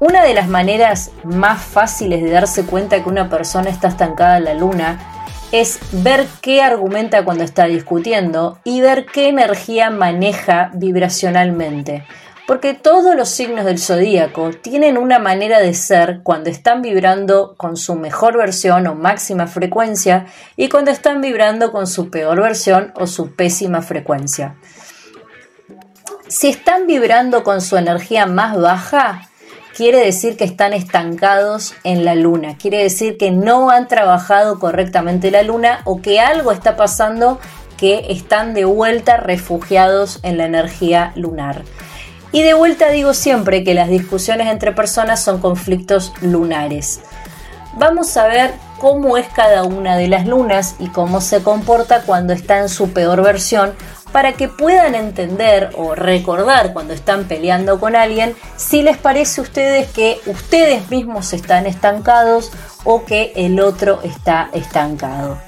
Una 0.00 0.24
de 0.24 0.34
las 0.34 0.48
maneras 0.48 1.10
más 1.24 1.62
fáciles 1.62 2.22
de 2.22 2.30
darse 2.30 2.64
cuenta 2.64 3.02
que 3.02 3.08
una 3.08 3.30
persona 3.30 3.70
está 3.70 3.88
estancada 3.88 4.38
en 4.38 4.44
la 4.44 4.54
luna 4.54 4.98
es 5.52 5.78
ver 5.92 6.26
qué 6.40 6.62
argumenta 6.62 7.24
cuando 7.24 7.44
está 7.44 7.66
discutiendo 7.66 8.58
y 8.64 8.80
ver 8.80 9.06
qué 9.06 9.28
energía 9.28 9.90
maneja 9.90 10.70
vibracionalmente 10.74 12.04
porque 12.46 12.74
todos 12.74 13.16
los 13.16 13.30
signos 13.30 13.64
del 13.64 13.78
zodíaco 13.78 14.50
tienen 14.50 14.98
una 14.98 15.18
manera 15.18 15.60
de 15.60 15.72
ser 15.72 16.20
cuando 16.22 16.50
están 16.50 16.82
vibrando 16.82 17.54
con 17.56 17.76
su 17.76 17.94
mejor 17.94 18.36
versión 18.36 18.86
o 18.86 18.94
máxima 18.94 19.46
frecuencia 19.46 20.26
y 20.56 20.68
cuando 20.68 20.90
están 20.90 21.20
vibrando 21.20 21.72
con 21.72 21.86
su 21.86 22.10
peor 22.10 22.42
versión 22.42 22.92
o 22.96 23.06
su 23.06 23.34
pésima 23.34 23.80
frecuencia. 23.80 24.56
Si 26.28 26.48
están 26.48 26.86
vibrando 26.86 27.44
con 27.44 27.60
su 27.60 27.76
energía 27.76 28.26
más 28.26 28.60
baja, 28.60 29.30
quiere 29.74 29.98
decir 29.98 30.36
que 30.36 30.44
están 30.44 30.72
estancados 30.72 31.74
en 31.82 32.04
la 32.04 32.14
luna, 32.14 32.58
quiere 32.58 32.82
decir 32.82 33.16
que 33.16 33.30
no 33.30 33.70
han 33.70 33.88
trabajado 33.88 34.58
correctamente 34.58 35.30
la 35.30 35.42
luna 35.42 35.80
o 35.84 36.02
que 36.02 36.20
algo 36.20 36.52
está 36.52 36.76
pasando 36.76 37.40
que 37.78 38.06
están 38.10 38.54
de 38.54 38.64
vuelta 38.64 39.16
refugiados 39.16 40.20
en 40.22 40.38
la 40.38 40.44
energía 40.44 41.12
lunar. 41.16 41.62
Y 42.34 42.42
de 42.42 42.52
vuelta 42.52 42.88
digo 42.88 43.14
siempre 43.14 43.62
que 43.62 43.74
las 43.74 43.88
discusiones 43.88 44.48
entre 44.48 44.72
personas 44.72 45.22
son 45.22 45.40
conflictos 45.40 46.12
lunares. 46.20 46.98
Vamos 47.74 48.16
a 48.16 48.26
ver 48.26 48.54
cómo 48.80 49.16
es 49.16 49.28
cada 49.28 49.62
una 49.62 49.96
de 49.96 50.08
las 50.08 50.26
lunas 50.26 50.74
y 50.80 50.88
cómo 50.88 51.20
se 51.20 51.44
comporta 51.44 52.02
cuando 52.02 52.32
está 52.32 52.58
en 52.58 52.68
su 52.68 52.92
peor 52.92 53.22
versión 53.22 53.74
para 54.10 54.32
que 54.32 54.48
puedan 54.48 54.96
entender 54.96 55.70
o 55.76 55.94
recordar 55.94 56.72
cuando 56.72 56.92
están 56.92 57.28
peleando 57.28 57.78
con 57.78 57.94
alguien 57.94 58.34
si 58.56 58.82
les 58.82 58.96
parece 58.96 59.40
a 59.40 59.44
ustedes 59.44 59.92
que 59.92 60.18
ustedes 60.26 60.90
mismos 60.90 61.32
están 61.34 61.66
estancados 61.66 62.50
o 62.82 63.04
que 63.04 63.32
el 63.36 63.60
otro 63.60 64.00
está 64.02 64.50
estancado. 64.52 65.38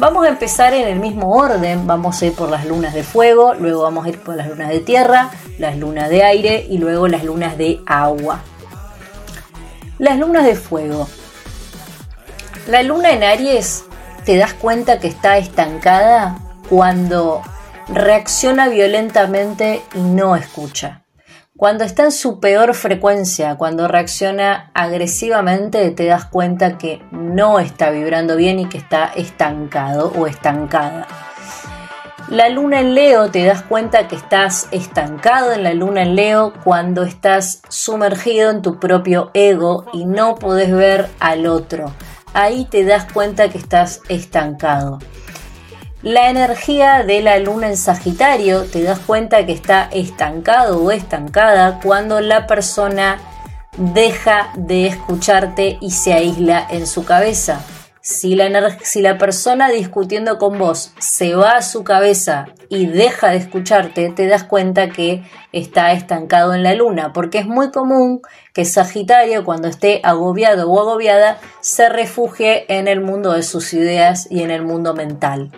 Vamos 0.00 0.24
a 0.24 0.30
empezar 0.30 0.72
en 0.72 0.88
el 0.88 0.98
mismo 0.98 1.30
orden, 1.30 1.86
vamos 1.86 2.22
a 2.22 2.24
ir 2.24 2.32
por 2.32 2.48
las 2.48 2.64
lunas 2.64 2.94
de 2.94 3.02
fuego, 3.02 3.52
luego 3.52 3.82
vamos 3.82 4.06
a 4.06 4.08
ir 4.08 4.18
por 4.18 4.34
las 4.34 4.48
lunas 4.48 4.70
de 4.70 4.80
tierra, 4.80 5.28
las 5.58 5.76
lunas 5.76 6.08
de 6.08 6.24
aire 6.24 6.66
y 6.70 6.78
luego 6.78 7.06
las 7.06 7.22
lunas 7.22 7.58
de 7.58 7.82
agua. 7.84 8.40
Las 9.98 10.16
lunas 10.16 10.46
de 10.46 10.54
fuego. 10.54 11.06
La 12.66 12.82
luna 12.82 13.10
en 13.10 13.22
Aries 13.22 13.84
te 14.24 14.38
das 14.38 14.54
cuenta 14.54 14.98
que 15.00 15.08
está 15.08 15.36
estancada 15.36 16.38
cuando 16.70 17.42
reacciona 17.88 18.70
violentamente 18.70 19.82
y 19.94 20.00
no 20.00 20.34
escucha. 20.34 20.99
Cuando 21.60 21.84
está 21.84 22.04
en 22.04 22.12
su 22.12 22.40
peor 22.40 22.72
frecuencia, 22.72 23.56
cuando 23.56 23.86
reacciona 23.86 24.70
agresivamente, 24.72 25.90
te 25.90 26.06
das 26.06 26.24
cuenta 26.24 26.78
que 26.78 27.02
no 27.12 27.58
está 27.58 27.90
vibrando 27.90 28.34
bien 28.34 28.60
y 28.60 28.66
que 28.66 28.78
está 28.78 29.12
estancado 29.14 30.10
o 30.16 30.26
estancada. 30.26 31.06
La 32.30 32.48
luna 32.48 32.80
en 32.80 32.94
Leo 32.94 33.30
te 33.30 33.44
das 33.44 33.60
cuenta 33.60 34.08
que 34.08 34.16
estás 34.16 34.68
estancado 34.70 35.52
en 35.52 35.62
la 35.62 35.74
luna 35.74 36.00
en 36.00 36.16
Leo 36.16 36.54
cuando 36.64 37.02
estás 37.02 37.60
sumergido 37.68 38.50
en 38.50 38.62
tu 38.62 38.80
propio 38.80 39.30
ego 39.34 39.84
y 39.92 40.06
no 40.06 40.36
podés 40.36 40.72
ver 40.72 41.10
al 41.20 41.46
otro. 41.46 41.92
Ahí 42.32 42.64
te 42.70 42.86
das 42.86 43.04
cuenta 43.12 43.50
que 43.50 43.58
estás 43.58 44.00
estancado. 44.08 44.98
La 46.02 46.30
energía 46.30 47.02
de 47.02 47.20
la 47.20 47.38
luna 47.38 47.68
en 47.68 47.76
Sagitario 47.76 48.64
te 48.64 48.82
das 48.82 49.00
cuenta 49.00 49.44
que 49.44 49.52
está 49.52 49.86
estancado 49.92 50.82
o 50.82 50.90
estancada 50.90 51.78
cuando 51.82 52.22
la 52.22 52.46
persona 52.46 53.18
deja 53.76 54.50
de 54.56 54.86
escucharte 54.86 55.76
y 55.78 55.90
se 55.90 56.14
aísla 56.14 56.66
en 56.70 56.86
su 56.86 57.04
cabeza. 57.04 57.60
Si 58.00 58.34
la, 58.34 58.78
si 58.82 59.02
la 59.02 59.18
persona 59.18 59.68
discutiendo 59.68 60.38
con 60.38 60.58
vos 60.58 60.94
se 60.98 61.34
va 61.34 61.56
a 61.56 61.62
su 61.62 61.84
cabeza 61.84 62.46
y 62.70 62.86
deja 62.86 63.28
de 63.28 63.36
escucharte, 63.36 64.08
te 64.08 64.26
das 64.26 64.44
cuenta 64.44 64.88
que 64.88 65.22
está 65.52 65.92
estancado 65.92 66.54
en 66.54 66.62
la 66.62 66.72
luna, 66.72 67.12
porque 67.12 67.40
es 67.40 67.46
muy 67.46 67.70
común 67.72 68.22
que 68.54 68.64
Sagitario, 68.64 69.44
cuando 69.44 69.68
esté 69.68 70.00
agobiado 70.02 70.70
o 70.70 70.80
agobiada, 70.80 71.38
se 71.60 71.90
refugie 71.90 72.64
en 72.74 72.88
el 72.88 73.02
mundo 73.02 73.32
de 73.34 73.42
sus 73.42 73.74
ideas 73.74 74.28
y 74.30 74.42
en 74.42 74.50
el 74.50 74.62
mundo 74.62 74.94
mental 74.94 75.52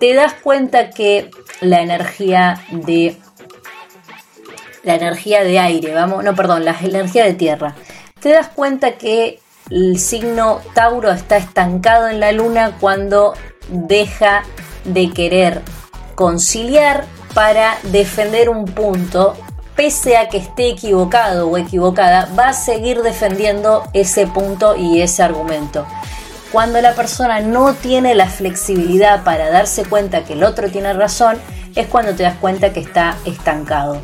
te 0.00 0.14
das 0.14 0.32
cuenta 0.32 0.90
que 0.90 1.30
la 1.60 1.82
energía 1.82 2.58
de 2.72 3.16
la 4.82 4.94
energía 4.94 5.44
de 5.44 5.58
aire, 5.58 5.94
vamos, 5.94 6.24
no, 6.24 6.34
perdón, 6.34 6.64
la 6.64 6.74
energía 6.80 7.26
de 7.26 7.34
tierra. 7.34 7.76
Te 8.18 8.30
das 8.30 8.48
cuenta 8.48 8.92
que 8.92 9.40
el 9.70 9.98
signo 9.98 10.62
Tauro 10.72 11.10
está 11.10 11.36
estancado 11.36 12.08
en 12.08 12.18
la 12.18 12.32
luna 12.32 12.78
cuando 12.80 13.34
deja 13.68 14.42
de 14.84 15.10
querer 15.10 15.60
conciliar 16.14 17.04
para 17.34 17.76
defender 17.84 18.48
un 18.48 18.64
punto, 18.64 19.36
pese 19.76 20.16
a 20.16 20.30
que 20.30 20.38
esté 20.38 20.70
equivocado 20.70 21.46
o 21.46 21.58
equivocada, 21.58 22.26
va 22.38 22.48
a 22.48 22.52
seguir 22.54 23.02
defendiendo 23.02 23.84
ese 23.92 24.26
punto 24.26 24.76
y 24.76 25.02
ese 25.02 25.22
argumento. 25.22 25.86
Cuando 26.52 26.80
la 26.80 26.94
persona 26.94 27.40
no 27.40 27.74
tiene 27.74 28.16
la 28.16 28.26
flexibilidad 28.26 29.22
para 29.22 29.50
darse 29.50 29.84
cuenta 29.84 30.24
que 30.24 30.32
el 30.32 30.42
otro 30.42 30.68
tiene 30.68 30.92
razón, 30.92 31.38
es 31.76 31.86
cuando 31.86 32.14
te 32.14 32.24
das 32.24 32.36
cuenta 32.38 32.72
que 32.72 32.80
está 32.80 33.16
estancado. 33.24 34.00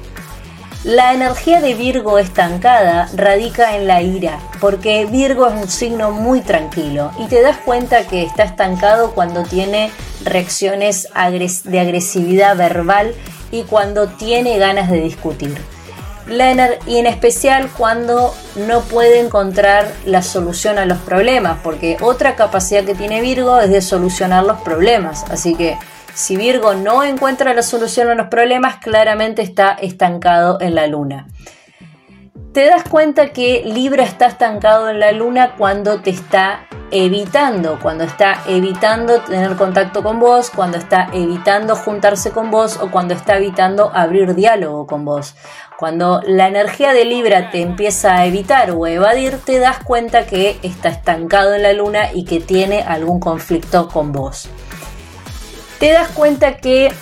La 0.85 1.13
energía 1.13 1.61
de 1.61 1.75
Virgo 1.75 2.19
estancada 2.19 3.09
radica 3.17 3.75
en 3.75 3.89
la 3.89 4.01
ira, 4.03 4.39
porque 4.61 5.05
Virgo 5.07 5.49
es 5.49 5.55
un 5.55 5.69
signo 5.69 6.13
muy 6.13 6.41
tranquilo 6.41 7.11
y 7.19 7.27
te 7.27 7.43
das 7.43 7.57
cuenta 7.57 8.07
que 8.07 8.23
está 8.23 8.45
estancado 8.45 9.11
cuando 9.11 9.43
tiene 9.43 9.91
reacciones 10.23 11.09
de 11.65 11.81
agresividad 11.81 12.57
verbal 12.57 13.13
y 13.51 13.63
cuando 13.63 14.07
tiene 14.07 14.59
ganas 14.59 14.89
de 14.89 15.01
discutir 15.01 15.76
y 16.29 16.99
en 16.99 17.07
especial 17.07 17.71
cuando 17.77 18.35
no 18.57 18.81
puede 18.81 19.21
encontrar 19.21 19.93
la 20.05 20.23
solución 20.23 20.79
a 20.79 20.85
los 20.85 20.99
problemas, 20.99 21.59
porque 21.63 21.97
otra 22.01 22.35
capacidad 22.35 22.85
que 22.85 22.95
tiene 22.95 23.21
Virgo 23.21 23.61
es 23.61 23.71
de 23.71 23.81
solucionar 23.81 24.45
los 24.45 24.61
problemas. 24.61 25.25
Así 25.31 25.55
que 25.55 25.79
si 26.15 26.37
Virgo 26.37 26.75
no 26.75 27.05
encuentra 27.05 27.55
la 27.55 27.63
solución 27.63 28.09
a 28.09 28.15
los 28.15 28.29
problemas, 28.29 28.77
claramente 28.77 29.43
está 29.43 29.73
estancado 29.73 30.59
en 30.61 30.75
la 30.75 30.87
luna. 30.87 31.29
Te 32.53 32.67
das 32.67 32.85
cuenta 32.85 33.33
que 33.33 33.63
Libra 33.67 34.03
está 34.03 34.27
estancado 34.27 34.89
en 34.89 34.99
la 34.99 35.13
luna 35.13 35.55
cuando 35.59 36.01
te 36.01 36.11
está 36.11 36.67
evitando, 36.91 37.79
cuando 37.81 38.05
está 38.05 38.43
evitando 38.47 39.21
tener 39.21 39.57
contacto 39.57 40.03
con 40.03 40.21
vos, 40.21 40.51
cuando 40.51 40.79
está 40.79 41.09
evitando 41.13 41.75
juntarse 41.75 42.31
con 42.31 42.51
vos 42.51 42.79
o 42.81 42.91
cuando 42.91 43.15
está 43.15 43.37
evitando 43.37 43.91
abrir 43.95 44.35
diálogo 44.35 44.87
con 44.87 45.05
vos. 45.05 45.35
Cuando 45.79 46.23
la 46.27 46.49
energía 46.49 46.93
de 46.93 47.05
Libra 47.05 47.51
te 47.51 47.61
empieza 47.61 48.15
a 48.15 48.27
evitar 48.27 48.71
o 48.71 48.87
evadir, 48.87 49.39
te 49.39 49.59
das 49.59 49.79
cuenta 49.85 50.27
que 50.27 50.59
está 50.63 50.89
estancado 50.89 51.55
en 51.55 51.63
la 51.63 51.73
luna 51.73 52.13
y 52.13 52.25
que 52.25 52.41
tiene 52.41 52.83
algún 52.83 53.21
conflicto 53.21 53.89
con 53.89 54.13
vos. 54.13 54.49
Te 55.79 55.93
das 55.93 56.09
cuenta 56.09 56.57
que 56.57 56.93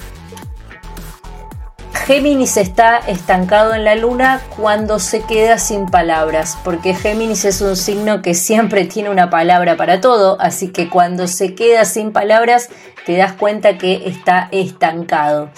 Géminis 1.95 2.57
está 2.59 2.99
estancado 2.99 3.75
en 3.75 3.85
la 3.85 3.95
luna 3.95 4.43
cuando 4.57 4.99
se 4.99 5.23
queda 5.23 5.59
sin 5.59 5.87
palabras, 5.87 6.59
porque 6.63 6.95
Géminis 6.95 7.45
es 7.45 7.61
un 7.63 7.77
signo 7.77 8.21
que 8.21 8.35
siempre 8.35 8.85
tiene 8.85 9.09
una 9.09 9.31
palabra 9.31 9.77
para 9.77 10.01
todo, 10.01 10.37
así 10.41 10.71
que 10.71 10.91
cuando 10.91 11.27
se 11.29 11.55
queda 11.55 11.85
sin 11.85 12.13
palabras 12.13 12.69
te 13.07 13.17
das 13.17 13.33
cuenta 13.33 13.79
que 13.79 14.07
está 14.07 14.49
estancado 14.53 15.51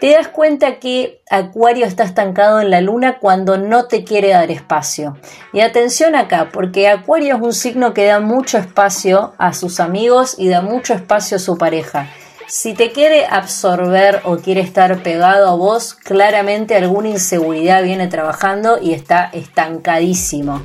te 0.00 0.12
das 0.12 0.28
cuenta 0.28 0.78
que 0.78 1.22
Acuario 1.28 1.84
está 1.84 2.04
estancado 2.04 2.60
en 2.60 2.70
la 2.70 2.80
luna 2.80 3.18
cuando 3.18 3.58
no 3.58 3.86
te 3.86 4.04
quiere 4.04 4.28
dar 4.30 4.50
espacio. 4.50 5.16
Y 5.52 5.60
atención 5.60 6.14
acá, 6.14 6.50
porque 6.52 6.88
Acuario 6.88 7.36
es 7.36 7.42
un 7.42 7.52
signo 7.52 7.94
que 7.94 8.06
da 8.06 8.20
mucho 8.20 8.58
espacio 8.58 9.34
a 9.38 9.52
sus 9.52 9.80
amigos 9.80 10.36
y 10.38 10.48
da 10.48 10.62
mucho 10.62 10.94
espacio 10.94 11.36
a 11.36 11.40
su 11.40 11.58
pareja. 11.58 12.08
Si 12.48 12.72
te 12.72 12.92
quiere 12.92 13.26
absorber 13.26 14.22
o 14.24 14.38
quiere 14.38 14.62
estar 14.62 15.02
pegado 15.02 15.50
a 15.50 15.54
vos, 15.54 15.92
claramente 15.92 16.74
alguna 16.74 17.10
inseguridad 17.10 17.82
viene 17.82 18.06
trabajando 18.06 18.78
y 18.80 18.94
está 18.94 19.28
estancadísimo. 19.34 20.62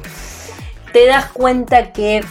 Te 0.94 1.06
das 1.08 1.26
cuenta 1.26 1.92
que 1.92 2.24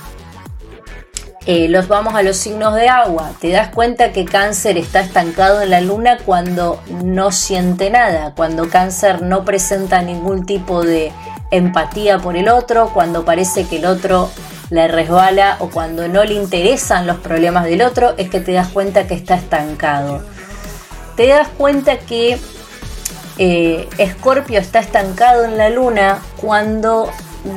eh, 1.46 1.68
los 1.68 1.88
vamos 1.88 2.14
a 2.14 2.22
los 2.22 2.36
signos 2.36 2.74
de 2.74 2.88
agua. 2.88 3.32
Te 3.40 3.50
das 3.50 3.68
cuenta 3.68 4.12
que 4.12 4.24
cáncer 4.24 4.78
está 4.78 5.00
estancado 5.00 5.62
en 5.62 5.70
la 5.70 5.80
luna 5.80 6.18
cuando 6.24 6.80
no 7.02 7.32
siente 7.32 7.90
nada, 7.90 8.32
cuando 8.36 8.68
cáncer 8.68 9.22
no 9.22 9.44
presenta 9.44 10.02
ningún 10.02 10.46
tipo 10.46 10.82
de 10.82 11.12
empatía 11.50 12.18
por 12.18 12.36
el 12.36 12.48
otro, 12.48 12.90
cuando 12.94 13.24
parece 13.24 13.66
que 13.66 13.76
el 13.76 13.86
otro 13.86 14.30
le 14.70 14.88
resbala 14.88 15.56
o 15.58 15.68
cuando 15.68 16.08
no 16.08 16.24
le 16.24 16.34
interesan 16.34 17.06
los 17.06 17.18
problemas 17.18 17.64
del 17.64 17.82
otro, 17.82 18.14
es 18.16 18.30
que 18.30 18.40
te 18.40 18.52
das 18.52 18.68
cuenta 18.68 19.06
que 19.06 19.14
está 19.14 19.34
estancado. 19.34 20.22
Te 21.16 21.26
das 21.26 21.48
cuenta 21.48 21.98
que 21.98 22.38
eh, 23.38 23.88
Escorpio 23.98 24.58
está 24.58 24.78
estancado 24.78 25.44
en 25.44 25.58
la 25.58 25.68
luna 25.68 26.20
cuando 26.40 27.10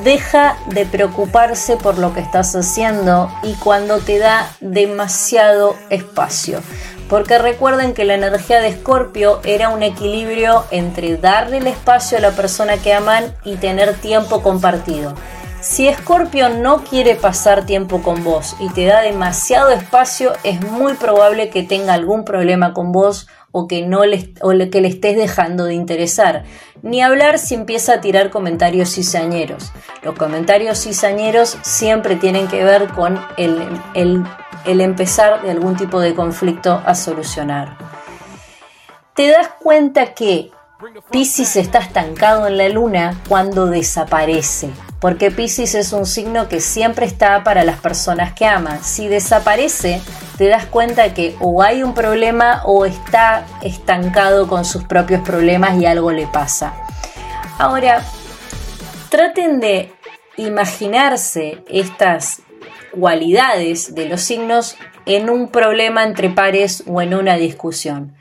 deja 0.04 0.58
de 0.68 0.86
preocuparse 0.86 1.78
por 1.78 1.98
lo 1.98 2.14
que 2.14 2.20
estás 2.20 2.56
haciendo 2.56 3.32
y 3.44 3.54
cuando 3.56 4.00
te 4.00 4.18
da 4.20 4.52
demasiado 4.60 5.76
espacio. 5.90 6.62
Porque 7.10 7.38
recuerden 7.38 7.94
que 7.94 8.06
la 8.06 8.16
energía 8.16 8.60
de 8.60 8.70
Escorpio 8.70 9.40
era 9.44 9.70
un 9.70 9.84
equilibrio 9.84 10.66
entre 10.72 11.18
darle 11.18 11.58
el 11.58 11.68
espacio 11.68 12.18
a 12.18 12.22
la 12.22 12.32
persona 12.32 12.78
que 12.78 12.94
aman 12.94 13.36
y 13.44 13.58
tener 13.58 13.94
tiempo 13.94 14.42
compartido. 14.42 15.14
Si 15.62 15.88
Escorpio 15.88 16.50
no 16.50 16.84
quiere 16.84 17.16
pasar 17.16 17.66
tiempo 17.66 18.04
con 18.04 18.24
vos 18.24 18.56
y 18.60 18.70
te 18.70 18.86
da 18.86 19.02
demasiado 19.02 19.72
espacio, 19.72 20.34
es 20.44 20.62
muy 20.62 20.94
probable 20.94 21.50
que 21.50 21.64
tenga 21.64 21.94
algún 21.94 22.24
problema 22.24 22.74
con 22.74 22.92
vos 22.92 23.28
o 23.58 23.70
que, 23.70 23.88
no 23.88 24.03
le, 24.03 24.34
o 24.41 24.49
que 24.49 24.82
le 24.82 24.89
estés 24.89 25.16
dejando 25.16 25.64
de 25.64 25.76
interesar. 25.76 26.43
Ni 26.82 27.01
hablar 27.01 27.39
si 27.39 27.56
empieza 27.56 27.93
a 27.93 28.01
tirar 28.01 28.30
comentarios 28.30 28.93
cizañeros. 28.93 29.72
Los 30.03 30.16
comentarios 30.16 30.84
cizañeros 30.84 31.58
siempre 31.62 32.18
tienen 32.18 32.49
que 32.49 32.66
ver 32.66 32.89
con 32.89 33.18
el, 33.38 33.66
el 34.66 34.82
empezar 34.82 35.41
de 35.41 35.51
algún 35.51 35.78
tipo 35.78 36.01
de 36.01 36.14
conflicto 36.14 36.82
a 36.86 36.95
solucionar. 36.95 37.78
Te 39.16 39.30
das 39.30 39.47
cuenta 39.62 40.14
que 40.14 40.51
Pisces 41.10 41.56
está 41.56 41.80
estancado 41.80 42.47
en 42.47 42.58
la 42.58 42.68
luna 42.68 43.22
cuando 43.30 43.68
desaparece, 43.68 44.70
porque 45.00 45.32
Pisces 45.32 45.76
es 45.76 45.93
un 45.93 46.06
signo 46.06 46.48
que 46.48 46.60
siempre 46.60 47.06
está 47.06 47.43
para 47.43 47.64
las 47.64 47.80
personas 47.80 48.34
que 48.34 48.46
aman. 48.46 48.84
Si 48.84 49.08
desaparece, 49.08 50.02
te 50.38 50.48
das 50.48 50.66
cuenta 50.66 51.14
que 51.14 51.36
o 51.39 51.62
hay 51.62 51.84
un 51.84 51.93
problema 51.93 52.62
o 52.66 52.86
está 52.86 53.46
estancado 53.62 54.48
con 54.48 54.66
sus 54.66 54.84
propios 54.86 55.22
problemas 55.22 55.80
y 55.80 55.86
algo 55.86 56.12
le 56.12 56.28
pasa. 56.28 56.74
Ahora, 57.58 58.04
traten 59.10 59.60
de 59.60 59.93
imaginarse 60.38 61.64
estas 61.70 62.41
cualidades 62.91 63.96
de 63.96 64.08
los 64.08 64.22
signos 64.22 64.76
en 65.06 65.30
un 65.30 65.50
problema 65.50 66.04
entre 66.04 66.30
pares 66.30 66.84
o 66.88 67.02
en 67.02 67.14
una 67.14 67.36
discusión. 67.36 68.16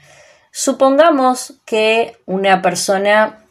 Supongamos 0.50 1.54
que 1.64 2.16
una 2.26 2.62
persona 2.62 3.43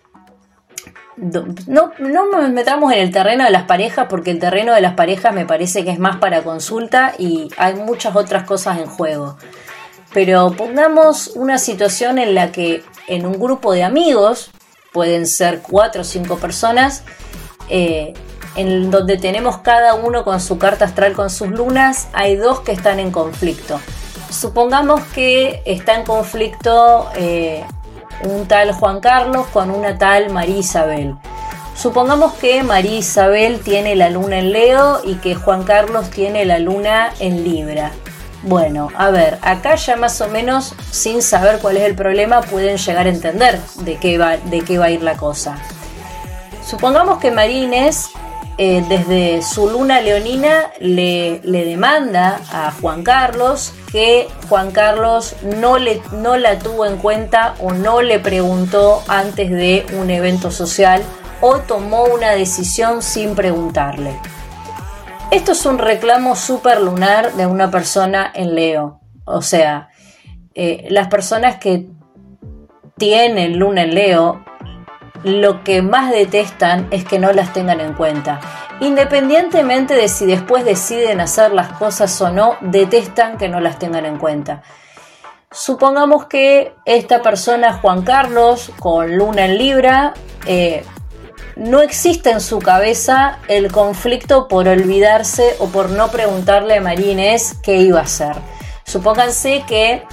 no, 1.17 1.91
no 1.99 2.49
metamos 2.49 2.91
en 2.93 2.99
el 2.99 3.11
terreno 3.11 3.43
de 3.43 3.51
las 3.51 3.63
parejas 3.63 4.07
porque 4.09 4.31
el 4.31 4.39
terreno 4.39 4.73
de 4.73 4.81
las 4.81 4.93
parejas 4.93 5.33
me 5.33 5.45
parece 5.45 5.83
que 5.83 5.91
es 5.91 5.99
más 5.99 6.17
para 6.17 6.43
consulta 6.43 7.13
y 7.17 7.49
hay 7.57 7.75
muchas 7.75 8.15
otras 8.15 8.43
cosas 8.43 8.79
en 8.79 8.87
juego. 8.87 9.37
Pero 10.13 10.51
pongamos 10.51 11.31
una 11.35 11.57
situación 11.57 12.19
en 12.19 12.35
la 12.35 12.51
que 12.51 12.83
en 13.07 13.25
un 13.25 13.39
grupo 13.39 13.73
de 13.73 13.83
amigos, 13.83 14.51
pueden 14.91 15.27
ser 15.27 15.61
cuatro 15.61 16.01
o 16.01 16.05
cinco 16.05 16.37
personas, 16.37 17.03
eh, 17.69 18.13
en 18.55 18.91
donde 18.91 19.17
tenemos 19.17 19.57
cada 19.57 19.95
uno 19.95 20.23
con 20.23 20.39
su 20.39 20.57
carta 20.57 20.85
astral 20.85 21.13
con 21.13 21.29
sus 21.29 21.49
lunas, 21.49 22.07
hay 22.13 22.35
dos 22.35 22.61
que 22.61 22.71
están 22.71 22.99
en 22.99 23.11
conflicto. 23.11 23.79
Supongamos 24.29 25.01
que 25.15 25.61
está 25.65 25.95
en 25.95 26.05
conflicto 26.05 27.09
eh, 27.15 27.65
un 28.27 28.47
tal 28.47 28.71
Juan 28.73 28.99
Carlos 28.99 29.47
con 29.47 29.69
una 29.71 29.97
tal 29.97 30.31
María 30.31 30.57
Isabel. 30.57 31.15
Supongamos 31.75 32.33
que 32.33 32.63
María 32.63 32.99
Isabel 32.99 33.59
tiene 33.61 33.95
la 33.95 34.09
luna 34.09 34.39
en 34.39 34.51
Leo 34.51 35.01
y 35.03 35.15
que 35.15 35.35
Juan 35.35 35.63
Carlos 35.63 36.09
tiene 36.09 36.45
la 36.45 36.59
luna 36.59 37.11
en 37.19 37.43
Libra. 37.43 37.91
Bueno, 38.43 38.89
a 38.95 39.09
ver, 39.09 39.39
acá 39.41 39.75
ya 39.75 39.95
más 39.95 40.19
o 40.21 40.27
menos, 40.27 40.75
sin 40.91 41.21
saber 41.21 41.59
cuál 41.59 41.77
es 41.77 41.83
el 41.83 41.95
problema, 41.95 42.41
pueden 42.41 42.77
llegar 42.77 43.07
a 43.07 43.09
entender 43.09 43.59
de 43.79 43.95
qué 43.97 44.17
va, 44.17 44.37
de 44.37 44.61
qué 44.61 44.77
va 44.77 44.85
a 44.85 44.91
ir 44.91 45.01
la 45.01 45.15
cosa. 45.15 45.57
Supongamos 46.65 47.19
que 47.19 47.31
María 47.31 47.89
eh, 48.57 48.83
desde 48.87 49.41
su 49.41 49.67
luna 49.67 50.01
leonina, 50.01 50.71
le, 50.79 51.41
le, 51.43 51.65
demanda 51.65 52.39
a 52.51 52.71
Juan 52.71 53.03
Carlos 53.03 53.73
que 53.93 54.27
Juan 54.49 54.71
Carlos 54.71 55.35
no, 55.43 55.77
le, 55.77 56.01
no 56.13 56.35
la 56.35 56.57
tuvo 56.57 56.87
en 56.87 56.97
cuenta 56.97 57.53
o 57.59 57.71
no 57.71 58.01
le 58.01 58.17
preguntó 58.17 59.03
antes 59.07 59.51
de 59.51 59.85
un 59.93 60.09
evento 60.09 60.49
social 60.49 61.03
o 61.41 61.59
tomó 61.59 62.05
una 62.05 62.31
decisión 62.31 63.03
sin 63.03 63.35
preguntarle. 63.35 64.19
Esto 65.29 65.51
es 65.51 65.63
un 65.67 65.77
reclamo 65.77 66.35
super 66.35 66.81
lunar 66.81 67.33
de 67.33 67.45
una 67.45 67.69
persona 67.69 68.31
en 68.33 68.55
Leo. 68.55 68.99
O 69.25 69.43
sea, 69.43 69.89
eh, 70.55 70.87
las 70.89 71.07
personas 71.07 71.57
que 71.57 71.87
tienen 72.97 73.59
luna 73.59 73.83
en 73.83 73.93
Leo, 73.93 74.43
lo 75.23 75.63
que 75.63 75.83
más 75.83 76.09
detestan 76.09 76.87
es 76.89 77.05
que 77.05 77.19
no 77.19 77.31
las 77.31 77.53
tengan 77.53 77.79
en 77.79 77.93
cuenta. 77.93 78.39
Independientemente 78.83 79.93
de 79.93 80.09
si 80.09 80.25
después 80.25 80.65
deciden 80.65 81.21
hacer 81.21 81.53
las 81.53 81.71
cosas 81.71 82.19
o 82.19 82.29
no, 82.29 82.57
detestan 82.59 83.37
que 83.37 83.47
no 83.47 83.61
las 83.61 83.79
tengan 83.79 84.05
en 84.05 84.17
cuenta. 84.17 84.61
Supongamos 85.49 86.25
que 86.25 86.75
esta 86.83 87.21
persona, 87.21 87.71
Juan 87.71 88.01
Carlos, 88.01 88.73
con 88.79 89.15
luna 89.15 89.45
en 89.45 89.57
Libra, 89.57 90.13
eh, 90.45 90.83
no 91.55 91.79
existe 91.79 92.31
en 92.31 92.41
su 92.41 92.59
cabeza 92.59 93.39
el 93.47 93.71
conflicto 93.71 94.49
por 94.49 94.67
olvidarse 94.67 95.55
o 95.59 95.67
por 95.67 95.89
no 95.89 96.09
preguntarle 96.09 96.75
a 96.75 96.81
Marines 96.81 97.55
qué 97.63 97.77
iba 97.77 98.01
a 98.01 98.03
hacer. 98.03 98.35
Supónganse 98.83 99.63
que 99.65 100.03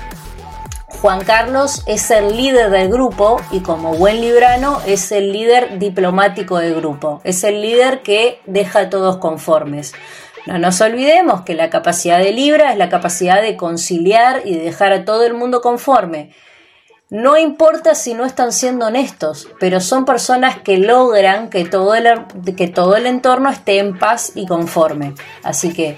Juan 1.00 1.24
Carlos 1.24 1.82
es 1.86 2.10
el 2.10 2.36
líder 2.36 2.68
del 2.68 2.90
grupo 2.90 3.40
y 3.50 3.60
como 3.60 3.94
buen 3.94 4.20
librano 4.20 4.82
es 4.86 5.12
el 5.12 5.32
líder 5.32 5.78
diplomático 5.78 6.58
del 6.58 6.74
grupo, 6.74 7.22
es 7.24 7.42
el 7.42 7.62
líder 7.62 8.02
que 8.02 8.42
deja 8.44 8.80
a 8.80 8.90
todos 8.90 9.16
conformes. 9.16 9.94
No 10.44 10.58
nos 10.58 10.78
olvidemos 10.82 11.40
que 11.40 11.54
la 11.54 11.70
capacidad 11.70 12.18
de 12.18 12.32
Libra 12.32 12.72
es 12.72 12.76
la 12.76 12.90
capacidad 12.90 13.40
de 13.40 13.56
conciliar 13.56 14.42
y 14.44 14.56
de 14.56 14.64
dejar 14.64 14.92
a 14.92 15.06
todo 15.06 15.24
el 15.24 15.32
mundo 15.32 15.62
conforme. 15.62 16.34
No 17.08 17.38
importa 17.38 17.94
si 17.94 18.12
no 18.12 18.26
están 18.26 18.52
siendo 18.52 18.86
honestos, 18.86 19.48
pero 19.58 19.80
son 19.80 20.04
personas 20.04 20.58
que 20.58 20.76
logran 20.76 21.48
que 21.48 21.64
todo 21.64 21.94
el, 21.94 22.08
que 22.56 22.68
todo 22.68 22.96
el 22.96 23.06
entorno 23.06 23.48
esté 23.48 23.78
en 23.78 23.98
paz 23.98 24.32
y 24.34 24.46
conforme. 24.46 25.14
Así 25.42 25.72
que 25.72 25.96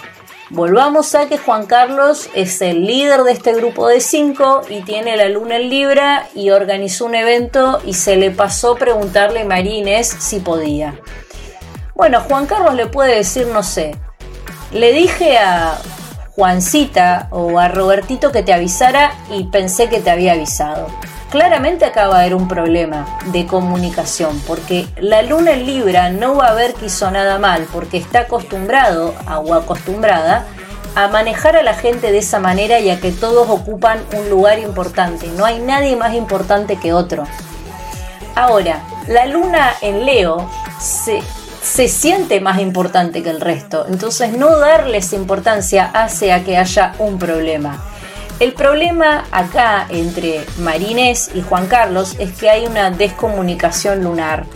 volvamos 0.52 1.14
a 1.14 1.26
que 1.26 1.38
Juan 1.38 1.66
Carlos 1.66 2.28
es 2.34 2.60
el 2.60 2.86
líder 2.86 3.22
de 3.22 3.32
este 3.32 3.54
grupo 3.54 3.88
de 3.88 4.00
cinco 4.00 4.62
y 4.68 4.82
tiene 4.82 5.16
la 5.16 5.28
luna 5.28 5.56
en 5.56 5.70
Libra 5.70 6.28
y 6.34 6.50
organizó 6.50 7.06
un 7.06 7.14
evento 7.14 7.80
y 7.84 7.94
se 7.94 8.16
le 8.16 8.30
pasó 8.30 8.76
preguntarle 8.76 9.40
a 9.40 9.44
Marines 9.46 10.08
si 10.08 10.40
podía. 10.40 10.94
Bueno, 11.94 12.20
Juan 12.20 12.46
Carlos 12.46 12.74
le 12.74 12.86
puede 12.86 13.16
decir, 13.16 13.46
no 13.46 13.62
sé, 13.62 13.96
le 14.72 14.92
dije 14.92 15.38
a 15.38 15.78
Juancita 16.34 17.28
o 17.30 17.58
a 17.58 17.68
Robertito 17.68 18.30
que 18.30 18.42
te 18.42 18.52
avisara 18.52 19.14
y 19.30 19.44
pensé 19.44 19.88
que 19.88 20.00
te 20.00 20.10
había 20.10 20.32
avisado. 20.32 20.86
Claramente 21.32 21.86
acá 21.86 22.08
va 22.08 22.16
a 22.16 22.20
haber 22.20 22.34
un 22.34 22.46
problema 22.46 23.06
de 23.32 23.46
comunicación, 23.46 24.38
porque 24.46 24.86
la 25.00 25.22
luna 25.22 25.52
en 25.52 25.64
Libra 25.64 26.10
no 26.10 26.36
va 26.36 26.48
a 26.48 26.54
ver 26.54 26.74
que 26.74 26.84
hizo 26.86 27.10
nada 27.10 27.38
mal, 27.38 27.66
porque 27.72 27.96
está 27.96 28.20
acostumbrado 28.20 29.14
o 29.42 29.54
acostumbrada 29.54 30.44
a 30.94 31.08
manejar 31.08 31.56
a 31.56 31.62
la 31.62 31.72
gente 31.72 32.12
de 32.12 32.18
esa 32.18 32.38
manera 32.38 32.80
y 32.80 32.90
a 32.90 33.00
que 33.00 33.12
todos 33.12 33.48
ocupan 33.48 34.02
un 34.14 34.28
lugar 34.28 34.58
importante. 34.58 35.26
No 35.28 35.46
hay 35.46 35.58
nadie 35.58 35.96
más 35.96 36.12
importante 36.12 36.76
que 36.76 36.92
otro. 36.92 37.24
Ahora, 38.34 38.82
la 39.08 39.24
luna 39.24 39.72
en 39.80 40.04
Leo 40.04 40.50
se, 40.78 41.22
se 41.62 41.88
siente 41.88 42.42
más 42.42 42.60
importante 42.60 43.22
que 43.22 43.30
el 43.30 43.40
resto. 43.40 43.86
Entonces 43.88 44.36
no 44.36 44.58
darles 44.58 45.14
importancia 45.14 45.90
hace 45.94 46.30
a 46.30 46.44
que 46.44 46.58
haya 46.58 46.92
un 46.98 47.18
problema. 47.18 47.82
El 48.42 48.54
problema 48.54 49.24
acá 49.30 49.86
entre 49.88 50.44
Marines 50.58 51.30
y 51.32 51.42
Juan 51.42 51.68
Carlos 51.68 52.16
es 52.18 52.32
que 52.32 52.50
hay 52.50 52.66
una 52.66 52.90
descomunicación 52.90 54.02
lunar. 54.02 54.46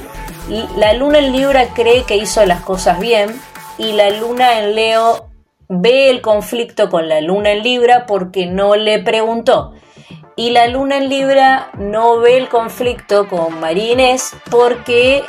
La 0.76 0.93
luna 0.95 1.20
en 1.20 1.30
Libra 1.30 1.68
cree 1.72 2.03
que 2.03 2.16
hizo 2.16 2.45
las 2.47 2.62
cosas 2.62 2.99
bien 2.99 3.41
y 3.78 3.93
la 3.93 4.11
luna 4.11 4.59
en 4.59 4.74
Leo 4.74 5.28
ve 5.68 6.11
el 6.11 6.20
conflicto 6.20 6.91
con 6.91 7.09
la 7.09 7.20
luna 7.20 7.53
en 7.53 7.62
Libra 7.62 8.07
porque 8.07 8.47
no 8.47 8.74
le 8.74 8.99
preguntó. 8.99 9.74
Y 10.34 10.51
la 10.51 10.66
luna 10.66 10.97
en 10.97 11.09
Libra 11.09 11.70
no 11.78 12.18
ve 12.18 12.39
el 12.39 12.49
conflicto 12.49 13.28
con 13.28 13.61
Marines 13.61 14.34
porque 14.51 15.22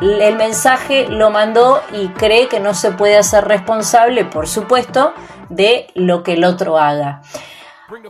el 0.00 0.36
mensaje 0.36 1.08
lo 1.08 1.30
mandó 1.30 1.82
y 1.92 2.06
cree 2.10 2.46
que 2.46 2.60
no 2.60 2.72
se 2.72 2.92
puede 2.92 3.16
hacer 3.16 3.46
responsable, 3.46 4.24
por 4.24 4.46
supuesto, 4.46 5.12
de 5.48 5.88
lo 5.96 6.22
que 6.22 6.34
el 6.34 6.44
otro 6.44 6.78
haga. 6.78 7.20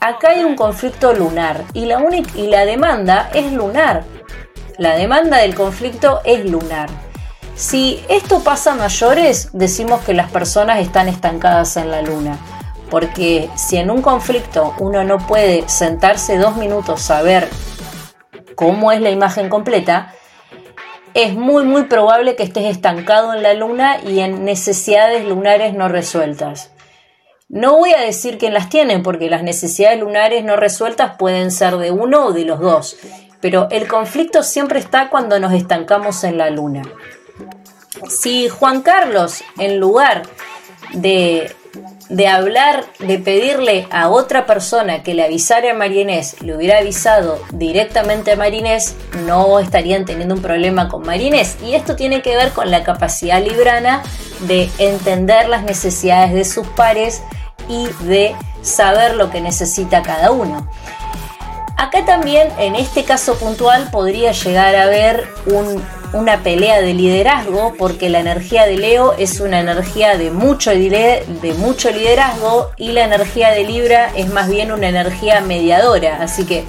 Acá 0.01 0.31
hay 0.31 0.45
un 0.45 0.55
conflicto 0.55 1.13
lunar 1.13 1.65
y 1.73 1.87
la, 1.87 2.01
y 2.37 2.47
la 2.47 2.65
demanda 2.65 3.29
es 3.35 3.53
lunar. 3.53 4.05
La 4.79 4.95
demanda 4.95 5.39
del 5.39 5.57
conflicto 5.57 6.21
es 6.25 6.49
lunar. 6.49 6.89
Si 7.57 8.01
esto 8.09 8.45
pasa 8.45 8.73
a 8.73 8.77
mayores, 8.77 9.51
decimos 9.53 10.03
que 10.03 10.15
las 10.15 10.31
personas 10.31 10.79
están 10.79 11.09
estancadas 11.09 11.77
en 11.77 11.91
la 11.91 12.03
luna. 12.03 12.39
Porque 12.89 13.51
si 13.57 13.77
en 13.77 13.91
un 13.91 14.01
conflicto 14.01 14.75
uno 14.79 15.03
no 15.03 15.19
puede 15.19 15.69
sentarse 15.69 16.39
dos 16.39 16.57
minutos 16.57 17.11
a 17.11 17.23
ver 17.23 17.49
cómo 18.55 18.93
es 18.93 19.01
la 19.01 19.11
imagen 19.11 19.49
completa, 19.49 20.15
es 21.15 21.35
muy 21.35 21.65
muy 21.65 21.85
probable 21.85 22.37
que 22.37 22.45
estés 22.45 22.67
estancado 22.67 23.35
en 23.35 23.43
la 23.43 23.55
luna 23.55 23.99
y 24.05 24.21
en 24.21 24.45
necesidades 24.45 25.25
lunares 25.25 25.75
no 25.75 25.89
resueltas. 25.89 26.74
No 27.55 27.79
voy 27.79 27.93
a 27.93 28.01
decir 28.01 28.37
quién 28.37 28.53
las 28.53 28.69
tienen 28.69 29.05
porque 29.05 29.31
las 29.31 29.45
necesidades 29.45 30.01
lunares 30.01 30.43
no 30.43 30.57
resueltas 30.57 31.17
pueden 31.17 31.53
ser 31.53 31.77
de 31.77 31.93
uno 31.93 32.27
o 32.27 32.33
de 32.33 32.45
los 32.45 32.59
dos, 32.59 32.97
pero 33.41 33.69
el 33.71 33.87
conflicto 33.87 34.43
siempre 34.43 34.81
está 34.81 35.09
cuando 35.09 35.39
nos 35.39 35.53
estancamos 35.53 36.25
en 36.25 36.37
la 36.37 36.51
luna. 36.51 36.83
Si 38.09 38.49
Juan 38.49 38.83
Carlos, 38.83 39.45
en 39.57 39.79
lugar 39.79 40.25
de 40.95 41.55
de 42.09 42.29
hablar, 42.29 42.85
de 42.99 43.19
pedirle 43.19 43.87
a 43.91 44.09
otra 44.09 44.47
persona 44.47 45.03
que 45.03 45.15
le 45.15 45.25
avisara 45.25 45.71
a 45.71 45.75
Marinés, 45.75 46.41
le 46.43 46.55
hubiera 46.55 46.79
avisado 46.79 47.41
directamente 47.53 48.33
a 48.33 48.37
Marinés, 48.37 48.95
no 49.27 49.59
estarían 49.59 50.05
teniendo 50.05 50.35
un 50.35 50.43
problema 50.43 50.89
con 50.89 51.03
Marinés. 51.03 51.57
Y 51.65 51.75
esto 51.75 51.97
tiene 51.97 52.23
que 52.23 52.37
ver 52.37 52.51
con 52.51 52.71
la 52.71 52.85
capacidad 52.85 53.43
librana 53.43 54.03
de 54.41 54.69
entender 54.79 55.49
las 55.49 55.65
necesidades 55.65 56.35
de 56.35 56.45
sus 56.45 56.67
pares 56.69 57.23
y 57.69 57.89
de 58.05 58.35
saber 58.63 59.15
lo 59.15 59.31
que 59.31 59.41
necesita 59.41 60.03
cada 60.03 60.31
uno. 60.31 60.69
Acá 61.77 62.05
también, 62.05 62.49
en 62.59 62.77
este 62.77 63.05
caso 63.05 63.37
puntual, 63.37 63.91
podría 63.91 64.33
llegar 64.33 64.75
a 64.77 64.85
haber 64.85 65.27
un 65.47 65.83
una 66.15 66.43
pelea 66.43 66.81
de 66.81 66.95
liderazgo, 66.95 67.75
porque 67.77 68.09
la 68.09 68.21
energía 68.21 68.67
de 68.67 68.77
Leo 68.77 69.15
es 69.19 69.41
una 69.41 69.61
energía 69.61 70.17
de 70.17 70.31
mucho, 70.31 70.71
de 70.71 71.55
mucho 71.59 71.91
liderazgo 71.91 72.71
y 72.77 72.93
la 72.93 73.05
energía 73.05 73.51
de 73.51 73.65
Libra 73.65 74.11
es 74.17 74.33
más 74.33 74.49
bien 74.49 74.73
una 74.73 74.89
energía 74.89 75.41
mediadora. 75.41 76.23
Así 76.23 76.47
que 76.47 76.65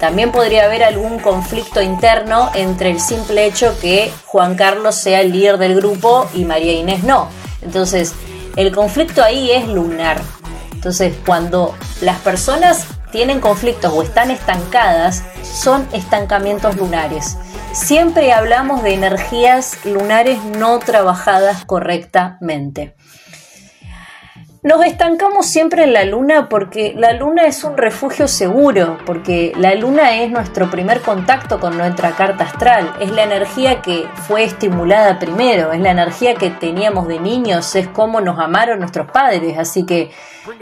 también 0.00 0.32
podría 0.32 0.64
haber 0.66 0.84
algún 0.84 1.18
conflicto 1.18 1.80
interno 1.80 2.50
entre 2.54 2.90
el 2.90 3.00
simple 3.00 3.46
hecho 3.46 3.74
que 3.80 4.12
Juan 4.26 4.54
Carlos 4.54 4.94
sea 4.94 5.22
el 5.22 5.32
líder 5.32 5.58
del 5.58 5.74
grupo 5.76 6.28
y 6.34 6.44
María 6.44 6.72
Inés 6.72 7.02
no. 7.02 7.28
Entonces, 7.62 8.14
el 8.56 8.70
conflicto 8.72 9.22
ahí 9.22 9.50
es 9.50 9.66
lunar. 9.66 10.20
Entonces, 10.80 11.14
cuando 11.26 11.74
las 12.00 12.20
personas 12.20 12.86
tienen 13.12 13.42
conflictos 13.42 13.92
o 13.94 14.02
están 14.02 14.30
estancadas, 14.30 15.22
son 15.42 15.86
estancamientos 15.92 16.74
lunares. 16.76 17.36
Siempre 17.72 18.32
hablamos 18.32 18.82
de 18.82 18.94
energías 18.94 19.76
lunares 19.84 20.42
no 20.42 20.78
trabajadas 20.78 21.66
correctamente. 21.66 22.96
Nos 24.62 24.84
estancamos 24.84 25.46
siempre 25.46 25.84
en 25.84 25.94
la 25.94 26.04
luna 26.04 26.50
porque 26.50 26.92
la 26.94 27.14
luna 27.14 27.46
es 27.46 27.64
un 27.64 27.78
refugio 27.78 28.28
seguro, 28.28 28.98
porque 29.06 29.54
la 29.56 29.74
luna 29.74 30.16
es 30.16 30.30
nuestro 30.30 30.70
primer 30.70 31.00
contacto 31.00 31.58
con 31.58 31.78
nuestra 31.78 32.10
carta 32.10 32.44
astral, 32.44 32.92
es 33.00 33.10
la 33.10 33.22
energía 33.22 33.80
que 33.80 34.06
fue 34.26 34.44
estimulada 34.44 35.18
primero, 35.18 35.72
es 35.72 35.80
la 35.80 35.92
energía 35.92 36.34
que 36.34 36.50
teníamos 36.50 37.08
de 37.08 37.18
niños, 37.18 37.74
es 37.74 37.88
como 37.88 38.20
nos 38.20 38.38
amaron 38.38 38.80
nuestros 38.80 39.10
padres, 39.10 39.56
así 39.56 39.86
que 39.86 40.10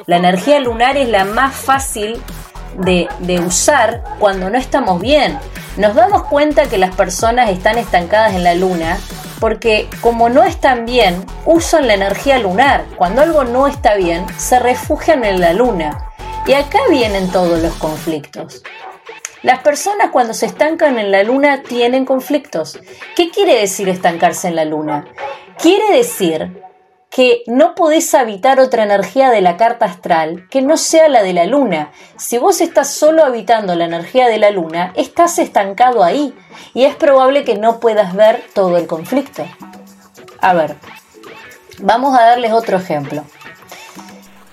la 0.06 0.16
energía 0.16 0.60
lunar 0.60 0.96
es 0.96 1.08
la 1.08 1.24
más 1.24 1.56
fácil 1.56 2.22
de, 2.76 3.40
usar 3.40 4.02
cuando 4.18 4.50
no 4.50 4.58
estamos 4.58 5.00
bien. 5.00 5.38
Nos 5.76 5.94
damos 5.94 6.24
cuenta 6.24 6.66
que 6.66 6.78
las 6.78 6.94
personas 6.94 7.50
están 7.50 7.78
estancadas 7.78 8.34
en 8.34 8.44
la 8.44 8.54
luna 8.54 8.98
porque 9.40 9.88
como 10.00 10.28
no 10.28 10.42
están 10.42 10.84
bien, 10.84 11.24
usan 11.46 11.86
la 11.86 11.94
energía 11.94 12.38
lunar. 12.38 12.84
Cuando 12.96 13.22
algo 13.22 13.44
no 13.44 13.68
está 13.68 13.94
bien, 13.94 14.26
se 14.36 14.58
refugian 14.58 15.24
en 15.24 15.40
la 15.40 15.52
luna. 15.52 16.10
Y 16.46 16.54
acá 16.54 16.78
vienen 16.90 17.30
todos 17.30 17.60
los 17.62 17.74
conflictos. 17.74 18.62
Las 19.42 19.60
personas 19.60 20.10
cuando 20.10 20.34
se 20.34 20.46
estancan 20.46 20.98
en 20.98 21.12
la 21.12 21.22
luna 21.22 21.62
tienen 21.62 22.04
conflictos. 22.04 22.80
¿Qué 23.14 23.30
quiere 23.30 23.60
decir 23.60 23.88
estancarse 23.88 24.48
en 24.48 24.56
la 24.56 24.64
luna? 24.64 25.06
Quiere 25.60 25.96
decir 25.96 26.60
que 27.10 27.42
no 27.46 27.74
podés 27.74 28.14
habitar 28.14 28.60
otra 28.60 28.84
energía 28.84 29.30
de 29.30 29.40
la 29.40 29.56
carta 29.56 29.86
astral 29.86 30.46
que 30.50 30.62
no 30.62 30.76
sea 30.76 31.08
la 31.08 31.22
de 31.22 31.32
la 31.32 31.46
luna. 31.46 31.90
Si 32.16 32.38
vos 32.38 32.60
estás 32.60 32.90
solo 32.90 33.24
habitando 33.24 33.74
la 33.74 33.86
energía 33.86 34.28
de 34.28 34.38
la 34.38 34.50
luna, 34.50 34.92
estás 34.94 35.38
estancado 35.38 36.04
ahí 36.04 36.34
y 36.74 36.84
es 36.84 36.94
probable 36.96 37.44
que 37.44 37.56
no 37.56 37.80
puedas 37.80 38.14
ver 38.14 38.44
todo 38.54 38.76
el 38.76 38.86
conflicto. 38.86 39.46
A 40.40 40.54
ver, 40.54 40.76
vamos 41.78 42.16
a 42.18 42.22
darles 42.22 42.52
otro 42.52 42.76
ejemplo. 42.76 43.24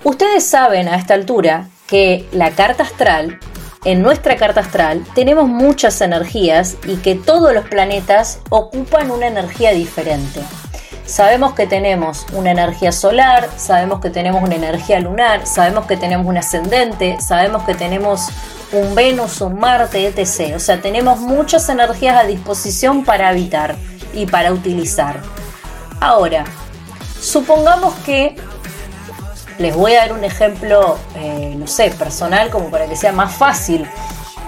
Ustedes 0.04 0.46
saben 0.46 0.88
a 0.88 0.96
esta 0.96 1.14
altura 1.14 1.68
que 1.88 2.28
la 2.32 2.52
carta 2.52 2.84
astral, 2.84 3.40
en 3.84 4.02
nuestra 4.02 4.38
carta 4.38 4.62
astral, 4.62 5.06
tenemos 5.14 5.48
muchas 5.48 6.00
energías 6.02 6.78
y 6.88 6.98
que 6.98 7.16
todos 7.16 7.54
los 7.54 7.68
planetas 7.68 8.40
ocupan 8.50 9.12
una 9.12 9.28
energía 9.28 9.72
diferente. 9.72 10.42
Sabemos 11.06 11.54
que 11.54 11.68
tenemos 11.68 12.26
una 12.34 12.52
energía 12.52 12.92
solar, 12.92 13.50
sabemos 13.58 14.02
que 14.02 14.10
tenemos 14.10 14.42
una 14.42 14.56
energía 14.56 15.00
lunar, 15.00 15.46
sabemos 15.46 15.86
que 15.86 15.98
tenemos 15.98 16.26
un 16.26 16.38
ascendente, 16.38 17.18
sabemos 17.22 17.64
que 17.64 17.76
tenemos 17.76 18.30
un 18.72 18.96
Venus, 18.96 19.40
un 19.42 19.60
Marte, 19.60 20.08
etc. 20.08 20.56
O 20.56 20.60
sea, 20.60 20.82
tenemos 20.82 21.20
muchas 21.20 21.70
energías 21.70 22.18
a 22.18 22.24
disposición 22.26 23.06
para 23.06 23.30
habitar 23.30 23.76
y 24.14 24.26
para 24.26 24.52
utilizar. 24.52 25.20
Ahora, 26.00 26.46
supongamos 27.20 27.94
que 28.06 28.36
les 29.60 29.76
voy 29.76 29.94
a 29.94 30.02
dar 30.02 30.14
un 30.14 30.24
ejemplo, 30.24 30.98
eh, 31.16 31.56
no 31.58 31.68
sé, 31.68 31.92
personal, 31.92 32.50
como 32.50 32.70
para 32.70 32.88
que 32.88 32.96
sea 32.96 33.12
más 33.12 33.34
fácil, 33.36 33.88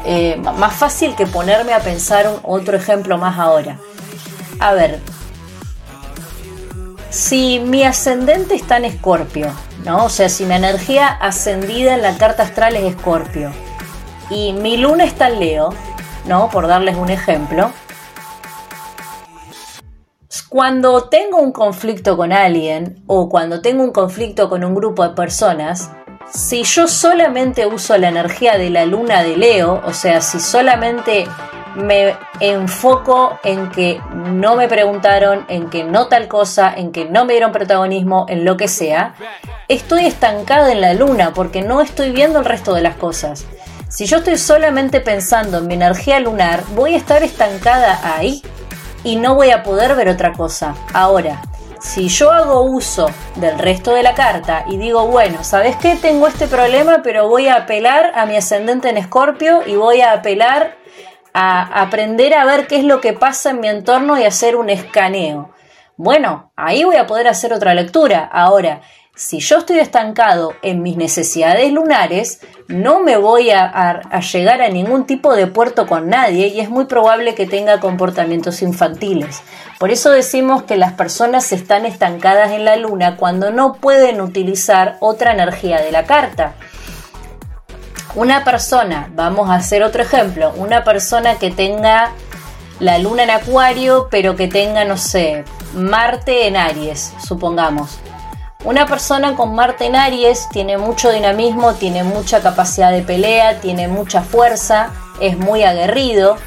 eh, 0.05 0.37
más 0.37 0.73
fácil 0.73 1.15
que 1.15 1.25
ponerme 1.25 1.73
a 1.73 1.79
pensar 1.79 2.27
un, 2.27 2.39
otro 2.43 2.75
ejemplo 2.75 3.17
más 3.17 3.37
ahora. 3.37 3.79
A 4.59 4.73
ver, 4.73 4.99
si 7.17 7.59
mi 7.59 7.83
ascendente 7.83 8.53
está 8.53 8.77
en 8.77 8.85
Escorpio, 8.85 9.51
¿no? 9.83 10.05
O 10.05 10.09
sea, 10.09 10.29
si 10.29 10.45
mi 10.45 10.53
energía 10.53 11.07
ascendida 11.07 11.95
en 11.95 12.03
la 12.03 12.15
carta 12.15 12.43
astral 12.43 12.75
es 12.75 12.83
Escorpio 12.83 13.51
y 14.29 14.53
mi 14.53 14.77
luna 14.77 15.03
está 15.03 15.29
en 15.29 15.39
Leo, 15.39 15.73
¿no? 16.27 16.47
Por 16.51 16.67
darles 16.67 16.95
un 16.95 17.09
ejemplo. 17.09 17.71
Cuando 20.47 21.05
tengo 21.05 21.39
un 21.39 21.51
conflicto 21.51 22.15
con 22.15 22.31
alguien 22.31 23.01
o 23.07 23.29
cuando 23.29 23.61
tengo 23.61 23.83
un 23.83 23.91
conflicto 23.91 24.47
con 24.47 24.63
un 24.63 24.75
grupo 24.75 25.01
de 25.01 25.15
personas, 25.15 25.89
si 26.31 26.63
yo 26.63 26.87
solamente 26.87 27.65
uso 27.65 27.97
la 27.97 28.09
energía 28.09 28.59
de 28.59 28.69
la 28.69 28.85
luna 28.85 29.23
de 29.23 29.37
Leo, 29.37 29.81
o 29.83 29.93
sea, 29.93 30.21
si 30.21 30.39
solamente 30.39 31.27
me 31.77 32.17
enfoco 32.39 33.39
en 33.43 33.69
que 33.69 34.01
no 34.13 34.55
me 34.55 34.67
preguntaron, 34.67 35.45
en 35.47 35.69
que 35.69 35.83
no 35.83 36.07
tal 36.07 36.27
cosa, 36.27 36.73
en 36.75 36.91
que 36.91 37.05
no 37.05 37.25
me 37.25 37.33
dieron 37.33 37.51
protagonismo, 37.51 38.25
en 38.27 38.43
lo 38.45 38.57
que 38.57 38.67
sea, 38.67 39.13
estoy 39.67 40.05
estancada 40.05 40.71
en 40.71 40.81
la 40.81 40.93
luna 40.93 41.33
porque 41.33 41.61
no 41.61 41.81
estoy 41.81 42.11
viendo 42.11 42.39
el 42.39 42.45
resto 42.45 42.73
de 42.73 42.81
las 42.81 42.95
cosas. 42.95 43.45
Si 43.89 44.05
yo 44.05 44.17
estoy 44.17 44.37
solamente 44.37 44.99
pensando 45.01 45.59
en 45.59 45.67
mi 45.67 45.75
energía 45.75 46.19
lunar, 46.19 46.63
voy 46.75 46.95
a 46.95 46.97
estar 46.97 47.23
estancada 47.23 47.99
ahí 48.03 48.41
y 49.03 49.15
no 49.15 49.35
voy 49.35 49.51
a 49.51 49.63
poder 49.63 49.95
ver 49.95 50.09
otra 50.09 50.33
cosa. 50.33 50.75
Ahora, 50.93 51.41
si 51.79 52.09
yo 52.09 52.31
hago 52.31 52.61
uso 52.61 53.09
del 53.35 53.57
resto 53.59 53.93
de 53.93 54.03
la 54.03 54.15
carta 54.15 54.65
y 54.67 54.77
digo, 54.77 55.07
bueno, 55.07 55.43
¿sabes 55.43 55.75
qué? 55.75 55.95
Tengo 55.95 56.27
este 56.27 56.47
problema, 56.47 57.01
pero 57.03 57.29
voy 57.29 57.47
a 57.47 57.55
apelar 57.55 58.11
a 58.15 58.25
mi 58.25 58.35
ascendente 58.35 58.89
en 58.89 58.97
Escorpio 58.97 59.61
y 59.65 59.75
voy 59.75 60.01
a 60.01 60.13
apelar 60.13 60.75
a 61.39 61.83
aprender 61.83 62.33
a 62.33 62.45
ver 62.45 62.65
qué 62.65 62.77
es 62.77 62.83
lo 62.83 62.99
que 62.99 63.13
pasa 63.13 63.51
en 63.51 63.59
mi 63.59 63.67
entorno 63.67 64.17
y 64.17 64.23
hacer 64.23 64.55
un 64.55 64.71
escaneo. 64.71 65.51
Bueno, 65.95 66.51
ahí 66.55 66.83
voy 66.83 66.95
a 66.95 67.05
poder 67.05 67.27
hacer 67.27 67.53
otra 67.53 67.75
lectura. 67.75 68.25
Ahora, 68.25 68.81
si 69.13 69.39
yo 69.39 69.59
estoy 69.59 69.77
estancado 69.77 70.55
en 70.63 70.81
mis 70.81 70.97
necesidades 70.97 71.71
lunares, 71.71 72.41
no 72.67 73.01
me 73.01 73.17
voy 73.17 73.51
a, 73.51 74.01
llegar 74.33 74.63
a 74.63 74.69
ningún 74.69 75.05
tipo 75.05 75.35
de 75.35 75.45
puerto 75.45 75.85
con 75.85 76.09
nadie 76.09 76.47
y 76.47 76.59
es 76.59 76.71
muy 76.71 76.85
probable 76.85 77.35
que 77.35 77.45
tenga 77.45 77.79
comportamientos 77.79 78.63
infantiles. 78.63 79.43
Por 79.77 79.91
eso 79.91 80.09
decimos 80.09 80.63
que 80.63 80.75
las 80.75 80.93
personas 80.93 81.51
están 81.51 81.85
estancadas 81.85 82.51
en 82.51 82.65
la 82.65 82.77
luna 82.77 83.15
cuando 83.15 83.51
no 83.51 83.75
pueden 83.75 84.21
utilizar 84.21 84.97
otra 85.01 85.33
energía 85.33 85.81
de 85.81 85.91
la 85.91 86.05
carta. 86.05 86.55
Una 88.17 88.43
persona, 88.43 89.11
vamos 89.13 89.47
a 89.47 89.53
hacer 89.53 89.83
otro 89.83 90.01
ejemplo, 90.01 90.51
una 90.55 90.83
persona 90.83 91.35
que 91.35 91.51
tenga 91.51 92.13
la 92.79 92.97
luna 92.97 93.21
en 93.21 93.29
acuario, 93.29 94.07
pero 94.09 94.35
que 94.35 94.47
tenga, 94.47 94.85
no 94.85 94.97
sé, 94.97 95.45
Marte 95.75 96.47
en 96.47 96.57
Aries, 96.57 97.13
supongamos. 97.23 97.99
Una 98.63 98.87
persona 98.87 99.35
con 99.35 99.53
Marte 99.53 99.85
en 99.85 99.95
Aries 99.95 100.49
tiene 100.49 100.79
mucho 100.79 101.11
dinamismo, 101.11 101.75
tiene 101.75 102.03
mucha 102.03 102.41
capacidad 102.41 102.91
de 102.91 103.03
pelea, 103.03 103.59
tiene 103.59 103.87
mucha 103.87 104.23
fuerza, 104.23 104.89
es 105.21 105.37
muy 105.37 105.61
aguerrido. 105.61 106.37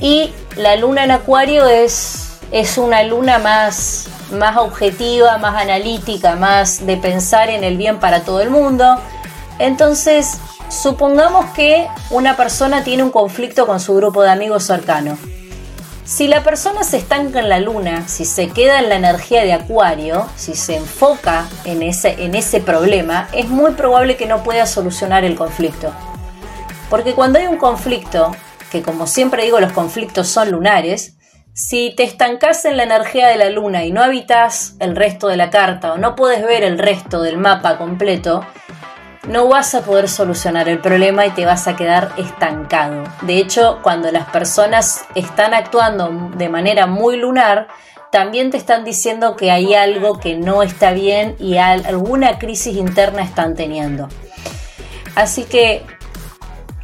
Y 0.00 0.34
la 0.56 0.76
luna 0.76 1.04
en 1.04 1.12
acuario 1.12 1.64
es, 1.64 2.38
es 2.52 2.76
una 2.76 3.02
luna 3.02 3.38
más, 3.38 4.10
más 4.30 4.58
objetiva, 4.58 5.38
más 5.38 5.54
analítica, 5.54 6.36
más 6.36 6.84
de 6.84 6.98
pensar 6.98 7.48
en 7.48 7.64
el 7.64 7.78
bien 7.78 7.98
para 7.98 8.24
todo 8.24 8.42
el 8.42 8.50
mundo. 8.50 9.00
Entonces, 9.58 10.38
Supongamos 10.68 11.46
que 11.52 11.88
una 12.10 12.36
persona 12.36 12.84
tiene 12.84 13.02
un 13.02 13.10
conflicto 13.10 13.66
con 13.66 13.80
su 13.80 13.94
grupo 13.94 14.22
de 14.22 14.30
amigos 14.30 14.64
cercano. 14.64 15.16
Si 16.04 16.28
la 16.28 16.42
persona 16.42 16.84
se 16.84 16.98
estanca 16.98 17.40
en 17.40 17.48
la 17.48 17.58
luna, 17.58 18.06
si 18.06 18.26
se 18.26 18.50
queda 18.50 18.78
en 18.78 18.90
la 18.90 18.96
energía 18.96 19.44
de 19.44 19.54
Acuario, 19.54 20.26
si 20.36 20.54
se 20.54 20.76
enfoca 20.76 21.48
en 21.64 21.82
ese, 21.82 22.22
en 22.22 22.34
ese 22.34 22.60
problema, 22.60 23.28
es 23.32 23.48
muy 23.48 23.72
probable 23.72 24.16
que 24.16 24.26
no 24.26 24.42
pueda 24.42 24.66
solucionar 24.66 25.24
el 25.24 25.36
conflicto. 25.36 25.92
Porque 26.90 27.14
cuando 27.14 27.38
hay 27.38 27.46
un 27.46 27.56
conflicto, 27.56 28.34
que 28.70 28.82
como 28.82 29.06
siempre 29.06 29.44
digo 29.44 29.60
los 29.60 29.72
conflictos 29.72 30.28
son 30.28 30.50
lunares, 30.50 31.16
si 31.54 31.94
te 31.96 32.04
estancas 32.04 32.64
en 32.66 32.76
la 32.76 32.84
energía 32.84 33.28
de 33.28 33.36
la 33.36 33.50
luna 33.50 33.84
y 33.84 33.90
no 33.90 34.02
habitas 34.02 34.76
el 34.80 34.94
resto 34.94 35.28
de 35.28 35.36
la 35.36 35.50
carta 35.50 35.94
o 35.94 35.98
no 35.98 36.14
puedes 36.14 36.42
ver 36.42 36.62
el 36.62 36.78
resto 36.78 37.20
del 37.22 37.36
mapa 37.36 37.78
completo, 37.78 38.46
no 39.28 39.46
vas 39.46 39.74
a 39.74 39.82
poder 39.82 40.08
solucionar 40.08 40.68
el 40.68 40.80
problema 40.80 41.26
y 41.26 41.30
te 41.30 41.44
vas 41.44 41.68
a 41.68 41.76
quedar 41.76 42.12
estancado. 42.16 43.04
De 43.22 43.38
hecho, 43.38 43.80
cuando 43.82 44.10
las 44.10 44.26
personas 44.30 45.04
están 45.14 45.54
actuando 45.54 46.10
de 46.34 46.48
manera 46.48 46.86
muy 46.86 47.16
lunar, 47.16 47.68
también 48.10 48.50
te 48.50 48.56
están 48.56 48.84
diciendo 48.84 49.36
que 49.36 49.50
hay 49.50 49.74
algo 49.74 50.18
que 50.18 50.36
no 50.36 50.62
está 50.62 50.92
bien 50.92 51.36
y 51.38 51.58
alguna 51.58 52.38
crisis 52.38 52.76
interna 52.76 53.22
están 53.22 53.54
teniendo. 53.54 54.08
Así 55.14 55.44
que 55.44 55.84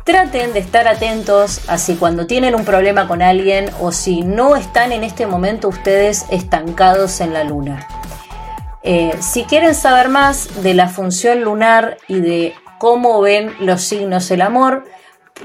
traten 0.05 0.53
de 0.53 0.59
estar 0.59 0.87
atentos 0.87 1.63
a 1.69 1.79
si 1.79 1.95
cuando 1.95 2.27
tienen 2.27 2.55
un 2.55 2.67
problema 2.67 3.09
con 3.09 3.23
alguien 3.23 3.71
o 3.81 3.91
si 3.91 4.21
no 4.21 4.55
están 4.55 4.93
en 4.93 5.03
este 5.03 5.27
momento 5.27 5.69
ustedes 5.69 6.27
estancados 6.31 7.21
en 7.23 7.33
la 7.33 7.43
luna. 7.43 7.89
Eh, 8.87 9.17
si 9.21 9.45
quieren 9.45 9.75
saber 9.75 10.11
más 10.11 10.63
de 10.63 10.75
la 10.75 10.89
función 10.89 11.41
lunar 11.41 11.97
y 12.07 12.21
de 12.21 12.55
cómo 12.79 13.19
ven 13.23 13.55
los 13.61 13.83
signos 13.83 14.31
el 14.31 14.43
amor, 14.43 14.85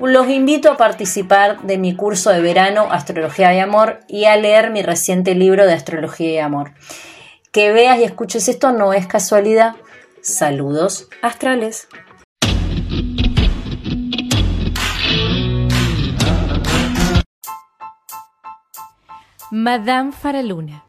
los 0.02 0.30
invito 0.30 0.70
a 0.70 0.76
participar 0.78 1.62
de 1.62 1.78
mi 1.78 1.96
curso 1.96 2.32
de 2.32 2.42
verano 2.42 2.92
Astrología 2.92 3.56
y 3.56 3.60
Amor 3.60 4.02
y 4.10 4.26
a 4.26 4.36
leer 4.36 4.72
mi 4.72 4.82
reciente 4.82 5.36
libro 5.36 5.66
de 5.66 5.72
Astrología 5.72 6.32
y 6.32 6.38
Amor. 6.38 6.74
Que 7.54 7.72
veas 7.72 8.00
y 8.00 8.04
escuches 8.04 8.50
esto 8.50 8.74
no 8.74 8.92
es 8.92 9.08
casualidad, 9.08 9.76
Saludos 10.22 11.08
astrales. 11.22 11.88
Madame 19.50 20.12
Faraluna. 20.12 20.89